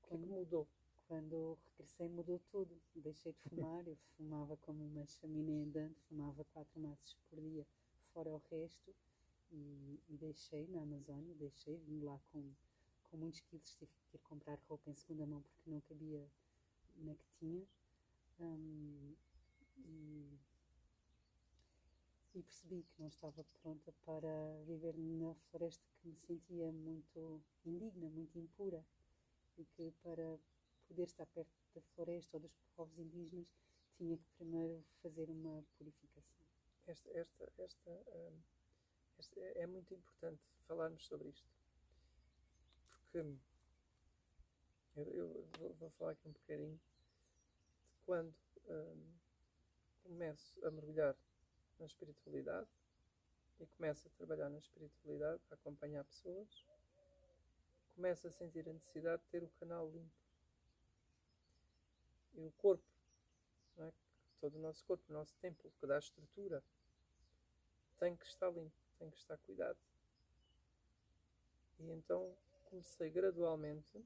que, 0.03 0.15
é 0.15 0.19
que 0.19 0.27
mudou? 0.27 0.69
Quando 1.09 1.59
regressei 1.71 2.07
mudou 2.07 2.39
tudo. 2.51 2.79
Deixei 2.95 3.33
de 3.33 3.41
fumar, 3.49 3.89
eu 3.89 3.97
fumava 4.19 4.55
como 4.59 4.85
uma 4.85 5.07
chaminé 5.07 5.63
andante, 5.63 5.99
fumava 6.11 6.45
quatro 6.53 6.79
maços 6.79 7.17
por 7.31 7.41
dia, 7.41 7.67
fora 8.13 8.35
o 8.35 8.43
resto, 8.51 8.95
e, 9.51 9.99
e 10.11 10.17
deixei 10.19 10.67
na 10.67 10.83
Amazónia, 10.83 11.35
deixei, 11.35 11.79
vim 11.79 12.01
lá 12.01 12.21
com 12.31 12.53
com 13.05 13.17
muitos 13.17 13.41
quilos, 13.41 13.75
tive 13.77 13.91
que 14.11 14.17
ir 14.17 14.19
comprar 14.19 14.59
roupa 14.69 14.91
em 14.91 14.95
segunda 14.95 15.25
mão 15.25 15.41
porque 15.41 15.71
não 15.71 15.81
cabia 15.81 16.31
na 16.97 17.15
que 17.15 17.25
tinha. 17.39 17.67
Um, 18.41 19.15
e, 19.79 20.39
e, 22.37 22.43
percebi 22.43 22.83
que 22.83 23.01
não 23.01 23.09
estava 23.09 23.45
pronta 23.63 23.93
para 24.05 24.29
viver 24.67 24.95
na 24.97 25.35
floresta 25.51 25.85
que 26.01 26.09
me 26.09 26.17
sentia 26.17 26.71
muito 26.71 27.43
indigna, 27.65 28.09
muito 28.11 28.39
impura 28.39 28.85
e 29.57 29.65
que 29.65 29.91
para 30.03 30.39
poder 30.87 31.05
estar 31.05 31.27
perto 31.27 31.51
da 31.75 31.81
floresta 31.95 32.37
ou 32.37 32.41
dos 32.43 32.53
povos 32.77 32.99
indígenas 32.99 33.47
tinha 33.97 34.17
que 34.17 34.29
primeiro 34.37 34.85
fazer 35.03 35.31
uma 35.31 35.65
purificação. 35.79 36.47
Esta, 36.87 37.11
esta, 37.11 37.53
esta, 37.59 37.91
um, 37.91 38.43
esta 39.19 39.41
é 39.41 39.67
muito 39.67 39.95
importante 39.95 40.43
falarmos 40.67 41.05
sobre 41.07 41.29
isto 41.29 41.57
porque 43.17 43.19
eu, 44.97 45.05
eu 45.13 45.49
vou, 45.59 45.75
vou, 45.75 45.91
falar 45.91 46.13
aqui 46.13 46.29
um 46.29 46.33
bocadinho 46.33 46.77
de 46.77 46.81
quando 48.05 48.35
um, 48.69 49.13
começo 50.03 50.65
a 50.67 50.71
mergulhar 50.71 51.17
na 51.79 51.87
espiritualidade 51.87 52.69
e 53.61 53.67
começo 53.67 54.07
a 54.07 54.11
trabalhar 54.11 54.49
na 54.49 54.59
espiritualidade, 54.59 55.43
a 55.51 55.55
acompanhar 55.55 56.05
pessoas, 56.05 56.65
começo 57.95 58.27
a 58.27 58.31
sentir 58.31 58.69
a 58.69 58.73
necessidade 58.73 59.23
de 59.23 59.29
ter 59.29 59.43
o 59.43 59.49
canal 59.59 59.89
limpo. 59.91 60.15
E 62.35 62.45
o 62.45 62.51
corpo, 62.59 62.85
é? 63.79 63.91
todo 64.41 64.57
o 64.57 64.61
nosso 64.61 64.85
corpo, 64.85 65.03
o 65.09 65.13
nosso 65.13 65.35
templo, 65.37 65.73
que 65.81 65.87
dá 65.87 65.99
estrutura, 65.99 66.63
tem 67.99 68.15
que 68.15 68.27
estar 68.27 68.51
limpo, 68.51 68.77
tem 68.99 69.11
que 69.11 69.17
estar 69.17 69.39
cuidado. 69.39 69.79
E 71.79 71.91
então 71.91 72.37
comecei 72.65 73.11
gradualmente 73.11 74.05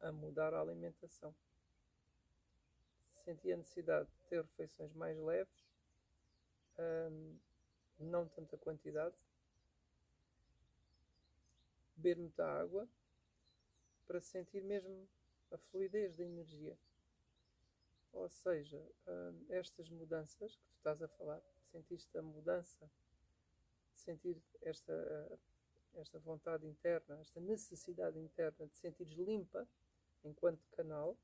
a 0.00 0.12
mudar 0.12 0.52
a 0.52 0.60
alimentação. 0.60 1.34
Senti 3.24 3.52
a 3.52 3.56
necessidade 3.56 4.08
de 4.08 4.28
ter 4.28 4.42
refeições 4.42 4.92
mais 4.94 5.18
leves, 5.18 5.67
não 7.98 8.28
tanta 8.28 8.56
quantidade, 8.56 9.14
beber 11.96 12.16
muita 12.16 12.46
água 12.46 12.88
para 14.06 14.20
sentir 14.20 14.62
mesmo 14.62 15.08
a 15.50 15.58
fluidez 15.58 16.14
da 16.14 16.24
energia. 16.24 16.78
Ou 18.12 18.28
seja, 18.28 18.80
estas 19.48 19.88
mudanças 19.88 20.56
que 20.56 20.66
tu 20.66 20.76
estás 20.76 21.02
a 21.02 21.08
falar, 21.08 21.42
sentiste 21.70 22.16
a 22.16 22.22
mudança, 22.22 22.90
sentir 23.94 24.40
esta 24.62 25.38
esta 25.94 26.18
vontade 26.18 26.66
interna, 26.66 27.18
esta 27.20 27.40
necessidade 27.40 28.18
interna 28.18 28.66
de 28.66 28.76
sentires 28.76 29.12
limpa 29.14 29.66
enquanto 30.24 30.64
canal, 30.68 31.16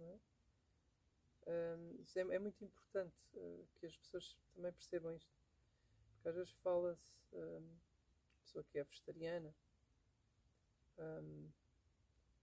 é? 0.00 0.18
Um, 1.48 2.04
é, 2.14 2.36
é, 2.36 2.38
muito 2.38 2.62
importante 2.62 3.16
uh, 3.34 3.66
que 3.80 3.86
as 3.86 3.96
pessoas 3.96 4.36
também 4.54 4.70
percebam 4.70 5.14
isto. 5.14 5.32
Porque 6.12 6.28
às 6.28 6.34
vezes 6.34 6.52
fala-se, 6.62 7.10
um, 7.32 7.78
pessoa 8.42 8.62
que 8.64 8.78
é 8.78 8.84
vegetariana, 8.84 9.54
um, 10.98 11.50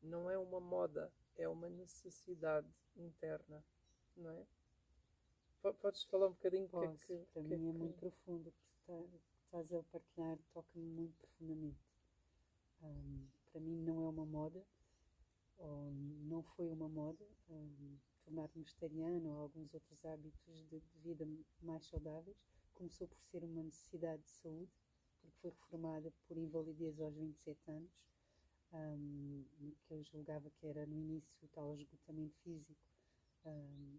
não 0.01 0.29
é 0.29 0.37
uma 0.37 0.59
moda, 0.59 1.13
é 1.35 1.47
uma 1.47 1.69
necessidade 1.69 2.67
interna, 2.95 3.63
não 4.15 4.31
é? 4.31 4.45
Podes 5.81 6.03
falar 6.03 6.27
um 6.27 6.33
bocadinho 6.33 6.69
Posso, 6.69 6.97
que 6.99 7.13
é 7.13 7.17
que. 7.17 7.25
Para 7.33 7.43
que, 7.43 7.47
mim 7.47 7.69
é 7.69 7.71
que... 7.71 7.77
muito 7.77 7.97
profundo, 7.99 8.53
porque 8.85 9.17
estás 9.45 9.73
a 9.73 9.83
partilhar 9.83 10.37
toca-me 10.53 10.85
muito 10.85 11.17
profundamente. 11.17 11.79
Um, 12.81 13.27
para 13.51 13.61
mim 13.61 13.77
não 13.83 14.05
é 14.05 14.09
uma 14.09 14.25
moda, 14.25 14.63
ou 15.57 15.91
não 15.91 16.43
foi 16.43 16.69
uma 16.69 16.87
moda, 16.87 17.25
um, 17.49 17.97
tornar-me 18.25 18.63
vegetariano 18.63 19.29
ou 19.29 19.41
alguns 19.43 19.73
outros 19.73 20.03
hábitos 20.03 20.65
de, 20.69 20.79
de, 20.79 20.99
vida 20.99 21.27
mais 21.61 21.85
saudáveis. 21.85 22.37
Começou 22.73 23.07
por 23.07 23.21
ser 23.21 23.43
uma 23.43 23.63
necessidade 23.63 24.23
de 24.23 24.31
saúde, 24.31 24.71
porque 25.21 25.37
foi 25.39 25.51
reformada 25.51 26.11
por 26.27 26.35
invalidez 26.35 26.99
aos 26.99 27.15
27 27.15 27.71
anos, 27.71 27.91
um, 28.73 29.45
que 29.83 29.93
eu 29.93 30.03
julgava 30.03 30.49
que 30.49 30.67
era 30.67 30.85
no 30.85 30.97
início 30.97 31.45
o 31.45 31.47
tal 31.49 31.73
esgotamento 31.75 32.35
físico, 32.39 32.83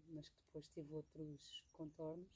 mas 0.09 0.29
que 0.29 0.37
depois 0.45 0.67
teve 0.67 0.93
outros 0.93 1.63
contornos. 1.71 2.29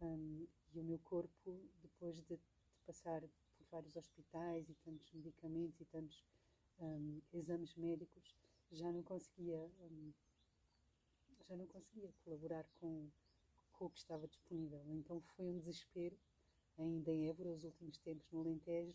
Um, 0.00 0.46
e 0.72 0.80
o 0.80 0.84
meu 0.84 0.98
corpo, 1.00 1.60
depois 1.82 2.16
de, 2.16 2.36
de, 2.36 2.38
passar 2.86 3.20
por 3.20 3.66
vários 3.70 3.96
hospitais 3.96 4.68
e 4.68 4.74
tantos 4.74 5.10
medicamentos 5.10 5.80
e 5.80 5.84
tantos 5.86 6.24
um, 6.78 7.20
exames 7.32 7.74
médicos, 7.74 8.36
já 8.70 8.92
não 8.92 9.02
conseguia 9.02 9.58
um, 9.58 10.12
já 11.48 11.56
não 11.56 11.66
conseguia 11.66 12.12
colaborar 12.24 12.64
com, 12.80 13.08
com 13.72 13.86
o 13.86 13.90
que 13.90 13.98
estava 13.98 14.26
disponível. 14.26 14.82
Então 14.88 15.20
foi 15.36 15.46
um 15.46 15.58
desespero, 15.58 16.16
ainda 16.78 17.12
em 17.12 17.28
Évora, 17.28 17.50
os 17.50 17.64
últimos 17.64 17.98
tempos 17.98 18.30
no 18.30 18.40
Alentejo, 18.40 18.94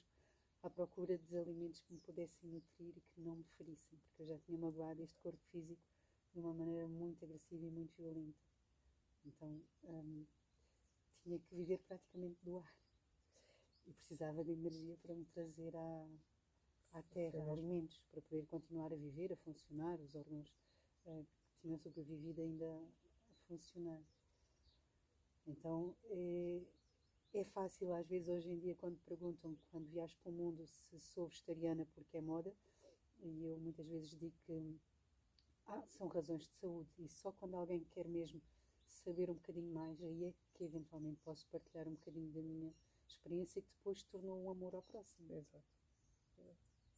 à 0.61 0.69
procura 0.69 1.17
de 1.17 1.37
alimentos 1.37 1.79
que 1.79 1.93
me 1.93 1.99
pudessem 1.99 2.49
nutrir 2.49 2.93
e 2.95 3.01
que 3.01 3.21
não 3.21 3.35
me 3.35 3.43
ferissem, 3.57 3.97
porque 3.99 4.21
eu 4.21 4.27
já 4.27 4.37
tinha 4.39 4.57
magoado 4.57 5.01
este 5.01 5.17
corpo 5.19 5.41
físico 5.51 5.81
de 6.33 6.39
uma 6.39 6.53
maneira 6.53 6.87
muito 6.87 7.25
agressiva 7.25 7.65
e 7.65 7.69
muito 7.69 7.95
violenta. 7.97 8.39
Então, 9.25 9.61
um, 9.83 10.25
tinha 11.23 11.39
que 11.39 11.55
viver 11.55 11.79
praticamente 11.79 12.37
do 12.43 12.57
ar. 12.57 12.73
E 13.87 13.93
precisava 13.93 14.43
de 14.43 14.51
energia 14.51 14.97
para 15.01 15.15
me 15.15 15.25
trazer 15.25 15.75
à, 15.75 16.07
à 16.93 17.01
terra 17.03 17.51
alimentos, 17.51 17.99
para 18.11 18.21
poder 18.21 18.45
continuar 18.45 18.93
a 18.93 18.95
viver, 18.95 19.33
a 19.33 19.37
funcionar, 19.37 19.99
os 19.99 20.13
órgãos 20.15 20.47
uh, 21.05 21.25
que 21.25 21.40
tinham 21.61 21.77
sobrevivido 21.77 22.41
ainda 22.41 22.65
a 22.65 23.33
funcionar. 23.47 24.01
Então, 25.47 25.95
é, 26.09 26.61
é 27.33 27.43
fácil, 27.43 27.93
às 27.93 28.07
vezes, 28.07 28.27
hoje 28.27 28.49
em 28.49 28.59
dia, 28.59 28.75
quando 28.75 28.97
perguntam, 29.05 29.57
quando 29.71 29.87
viajo 29.87 30.15
para 30.21 30.29
o 30.29 30.33
mundo, 30.33 30.65
se 30.67 30.99
sou 30.99 31.27
vegetariana 31.27 31.85
porque 31.93 32.17
é 32.17 32.21
moda, 32.21 32.53
e 33.19 33.45
eu 33.45 33.57
muitas 33.59 33.87
vezes 33.87 34.17
digo 34.17 34.35
que 34.45 34.79
ah, 35.67 35.83
são 35.87 36.07
razões 36.07 36.43
de 36.43 36.53
saúde, 36.55 36.89
e 36.99 37.07
só 37.07 37.31
quando 37.31 37.55
alguém 37.55 37.83
quer 37.91 38.07
mesmo 38.07 38.41
saber 38.87 39.29
um 39.29 39.35
bocadinho 39.35 39.71
mais, 39.73 40.01
aí 40.03 40.25
é 40.25 40.33
que 40.53 40.63
eventualmente 40.63 41.19
posso 41.21 41.47
partilhar 41.47 41.87
um 41.87 41.93
bocadinho 41.93 42.31
da 42.31 42.41
minha 42.41 42.73
experiência 43.07 43.61
que 43.61 43.69
depois 43.77 44.03
tornou 44.03 44.43
um 44.43 44.49
amor 44.49 44.75
ao 44.75 44.81
próximo. 44.83 45.33
Exato. 45.33 45.63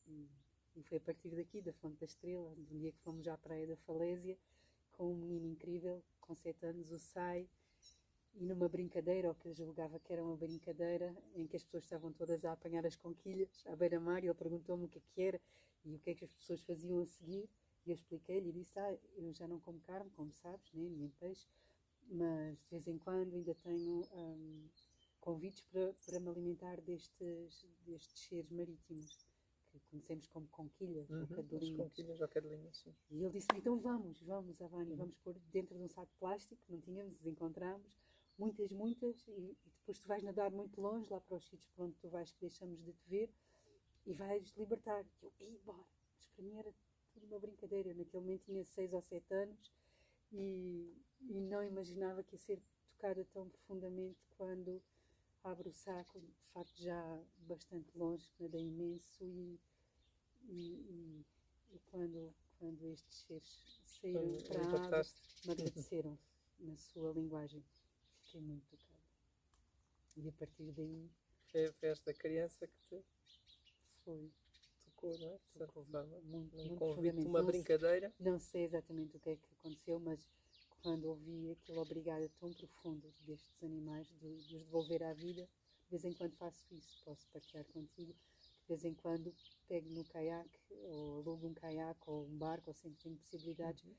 E, 0.08 0.28
e, 0.76 0.84
foi 0.84 0.98
a 0.98 1.02
partir 1.02 1.30
daqui, 1.30 1.62
da 1.62 1.74
Fonte 1.74 1.98
da 2.00 2.06
Estrela, 2.06 2.54
do 2.56 2.78
dia 2.78 2.92
que 2.92 3.00
fomos 3.00 3.28
à 3.28 3.38
Praia 3.38 3.68
da 3.68 3.76
Falésia, 3.78 4.38
com 4.94 5.12
um 5.12 5.16
menino 5.16 5.48
incrível, 5.48 6.04
com 6.20 6.36
sete 6.36 6.66
anos, 6.66 6.92
o 6.92 7.00
Sai, 7.00 7.48
e 8.36 8.44
numa 8.44 8.68
brincadeira, 8.68 9.28
ou 9.28 9.36
que 9.36 9.48
eu 9.48 9.54
julgava 9.54 10.00
que 10.00 10.12
era 10.12 10.24
uma 10.24 10.36
brincadeira, 10.36 11.16
em 11.36 11.46
que 11.46 11.56
as 11.56 11.64
pessoas 11.64 11.84
estavam 11.84 12.12
todas 12.12 12.44
a 12.46 12.52
apanhar 12.52 12.86
as 12.86 12.96
conquilhas 12.96 13.64
à 13.68 13.76
beira-mar, 13.76 14.24
e 14.24 14.28
ele 14.28 14.34
perguntou-me 14.34 14.86
o 14.86 14.90
que 14.90 14.98
é 14.98 15.02
que 15.02 15.22
era 15.22 15.42
e 15.86 15.96
o 15.96 16.00
que 16.00 16.12
é 16.12 16.16
que 16.16 16.24
as 16.24 16.34
pessoas 16.34 16.62
faziam 16.62 17.00
a 17.00 17.06
seguir, 17.06 17.50
e 17.86 17.92
eu 17.92 17.96
expliquei-lhe 17.96 18.50
e 18.50 18.54
disse, 18.54 18.80
ah, 18.80 18.98
eu 19.18 19.34
já 19.34 19.48
não 19.48 19.60
como 19.60 19.80
carne, 19.82 20.10
como 20.12 20.32
sabes, 20.32 20.72
né, 20.74 20.90
nem 20.90 21.10
peixe, 21.20 21.48
mas 22.08 22.58
de 22.58 22.70
vez 22.70 22.88
em 22.88 22.98
quando 22.98 23.36
ainda 23.36 23.54
tenho 23.56 24.08
um, 24.14 24.70
convites 25.20 25.62
para, 25.62 25.94
para 26.06 26.20
me 26.20 26.30
alimentar 26.30 26.82
destes, 26.82 27.66
destes 27.86 28.20
seres 28.22 28.50
marítimos 28.50 29.18
que 29.80 29.90
conhecemos 29.90 30.28
como 30.28 30.48
conquilhas 30.48 31.10
uhum, 31.10 31.22
ou 31.22 31.28
conquilhas 31.78 32.22
ou 32.22 32.28
cadelinhas, 32.28 32.78
sim. 32.78 32.96
E 33.10 33.24
ele 33.24 33.34
disse 33.34 33.48
então 33.56 33.78
vamos, 33.80 34.22
vamos, 34.22 34.62
Avani, 34.62 34.92
uhum. 34.92 34.98
vamos 34.98 35.18
pôr 35.18 35.38
dentro 35.52 35.78
de 35.78 35.84
um 35.84 35.90
saco 35.90 36.12
de 36.12 36.18
plástico, 36.18 36.62
não 36.70 36.80
tínhamos, 36.80 37.18
desencontramos, 37.18 37.98
muitas, 38.38 38.72
muitas, 38.72 39.28
e, 39.28 39.32
e, 39.32 39.58
depois 39.80 40.00
tu 40.00 40.08
vais 40.08 40.24
nadar 40.24 40.52
muito 40.52 40.80
longe, 40.82 41.10
lá 41.10 41.20
para 41.20 41.38
os 41.38 41.46
sítios 41.46 41.70
para 41.76 41.86
onde 41.86 41.96
tu 41.96 42.10
vais 42.10 42.32
que 42.32 42.40
deixamos 42.42 42.82
de 42.84 42.94
te 42.94 43.10
ver, 43.10 43.30
e 44.06 44.14
vais 44.14 44.54
libertar. 44.58 45.06
E 45.22 45.26
eu, 45.26 45.34
ei, 45.40 45.60
bora. 45.64 45.86
Mas 46.16 46.28
para 46.28 46.44
mim 46.44 46.58
era 46.58 46.74
tudo 47.14 47.26
uma 47.26 47.40
brincadeira. 47.40 47.90
Eu, 47.90 47.96
naquele 47.96 48.24
momento 48.24 48.46
tinha 48.46 48.64
seis 48.64 48.94
ou 48.94 49.02
sete 49.02 49.34
anos 49.34 49.72
e, 50.32 50.94
e 51.22 51.40
não 51.42 51.64
imaginava 51.64 52.24
que 52.24 52.36
ia 52.36 52.40
ser 52.40 52.62
tocada 52.92 53.26
tão 53.34 53.50
profundamente 53.50 54.20
quando 54.38 54.82
abro 55.44 55.70
o 55.70 55.74
saco, 55.74 56.20
de 56.20 56.34
facto 56.54 56.82
já 56.82 57.20
bastante 57.40 57.98
longe, 57.98 58.32
nada 58.40 58.58
imenso 58.58 59.24
e, 59.24 59.60
e, 60.46 60.74
e, 60.90 61.26
e, 61.72 61.80
quando, 61.86 62.34
quando 62.58 62.88
estes 62.88 63.26
seres 63.26 63.82
saíram 63.86 64.42
para 64.48 64.62
a 64.62 64.86
água, 64.86 65.02
me 65.46 65.52
agradeceram 65.52 66.18
na 66.60 66.78
sua 66.78 67.12
linguagem. 67.12 67.64
Fiquei 68.24 68.42
muito 68.42 68.66
tocada. 68.70 68.94
E 70.16 70.30
a 70.30 70.32
partir 70.32 70.72
daí. 70.72 71.10
Foi, 71.52 71.74
esta 71.82 72.14
criança 72.14 72.68
que 72.68 72.80
te 72.90 73.04
foi. 74.04 74.32
tocou, 74.86 75.18
não 75.20 75.28
é? 75.28 75.38
De 75.38 75.52
certa 75.52 75.68
forma. 75.68 76.04
Muito, 76.24 76.56
um 76.56 76.64
muito 76.66 76.76
convite, 76.76 77.28
uma 77.28 77.44
brincadeira. 77.44 78.14
Não 78.20 78.40
sei 78.40 78.64
exatamente 78.64 79.18
o 79.18 79.20
que 79.20 79.32
é 79.32 79.36
que 79.36 79.54
aconteceu, 79.60 80.00
mas 80.00 80.28
quando 80.84 81.06
ouvi 81.06 81.50
aquele 81.52 81.80
obrigado 81.80 82.30
tão 82.38 82.54
profundo 82.54 83.10
destes 83.22 83.64
animais, 83.64 84.06
de, 84.20 84.38
de 84.44 84.58
os 84.58 84.64
devolver 84.66 85.02
à 85.02 85.14
vida, 85.14 85.50
de 85.86 85.90
vez 85.90 86.04
em 86.04 86.14
quando 86.14 86.36
faço 86.36 86.62
isso, 86.76 87.02
posso 87.06 87.26
partilhar 87.30 87.66
contigo. 87.68 88.14
De 88.14 88.68
vez 88.68 88.84
em 88.84 88.94
quando 88.94 89.34
pego 89.68 89.90
no 89.90 90.04
caiaque, 90.04 90.60
ou 90.70 91.22
alugo 91.22 91.48
um 91.48 91.54
caiaque, 91.54 92.02
ou 92.06 92.26
um 92.26 92.38
barco, 92.38 92.70
ou 92.70 92.74
sempre 92.74 93.00
tenho 93.02 93.16
possibilidades, 93.16 93.84
uhum. 93.84 93.96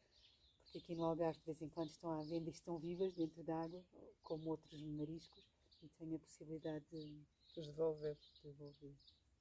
porque 0.62 0.78
aqui 0.78 0.94
no 0.94 1.04
Algarve 1.04 1.38
de 1.38 1.46
vez 1.46 1.62
em 1.62 1.68
quando 1.70 1.88
estão 1.88 2.20
à 2.20 2.22
venda 2.22 2.50
e 2.50 2.52
estão 2.52 2.78
vivas 2.78 3.14
dentro 3.14 3.42
d'água, 3.42 3.82
como 4.22 4.50
outros 4.50 4.82
mariscos, 4.82 5.48
e 5.82 5.88
tenho 5.88 6.16
a 6.16 6.18
possibilidade 6.18 6.84
de 6.90 7.26
os 7.56 7.66
devolver. 7.66 8.18
devolver 8.42 8.94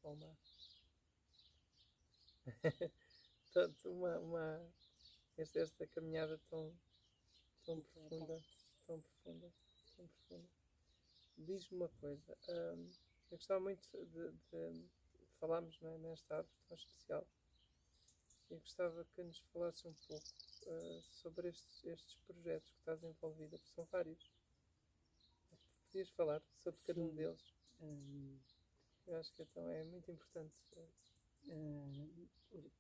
ao 0.04 0.16
mar. 0.16 0.38
Portanto, 3.44 3.90
uma, 3.90 4.20
uma, 4.20 4.74
esta, 5.38 5.60
esta 5.60 5.88
caminhada 5.88 6.38
tão 6.50 6.74
tão 7.66 7.82
profunda, 7.82 8.44
tão 8.86 9.02
profunda, 9.02 9.54
tão 9.96 10.08
profunda. 10.08 10.50
Diz-me 11.38 11.78
uma 11.78 11.90
coisa, 11.90 12.38
hum, 12.48 12.90
eu 13.32 13.38
gostava 13.38 13.60
muito 13.60 13.90
de, 13.92 14.32
de, 14.32 14.72
de 14.72 15.26
falarmos 15.40 15.78
é, 15.82 15.98
nesta 15.98 16.38
árvore 16.38 16.56
tão 16.68 16.78
especial. 16.78 17.28
Eu 18.50 18.60
gostava 18.60 19.04
que 19.16 19.24
nos 19.24 19.40
falasse 19.52 19.88
um 19.88 19.94
pouco 20.08 20.28
uh, 20.68 21.02
sobre 21.02 21.50
estes, 21.50 21.84
estes 21.86 22.16
projetos 22.28 22.70
que 22.70 22.78
estás 22.80 23.04
envolvida, 23.04 23.58
que 23.58 23.70
são 23.70 23.86
vários. 23.86 24.32
Podias 25.88 26.10
falar 26.12 26.42
sobre 26.62 26.80
cada 26.86 27.02
um 27.02 27.16
deles? 27.16 27.54
Hum. 27.82 28.38
Eu 29.08 29.18
acho 29.18 29.34
que 29.34 29.42
então 29.42 29.68
é 29.70 29.84
muito 29.84 30.12
importante. 30.12 30.54
Uh, 31.46 32.30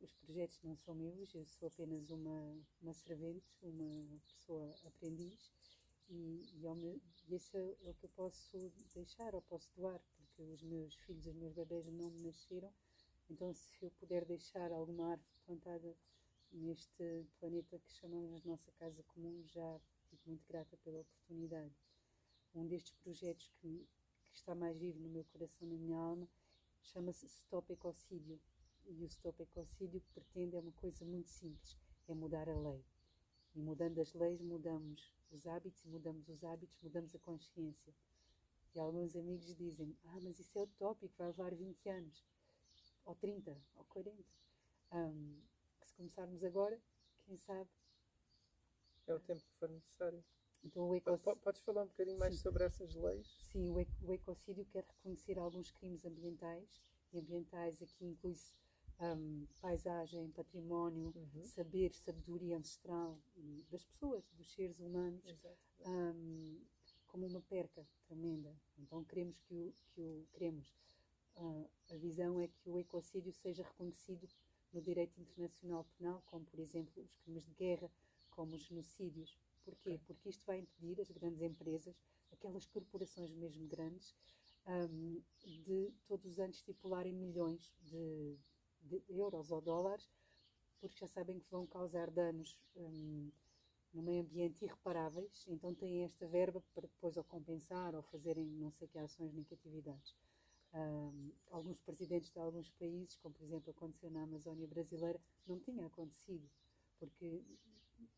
os 0.02 0.14
projetos 0.14 0.60
não 0.62 0.76
são 0.76 0.94
meus, 0.94 1.34
eu 1.34 1.46
sou 1.46 1.68
apenas 1.68 2.10
uma, 2.10 2.56
uma 2.82 2.94
servente, 2.94 3.46
uma 3.62 4.20
pessoa 4.28 4.76
aprendiz 4.86 5.52
e, 6.10 6.50
e, 6.54 7.02
e 7.28 7.36
esse 7.36 7.58
é 7.58 7.90
o 7.90 7.94
que 7.94 8.06
eu 8.06 8.10
posso 8.10 8.72
deixar 8.94 9.34
ou 9.34 9.42
posso 9.42 9.72
doar, 9.76 10.00
porque 10.16 10.44
os 10.44 10.62
meus 10.62 10.96
filhos, 10.96 11.26
os 11.26 11.36
meus 11.36 11.54
bebês 11.54 11.86
não 11.88 12.12
me 12.12 12.22
nasceram, 12.22 12.72
então 13.30 13.54
se 13.54 13.72
eu 13.82 13.90
puder 13.92 14.26
deixar 14.26 14.72
alguma 14.72 15.12
árvore 15.12 15.34
plantada 15.46 15.96
neste 16.52 17.26
planeta 17.40 17.80
que 17.80 17.92
chamamos 17.94 18.42
de 18.42 18.48
nossa 18.48 18.72
casa 18.74 19.02
comum, 19.04 19.44
já 19.48 19.80
fico 20.10 20.30
muito 20.30 20.46
grata 20.48 20.78
pela 20.78 21.00
oportunidade. 21.00 21.74
Um 22.54 22.68
destes 22.68 22.94
projetos 22.96 23.50
que, 23.56 23.88
que 24.26 24.36
está 24.36 24.54
mais 24.54 24.78
vivo 24.78 25.00
no 25.00 25.10
meu 25.10 25.24
coração, 25.26 25.68
na 25.68 25.76
minha 25.76 25.98
alma, 25.98 26.30
chama-se 26.82 27.26
Stop 27.26 27.72
Ecocídio 27.74 28.40
e 28.88 29.04
o 29.04 29.08
Stop 29.08 29.42
Ecocídio 29.42 30.02
pretende 30.14 30.56
é 30.56 30.60
uma 30.60 30.72
coisa 30.74 31.06
muito 31.06 31.30
simples, 31.30 31.78
é 32.08 32.14
mudar 32.14 32.50
a 32.50 32.58
lei. 32.58 32.84
E 33.56 33.62
mudando 33.62 34.00
as 34.00 34.14
leis, 34.14 34.42
mudamos 34.42 35.14
os 35.32 35.46
hábitos, 35.48 35.84
e 35.86 35.88
mudamos 35.88 36.28
os 36.28 36.44
hábitos, 36.44 36.80
mudamos 36.82 37.14
a 37.16 37.20
consciência. 37.20 37.94
E 38.74 38.80
alguns 38.80 39.16
amigos 39.16 39.56
dizem, 39.56 39.96
ah, 40.06 40.20
mas 40.22 40.40
isso 40.40 40.58
é 40.58 40.62
utópico, 40.62 41.14
vai 41.18 41.28
levar 41.28 41.54
20 41.54 41.90
anos, 41.90 42.26
ou 43.06 43.16
30, 43.16 43.56
ou 43.76 43.86
40. 43.86 44.24
Um, 44.92 45.42
se 45.84 45.94
começarmos 45.94 46.44
agora, 46.44 46.80
quem 47.26 47.38
sabe? 47.38 47.70
É 49.06 49.14
o 49.14 49.20
tempo 49.20 49.42
que 49.42 49.54
for 49.60 49.70
necessário. 49.70 50.24
Então, 50.64 50.88
o 50.88 50.96
ecocídio... 50.96 51.36
Podes 51.38 51.62
falar 51.62 51.84
um 51.84 51.88
bocadinho 51.88 52.18
mais 52.18 52.36
Sim. 52.36 52.42
sobre 52.42 52.64
essas 52.64 52.96
leis? 52.96 53.28
Sim, 53.52 53.70
o 53.70 54.14
ecocídio 54.14 54.66
quer 54.66 54.86
reconhecer 54.86 55.38
alguns 55.38 55.72
crimes 55.72 56.06
ambientais, 56.06 56.82
e 57.12 57.20
ambientais 57.20 57.82
aqui 57.82 58.06
inclui-se 58.06 58.56
um, 59.04 59.46
paisagem, 59.60 60.32
património, 60.32 61.12
uhum. 61.16 61.44
saber, 61.44 61.94
sabedoria 61.94 62.58
ancestral 62.58 63.20
das 63.70 63.84
pessoas, 63.84 64.24
dos 64.32 64.52
seres 64.54 64.80
humanos, 64.80 65.24
um, 65.86 66.62
como 67.08 67.28
uma 67.28 67.42
perca 67.42 67.86
tremenda. 68.06 68.56
Então 68.78 69.04
queremos 69.04 69.40
que 69.42 69.54
o, 69.54 69.74
que 69.94 70.02
o 70.02 70.28
queremos. 70.32 70.74
Uh, 71.36 71.68
a 71.90 71.98
visão 71.98 72.40
é 72.40 72.48
que 72.48 72.70
o 72.70 72.78
ecocídio 72.78 73.34
seja 73.34 73.64
reconhecido 73.64 74.30
no 74.72 74.82
direito 74.82 75.20
internacional 75.20 75.84
penal, 75.98 76.22
como 76.26 76.46
por 76.46 76.60
exemplo 76.60 77.04
os 77.04 77.16
crimes 77.18 77.44
de 77.44 77.54
guerra, 77.54 77.92
como 78.30 78.56
os 78.56 78.62
genocídios. 78.62 79.38
Porquê? 79.64 79.96
Okay. 79.96 80.02
Porque 80.06 80.30
isto 80.30 80.46
vai 80.46 80.60
impedir 80.60 81.02
as 81.02 81.10
grandes 81.10 81.42
empresas, 81.42 81.96
aquelas 82.32 82.66
corporações 82.68 83.34
mesmo 83.34 83.68
grandes, 83.68 84.16
um, 84.68 85.22
de 85.44 85.94
todos 86.06 86.26
os 86.26 86.40
anos 86.40 86.58
estipularem 86.58 87.14
milhões 87.14 87.74
de 87.82 88.38
de 88.84 89.04
euros 89.10 89.52
ou 89.52 89.62
dólares, 89.62 90.10
porque 90.80 90.98
já 90.98 91.08
sabem 91.08 91.40
que 91.40 91.50
vão 91.50 91.66
causar 91.66 92.12
danos 92.12 92.60
um, 92.76 93.32
no 93.94 94.02
meio 94.02 94.22
ambiente 94.22 94.66
irreparáveis, 94.66 95.46
então 95.48 95.74
têm 95.74 96.04
esta 96.04 96.28
verba 96.28 96.62
para 96.74 96.88
depois 96.88 97.16
ou 97.16 97.24
compensar 97.24 97.96
ou 97.96 98.02
fazerem 98.02 98.46
não 98.46 98.72
sei 98.72 98.88
que 98.88 98.98
ações 98.98 99.34
negatividades. 99.34 100.16
Um, 100.74 101.32
alguns 101.52 101.80
presidentes 101.80 102.32
de 102.32 102.40
alguns 102.40 102.72
países, 102.72 103.16
como 103.18 103.34
por 103.36 103.44
exemplo 103.44 103.70
aconteceu 103.70 104.10
na 104.10 104.24
Amazónia 104.24 104.68
brasileira, 104.68 105.22
não 105.46 105.60
tinha 105.60 105.86
acontecido, 105.86 106.50
porque 106.98 107.44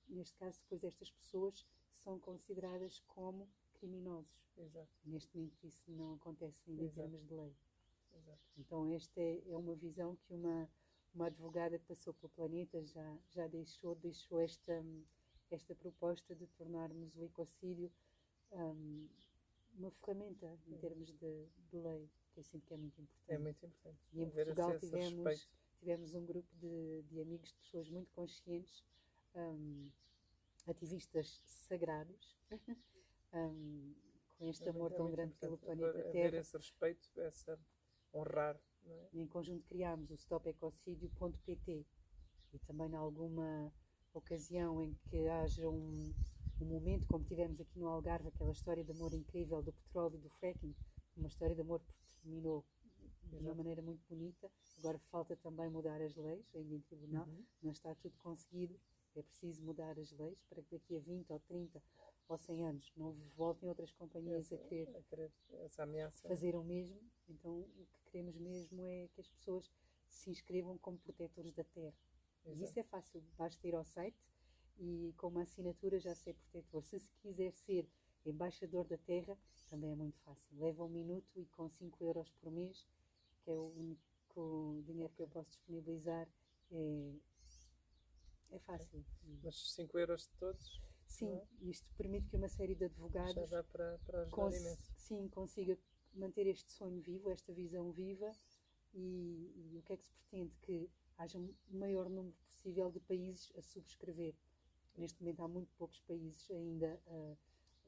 neste 0.07 0.37
caso 0.37 0.59
depois 0.61 0.83
estas 0.83 1.11
pessoas 1.11 1.65
são 1.91 2.17
consideradas 2.17 2.99
como 3.07 3.49
criminosos. 3.73 4.49
Exato. 4.57 4.89
Neste 5.03 5.35
momento 5.35 5.67
isso 5.67 5.91
não 5.91 6.13
acontece 6.13 6.63
ainda 6.67 6.83
em 6.83 6.89
termos 6.89 7.25
de 7.25 7.33
lei. 7.33 7.55
Então 8.57 8.87
esta 8.93 9.19
é, 9.19 9.41
é, 9.47 9.57
uma 9.57 9.75
visão 9.75 10.15
que 10.15 10.33
uma, 10.33 10.69
uma 11.13 11.27
advogada 11.27 11.77
que 11.77 11.85
passou 11.85 12.13
pelo 12.13 12.29
planeta 12.29 12.83
já, 12.83 13.17
já 13.29 13.47
deixou, 13.47 13.95
deixou 13.95 14.39
esta, 14.39 14.83
esta 15.51 15.75
proposta 15.75 16.35
de 16.35 16.47
tornarmos 16.47 17.15
o 17.17 17.23
ecocídio 17.23 17.91
um, 18.51 19.07
uma 19.77 19.91
ferramenta 19.91 20.57
em 20.67 20.77
termos 20.77 21.11
de, 21.11 21.47
de, 21.69 21.77
lei, 21.77 22.09
que 22.33 22.39
eu 22.39 22.43
sinto 22.43 22.65
que 22.65 22.73
é 22.73 22.77
muito 22.77 23.01
importante. 23.01 23.33
É 23.33 23.37
muito 23.37 23.65
importante. 23.65 23.99
E 24.13 24.21
em 24.21 24.29
Portugal 24.29 24.79
tivemos, 24.79 25.49
tivemos 25.79 26.13
um 26.13 26.25
grupo 26.25 26.55
de, 26.55 27.03
de 27.03 27.21
amigos, 27.21 27.49
de 27.49 27.57
pessoas 27.59 27.89
muito 27.89 28.11
conscientes, 28.11 28.83
um, 29.35 29.89
ativistas 30.65 31.41
sagrados, 31.45 32.37
um, 33.33 33.93
com 34.37 34.47
este 34.47 34.65
é 34.65 34.69
amor 34.69 34.93
tão 34.93 35.09
grande 35.11 35.35
pelo 35.35 35.57
planeta 35.57 35.93
Terra. 35.93 36.09
Haver 36.09 36.33
esse 36.35 36.57
respeito, 36.57 37.21
essa 37.21 37.59
honrar. 38.15 38.59
É? 38.85 39.09
Em 39.13 39.27
conjunto 39.27 39.65
criámos 39.65 40.09
o 40.11 40.15
stopecocidio.pt 40.15 41.85
e 42.53 42.59
também 42.59 42.89
em 42.89 42.95
alguma 42.95 43.73
ocasião 44.13 44.81
em 44.81 44.93
que 45.09 45.27
haja 45.27 45.67
um, 45.67 46.13
um 46.61 46.65
momento, 46.65 47.05
como 47.07 47.25
tivemos 47.25 47.59
aqui 47.59 47.79
no 47.79 47.87
Algarve, 47.87 48.29
aquela 48.29 48.51
história 48.51 48.83
de 48.83 48.91
amor 48.91 49.13
incrível 49.13 49.61
do 49.61 49.73
petróleo 49.73 50.15
e 50.15 50.19
do 50.19 50.29
fracking, 50.29 50.73
uma 51.17 51.27
história 51.27 51.55
de 51.55 51.61
amor 51.61 51.81
que 51.81 51.93
terminou 52.21 52.65
de 53.23 53.37
uma 53.37 53.55
maneira 53.55 53.81
muito 53.81 54.03
bonita. 54.07 54.49
Agora 54.79 54.99
falta 55.11 55.35
também 55.37 55.69
mudar 55.69 56.01
as 56.01 56.15
leis, 56.15 56.45
ainda 56.55 56.75
em 56.75 56.81
tribunal, 56.81 57.27
uhum. 57.27 57.45
não 57.61 57.71
está 57.71 57.93
tudo 57.95 58.15
conseguido. 58.17 58.79
É 59.15 59.21
preciso 59.21 59.63
mudar 59.63 59.97
as 59.97 60.11
leis 60.11 60.41
para 60.49 60.61
que 60.61 60.77
daqui 60.77 60.97
a 60.97 60.99
20 60.99 61.31
ou 61.31 61.39
30 61.39 61.81
ou 62.27 62.37
100 62.37 62.65
anos 62.65 62.91
não 62.95 63.13
voltem 63.35 63.69
outras 63.69 63.91
companhias 63.91 64.51
a 64.51 64.57
querer, 64.57 64.95
a 64.95 65.01
querer 65.03 65.31
essa 65.63 65.83
ameaça. 65.83 66.27
fazer 66.27 66.55
o 66.55 66.63
mesmo. 66.63 66.99
Então, 67.29 67.59
o 67.59 67.87
que 67.93 68.11
queremos 68.11 68.37
mesmo 68.37 68.85
é 68.85 69.07
que 69.13 69.21
as 69.21 69.29
pessoas 69.29 69.71
se 70.07 70.29
inscrevam 70.29 70.77
como 70.77 70.97
protetores 70.97 71.53
da 71.53 71.63
terra. 71.63 71.95
Exato. 72.45 72.59
E 72.59 72.63
isso 72.63 72.79
é 72.79 72.83
fácil, 72.83 73.23
basta 73.37 73.67
ir 73.67 73.75
ao 73.75 73.83
site 73.83 74.17
e 74.77 75.13
com 75.17 75.27
uma 75.27 75.43
assinatura 75.43 75.99
já 75.99 76.13
ser 76.15 76.33
protetor. 76.33 76.83
Se 76.83 76.99
se 76.99 77.11
quiser 77.21 77.51
ser 77.53 77.89
embaixador 78.25 78.85
da 78.85 78.97
terra, 78.97 79.37
também 79.69 79.91
é 79.91 79.95
muito 79.95 80.19
fácil. 80.21 80.47
Leva 80.57 80.83
um 80.83 80.89
minuto 80.89 81.39
e 81.39 81.45
com 81.47 81.69
5 81.69 82.03
euros 82.03 82.29
por 82.41 82.51
mês, 82.51 82.87
que 83.43 83.51
é 83.51 83.53
o 83.53 83.71
único 83.75 84.83
dinheiro 84.85 85.13
que 85.13 85.21
eu 85.21 85.27
posso 85.27 85.49
disponibilizar 85.49 86.27
é, 86.71 87.13
é 88.51 88.59
fácil. 88.59 89.05
Mas 89.43 89.73
5 89.73 89.97
euros 89.99 90.27
de 90.27 90.35
todos? 90.37 90.81
Sim, 91.07 91.33
é? 91.33 91.47
isto 91.61 91.87
permite 91.97 92.27
que 92.29 92.35
uma 92.35 92.49
série 92.49 92.75
de 92.75 92.85
advogados 92.85 93.33
Já 93.35 93.45
dá 93.45 93.63
para, 93.63 93.97
para 93.99 94.25
cons- 94.29 94.55
imenso. 94.55 94.91
sim, 94.97 95.27
consiga 95.29 95.77
manter 96.13 96.47
este 96.47 96.71
sonho 96.71 97.01
vivo, 97.01 97.29
esta 97.29 97.53
visão 97.53 97.91
viva 97.91 98.31
e, 98.93 99.51
e 99.73 99.77
o 99.77 99.81
que 99.83 99.93
é 99.93 99.97
que 99.97 100.05
se 100.05 100.11
pretende? 100.13 100.53
Que 100.61 100.89
haja 101.17 101.37
um 101.37 101.53
maior 101.69 102.09
número 102.09 102.35
possível 102.47 102.91
de 102.91 102.99
países 103.01 103.51
a 103.57 103.61
subscrever. 103.61 104.33
Neste 104.97 105.21
momento 105.21 105.41
há 105.41 105.47
muito 105.47 105.71
poucos 105.77 105.99
países 106.01 106.49
ainda 106.51 107.01
ah, 107.07 107.35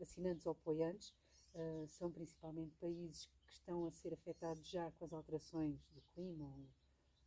assinantes 0.01 0.45
ou 0.45 0.51
apoiantes, 0.53 1.13
Ah, 1.55 1.87
são 1.87 2.11
principalmente 2.11 2.75
países 2.79 3.25
que 3.47 3.51
estão 3.53 3.85
a 3.87 3.91
ser 3.91 4.13
afetados 4.13 4.67
já 4.69 4.91
com 4.91 5.05
as 5.05 5.13
alterações 5.13 5.79
do 5.95 6.01
clima 6.13 6.45
ou, 6.45 6.67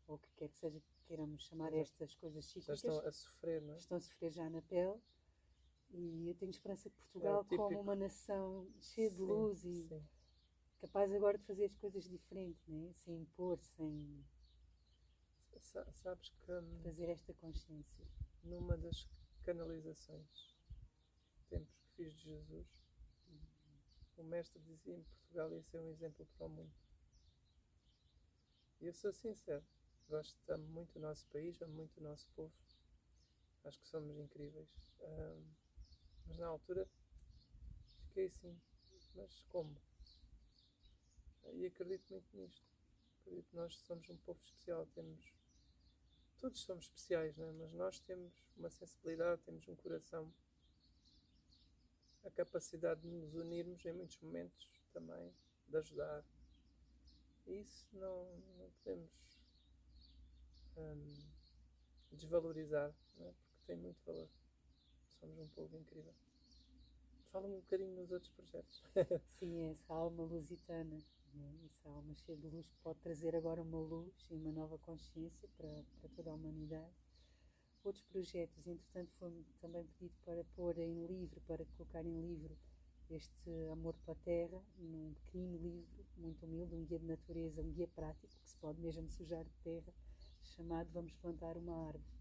ou 0.08 0.14
o 0.16 0.18
que 0.18 0.28
quer 0.36 0.48
que 0.50 0.58
seja 0.58 0.78
que 0.80 0.92
queiramos 1.08 1.42
chamar 1.42 1.72
estas 1.74 2.14
coisas 2.14 2.44
Já 2.44 2.52
cíclicas 2.52 2.76
estão 2.76 3.08
a 3.08 3.12
sofrer, 3.12 3.62
não 3.62 3.74
é? 3.74 3.78
estão 3.78 3.96
a 3.96 4.00
sofrer 4.00 4.30
já 4.32 4.48
na 4.50 4.62
pele. 4.62 5.00
E 5.92 6.26
eu 6.28 6.34
tenho 6.34 6.50
esperança 6.50 6.88
que 6.88 6.96
Portugal, 6.96 7.44
típico. 7.44 7.56
como 7.56 7.80
uma 7.80 7.94
nação 7.96 8.66
cheia 8.80 9.10
de 9.10 9.20
Sim, 9.20 9.22
luz 9.22 9.64
e 9.64 9.88
sim. 9.88 10.02
capaz 10.80 11.12
agora 11.12 11.38
de 11.38 11.44
fazer 11.44 11.64
as 11.64 11.76
coisas 11.76 12.08
diferentes, 12.08 12.66
né? 12.68 12.92
sem 12.94 13.16
impor, 13.22 13.58
sem 13.60 14.24
Sa- 15.60 15.86
Sabes 15.92 16.28
que 16.30 16.40
trazer 16.82 17.08
esta 17.08 17.32
consciência. 17.34 18.04
numa 18.42 18.76
das 18.76 19.06
canalizações 19.42 20.56
tempos 21.48 21.76
que 21.80 21.90
fiz 21.96 22.14
de 22.14 22.24
Jesus, 22.30 22.68
o 24.16 24.22
mestre 24.22 24.60
dizia 24.62 24.94
em 24.96 25.02
Portugal 25.02 25.52
ia 25.52 25.62
ser 25.62 25.78
um 25.80 25.88
exemplo 25.88 26.26
para 26.36 26.46
o 26.46 26.50
mundo. 26.50 26.72
E 28.80 28.86
eu 28.86 28.92
sou 28.92 29.12
sincero, 29.12 29.64
gosto, 30.08 30.36
muito 30.58 30.96
o 30.96 31.00
nosso 31.00 31.26
país, 31.28 31.60
amo 31.62 31.74
muito 31.74 31.98
o 31.98 32.02
nosso 32.02 32.26
povo, 32.34 32.52
acho 33.64 33.78
que 33.80 33.88
somos 33.88 34.18
incríveis. 34.18 34.68
Ahm, 35.00 35.44
mas 36.30 36.38
na 36.38 36.46
altura 36.46 36.86
fiquei 38.06 38.26
assim, 38.26 38.56
mas 39.16 39.42
como? 39.48 39.76
E 41.52 41.66
acredito 41.66 42.08
muito 42.08 42.36
nisto. 42.36 42.64
Acredito 43.20 43.50
que 43.50 43.56
nós 43.56 43.74
somos 43.78 44.08
um 44.08 44.16
povo 44.18 44.40
especial, 44.44 44.86
temos 44.94 45.34
todos 46.38 46.60
somos 46.60 46.84
especiais, 46.84 47.36
não 47.36 47.48
é? 47.48 47.52
mas 47.52 47.72
nós 47.72 47.98
temos 48.00 48.32
uma 48.56 48.70
sensibilidade, 48.70 49.42
temos 49.42 49.66
um 49.68 49.74
coração, 49.74 50.32
a 52.24 52.30
capacidade 52.30 53.00
de 53.00 53.08
nos 53.08 53.34
unirmos 53.34 53.84
em 53.84 53.92
muitos 53.92 54.18
momentos 54.20 54.70
também, 54.92 55.34
de 55.66 55.76
ajudar. 55.76 56.24
E 57.46 57.60
isso 57.60 57.88
não, 57.96 58.38
não 58.56 58.70
podemos 58.70 59.10
hum, 60.76 61.30
desvalorizar, 62.12 62.94
não 63.16 63.26
é? 63.26 63.32
porque 63.32 63.66
tem 63.66 63.76
muito 63.76 64.02
valor. 64.04 64.30
Somos 65.20 65.38
um 65.38 65.48
povo 65.48 65.76
incrível. 65.76 66.14
Fala-me 67.30 67.54
um 67.54 67.60
bocadinho 67.60 67.94
nos 67.94 68.10
outros 68.10 68.30
projetos. 68.32 68.82
Sim, 69.38 69.60
é 69.60 69.70
essa 69.70 69.92
alma 69.92 70.24
lusitana, 70.24 70.98
né? 71.34 71.54
essa 71.66 71.90
alma 71.90 72.14
cheia 72.14 72.38
de 72.38 72.48
luz 72.48 72.66
pode 72.82 72.98
trazer 73.00 73.36
agora 73.36 73.60
uma 73.62 73.78
luz 73.78 74.26
e 74.30 74.34
uma 74.34 74.50
nova 74.50 74.78
consciência 74.78 75.46
para, 75.56 75.84
para 76.00 76.08
toda 76.16 76.30
a 76.30 76.34
humanidade. 76.34 76.90
Outros 77.84 78.02
projetos, 78.04 78.66
entretanto, 78.66 79.12
foi-me 79.18 79.44
também 79.60 79.86
pedido 79.86 80.14
para 80.24 80.42
pôr 80.56 80.78
em 80.78 81.06
livro, 81.06 81.40
para 81.42 81.64
colocar 81.76 82.04
em 82.04 82.20
livro 82.20 82.56
este 83.10 83.50
amor 83.72 83.94
pela 84.04 84.16
terra, 84.24 84.62
num 84.78 85.14
pequenino 85.14 85.58
livro, 85.58 86.06
muito 86.16 86.46
humilde, 86.46 86.74
um 86.74 86.84
guia 86.84 86.98
de 86.98 87.06
natureza, 87.06 87.60
um 87.60 87.72
guia 87.72 87.88
prático, 87.88 88.26
que 88.26 88.48
se 88.48 88.56
pode 88.56 88.80
mesmo 88.80 89.08
sujar 89.10 89.44
de 89.44 89.54
terra, 89.64 89.92
chamado 90.42 90.90
Vamos 90.92 91.12
Plantar 91.14 91.56
uma 91.56 91.86
Árvore, 91.88 92.19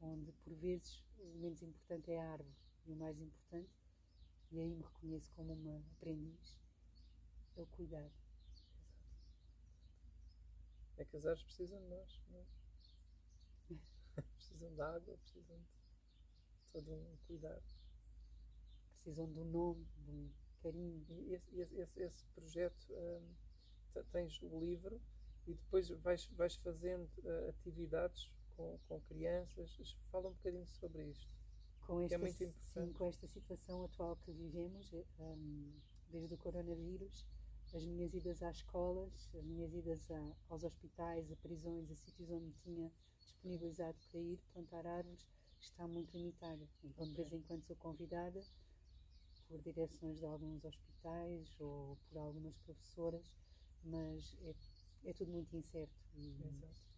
onde 0.00 0.32
por 0.44 0.54
vezes 0.54 1.04
o 1.18 1.26
menos 1.38 1.62
importante 1.62 2.10
é 2.10 2.20
a 2.20 2.32
árvore 2.32 2.56
e 2.86 2.92
o 2.92 2.96
mais 2.96 3.20
importante, 3.20 3.70
e 4.52 4.60
aí 4.60 4.74
me 4.74 4.82
reconheço 4.82 5.30
como 5.32 5.52
uma 5.54 5.78
aprendiz, 5.96 6.58
é 7.56 7.62
o 7.62 7.66
cuidar. 7.66 8.10
É 10.98 11.04
que 11.06 11.16
as 11.16 11.24
árvores 11.24 11.44
precisam 11.44 11.78
de 11.80 11.86
nós, 11.88 12.20
não 12.28 12.40
é? 12.40 12.44
precisam 14.34 14.74
de 14.74 14.80
água, 14.80 15.16
precisam 15.18 15.56
de 15.58 15.66
todo 16.72 16.92
um 16.92 17.16
cuidado. 17.26 17.62
Precisam 18.94 19.30
de 19.32 19.38
um 19.38 19.44
nome, 19.44 19.86
de 19.96 20.10
um 20.10 20.30
carinho. 20.62 21.06
E 21.10 21.32
esse, 21.34 21.56
esse- 21.60 22.00
esse- 22.02 22.26
projeto, 22.34 22.86
hum, 22.90 23.34
te- 23.92 24.04
tens 24.12 24.40
o 24.42 24.58
livro 24.60 25.00
e 25.46 25.54
depois 25.54 25.88
vais, 25.90 26.26
vais 26.32 26.56
fazendo 26.56 27.08
eh, 27.24 27.48
atividades 27.50 28.30
com, 28.56 28.78
com 28.88 29.00
crianças. 29.02 29.96
Fala 30.10 30.28
um 30.28 30.32
bocadinho 30.32 30.66
sobre 30.66 31.10
isto. 31.10 31.28
Com 31.86 32.00
Que 32.06 32.06
esta, 32.06 32.16
é 32.16 32.18
muito 32.18 32.42
sim, 32.42 32.50
importante. 32.50 32.94
com 32.98 33.04
esta 33.06 33.26
situação 33.26 33.84
atual 33.84 34.16
que 34.16 34.32
vivemos, 34.32 34.92
eh, 34.92 35.04
hum, 35.18 35.80
desde 36.08 36.34
o 36.34 36.38
coronavírus, 36.38 37.26
as 37.74 37.84
minhas 37.84 38.14
idas 38.14 38.42
às 38.42 38.56
escolas, 38.56 39.28
as 39.34 39.44
minhas 39.44 39.72
idas 39.74 40.10
a- 40.10 40.36
aos 40.48 40.64
hospitais, 40.64 41.30
a 41.30 41.36
prisões, 41.36 41.90
a 41.90 41.94
sítios 41.94 42.30
onde 42.30 42.52
tinha 42.62 42.92
disponibilizado 43.20 43.98
para 44.10 44.20
ir 44.20 44.38
plantar 44.52 44.86
árvores, 44.86 45.26
está 45.60 45.86
muito 45.86 46.16
limitada. 46.16 46.68
Então, 46.84 47.06
de 47.06 47.14
vez 47.14 47.32
em 47.32 47.42
quando 47.42 47.64
sou 47.64 47.76
convidada 47.76 48.40
por 49.48 49.60
direções 49.62 50.18
de 50.18 50.26
alguns 50.26 50.64
hospitais 50.64 51.56
ou 51.60 51.96
por 52.08 52.18
algumas 52.18 52.56
professoras, 52.58 53.32
mas 53.82 54.34
é, 54.42 54.54
é 55.10 55.12
tudo 55.12 55.30
muito 55.32 55.54
incerto. 55.56 55.94
E, 56.14 56.30
Exato. 56.40 56.95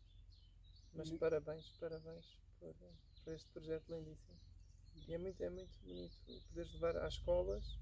Mas 0.99 1.11
Uhum. 1.11 1.19
parabéns, 1.19 1.73
parabéns 1.83 2.27
por, 2.59 2.77
por 3.25 3.33
este 3.33 3.51
projeto 3.53 3.89
lindíssimo. 3.91 4.41
E 5.07 5.15
é 5.15 5.19
muito, 5.19 5.43
é 5.43 5.51
muito 5.51 5.79
bonito 5.83 6.19
poderes 6.49 6.73
levar 6.75 6.97
às 6.99 7.15
escolas, 7.15 7.81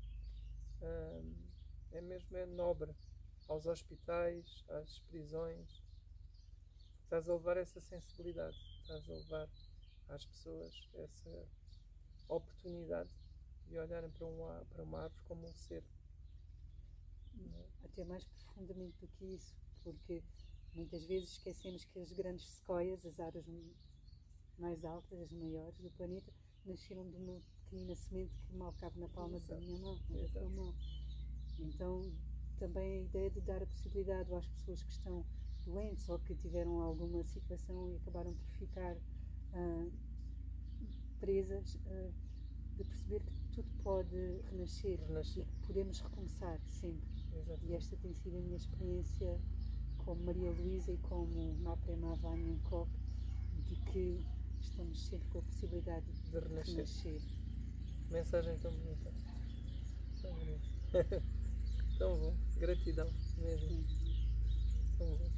hum, 0.81 1.53
é 1.91 2.01
mesmo 2.03 2.37
é 2.37 2.47
nobre, 2.47 2.97
aos 3.49 3.67
hospitais, 3.67 4.65
às 4.69 5.01
prisões. 5.01 5.87
Estás 7.05 7.29
a 7.29 7.35
levar 7.35 7.57
essa 7.57 7.81
sensibilidade, 7.81 8.59
estás 8.81 9.09
a 9.09 9.15
levar 9.17 9.51
às 10.09 10.27
pessoas 10.27 10.89
essa 10.93 11.51
oportunidade 12.29 13.13
de 13.65 13.79
olharem 13.79 14.11
para 14.13 14.27
uma, 14.27 14.67
para 14.67 14.85
uma 14.85 15.03
árvore 15.05 15.23
como 15.25 15.49
um 15.49 15.55
ser. 15.55 15.89
é? 17.55 17.87
até 17.87 18.05
mais 18.05 18.25
profundamente 18.27 18.99
do 18.99 19.09
que 19.09 19.25
isso, 19.27 19.59
porque 19.83 20.25
muitas 20.77 21.05
vezes 21.07 21.31
esquecemos 21.31 21.85
que 21.85 21.99
as 21.99 22.13
grandes 22.13 22.47
sequoias, 22.47 23.05
as 23.05 23.19
árvores 23.19 23.47
mais 24.59 24.85
altas, 24.85 25.21
as 25.21 25.33
maiores 25.33 25.79
do 25.81 25.91
planeta, 25.91 26.33
nasceram 26.65 27.09
de 27.09 27.17
uma 27.17 27.41
pequenina 27.65 27.95
semente 27.95 28.35
que 28.47 28.55
mal 28.57 28.73
cabe 28.75 28.99
na 29.01 29.09
palma 29.09 29.39
da 29.41 29.57
Exato. 29.57 29.61
minha 29.61 29.79
mão, 29.79 29.99
da 30.11 30.29
tua 30.29 30.49
mão. 30.51 30.75
Então, 31.59 32.13
também 32.59 32.99
a 32.99 33.03
ideia 33.03 33.31
de 33.31 33.41
dar 33.41 33.63
a 33.63 33.67
possibilidade 33.67 34.33
às 34.35 34.47
pessoas 34.47 34.83
que 34.83 34.93
estão 34.93 35.25
doentes 35.65 36.09
ou 36.09 36.19
que 36.21 36.35
tiveram 36.35 36.81
alguma 36.81 37.25
situação 37.25 37.91
e 37.91 37.97
acabaram 37.97 38.35
por 38.35 38.49
ficar 38.57 38.97
ah, 39.53 39.87
presas, 41.19 41.79
ah, 41.87 42.11
de 42.77 42.85
perceber 42.85 43.21
que 43.21 43.33
tudo 43.53 43.69
pode 43.83 44.17
renascer 44.51 45.01
Renascer. 45.01 45.43
e 45.43 45.47
que 45.47 45.67
podemos 45.67 46.01
recomeçar 46.01 46.61
sempre. 46.69 47.09
Exato. 47.35 47.65
E 47.65 47.75
esta 47.75 47.97
tem 47.97 48.15
sido 48.15 48.37
a 48.37 48.41
minha 48.41 48.57
experiência 48.57 49.41
como 50.07 50.25
Maria 50.25 50.53
Luísa 50.53 50.93
e 50.93 50.99
como 50.99 51.53
Maprema 51.65 52.15
Vanya 52.15 52.57
Koch, 52.71 52.89
de 53.65 53.75
que 53.91 54.25
estamos 54.61 55.05
sempre 55.09 55.29
com 55.31 55.41
a 55.41 55.43
possibilidade 55.43 56.07
de 56.07 56.31
De 56.31 56.39
renascer. 56.39 56.75
renascer. 56.77 57.23
Mensagem 58.11 58.57
tão 58.59 58.71
bonita. 58.71 59.13
Tão 60.23 60.33
bonita. 60.33 60.65
tão 61.99 62.19
bom. 62.21 62.37
Gratidão 62.57 63.11
mesmo. 63.39 63.85
Tão 64.97 65.17
bom. 65.17 65.31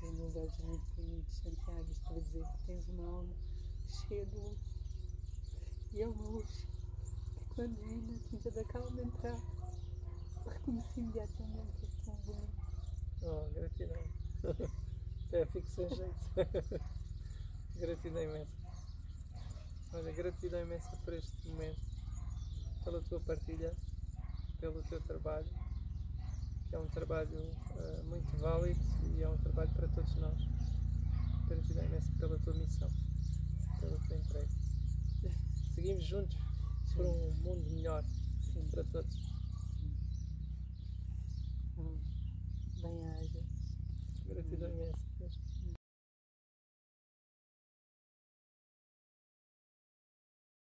Tens 0.00 0.20
uns 0.20 0.36
olhos 0.36 0.58
muito 0.58 0.84
bonitos, 0.94 1.36
Santiago, 1.38 1.90
isto 1.90 2.04
para 2.04 2.20
dizer 2.20 2.44
que 2.44 2.66
tens 2.66 2.88
uma 2.88 3.06
alma 3.06 3.34
cheia 3.88 4.26
de 4.26 4.36
luz. 4.36 4.58
E 5.94 6.02
é 6.02 6.06
uma 6.08 6.28
luz 6.28 6.66
que 7.34 7.44
quando 7.54 7.74
vim 7.86 8.02
na 8.02 8.18
Quinta 8.28 8.50
da 8.50 8.64
Calma 8.64 9.00
entrar, 9.00 9.38
reconheci 10.46 11.00
imediatamente, 11.00 11.82
é 11.82 12.04
tão 12.04 12.14
bonito. 12.26 12.53
Oh, 13.26 13.48
gratidão. 13.54 13.96
Até 15.28 15.46
fico 15.46 15.66
sem 15.68 15.88
jeito. 15.88 16.14
gratidão 17.80 18.22
imensa. 18.22 18.52
Olha, 19.94 20.12
gratidão 20.12 20.60
imensa 20.60 20.90
por 21.04 21.14
este 21.14 21.48
momento, 21.48 21.80
pela 22.84 23.00
tua 23.00 23.20
partilha, 23.20 23.72
pelo 24.60 24.82
teu 24.82 25.00
trabalho, 25.00 25.48
que 26.68 26.76
é 26.76 26.78
um 26.78 26.88
trabalho 26.88 27.38
eh, 27.76 28.02
muito 28.02 28.36
válido 28.38 28.80
e 29.16 29.22
é 29.22 29.28
um 29.28 29.38
trabalho 29.38 29.70
para 29.70 29.88
todos 29.88 30.14
nós. 30.16 30.38
Gratidão 31.48 31.84
imensa 31.84 32.12
pela 32.18 32.38
tua 32.40 32.54
missão, 32.54 32.90
pela 33.80 33.98
tua 34.00 34.16
entrega. 34.16 34.48
Seguimos 35.74 36.04
juntos 36.04 36.36
por 36.94 37.06
um 37.06 37.30
mundo 37.42 37.70
melhor 37.70 38.04
Sim, 38.52 38.68
para 38.70 38.84
todos. 38.84 39.23
acompanhar. 42.84 43.18
Gratidão. 44.26 45.03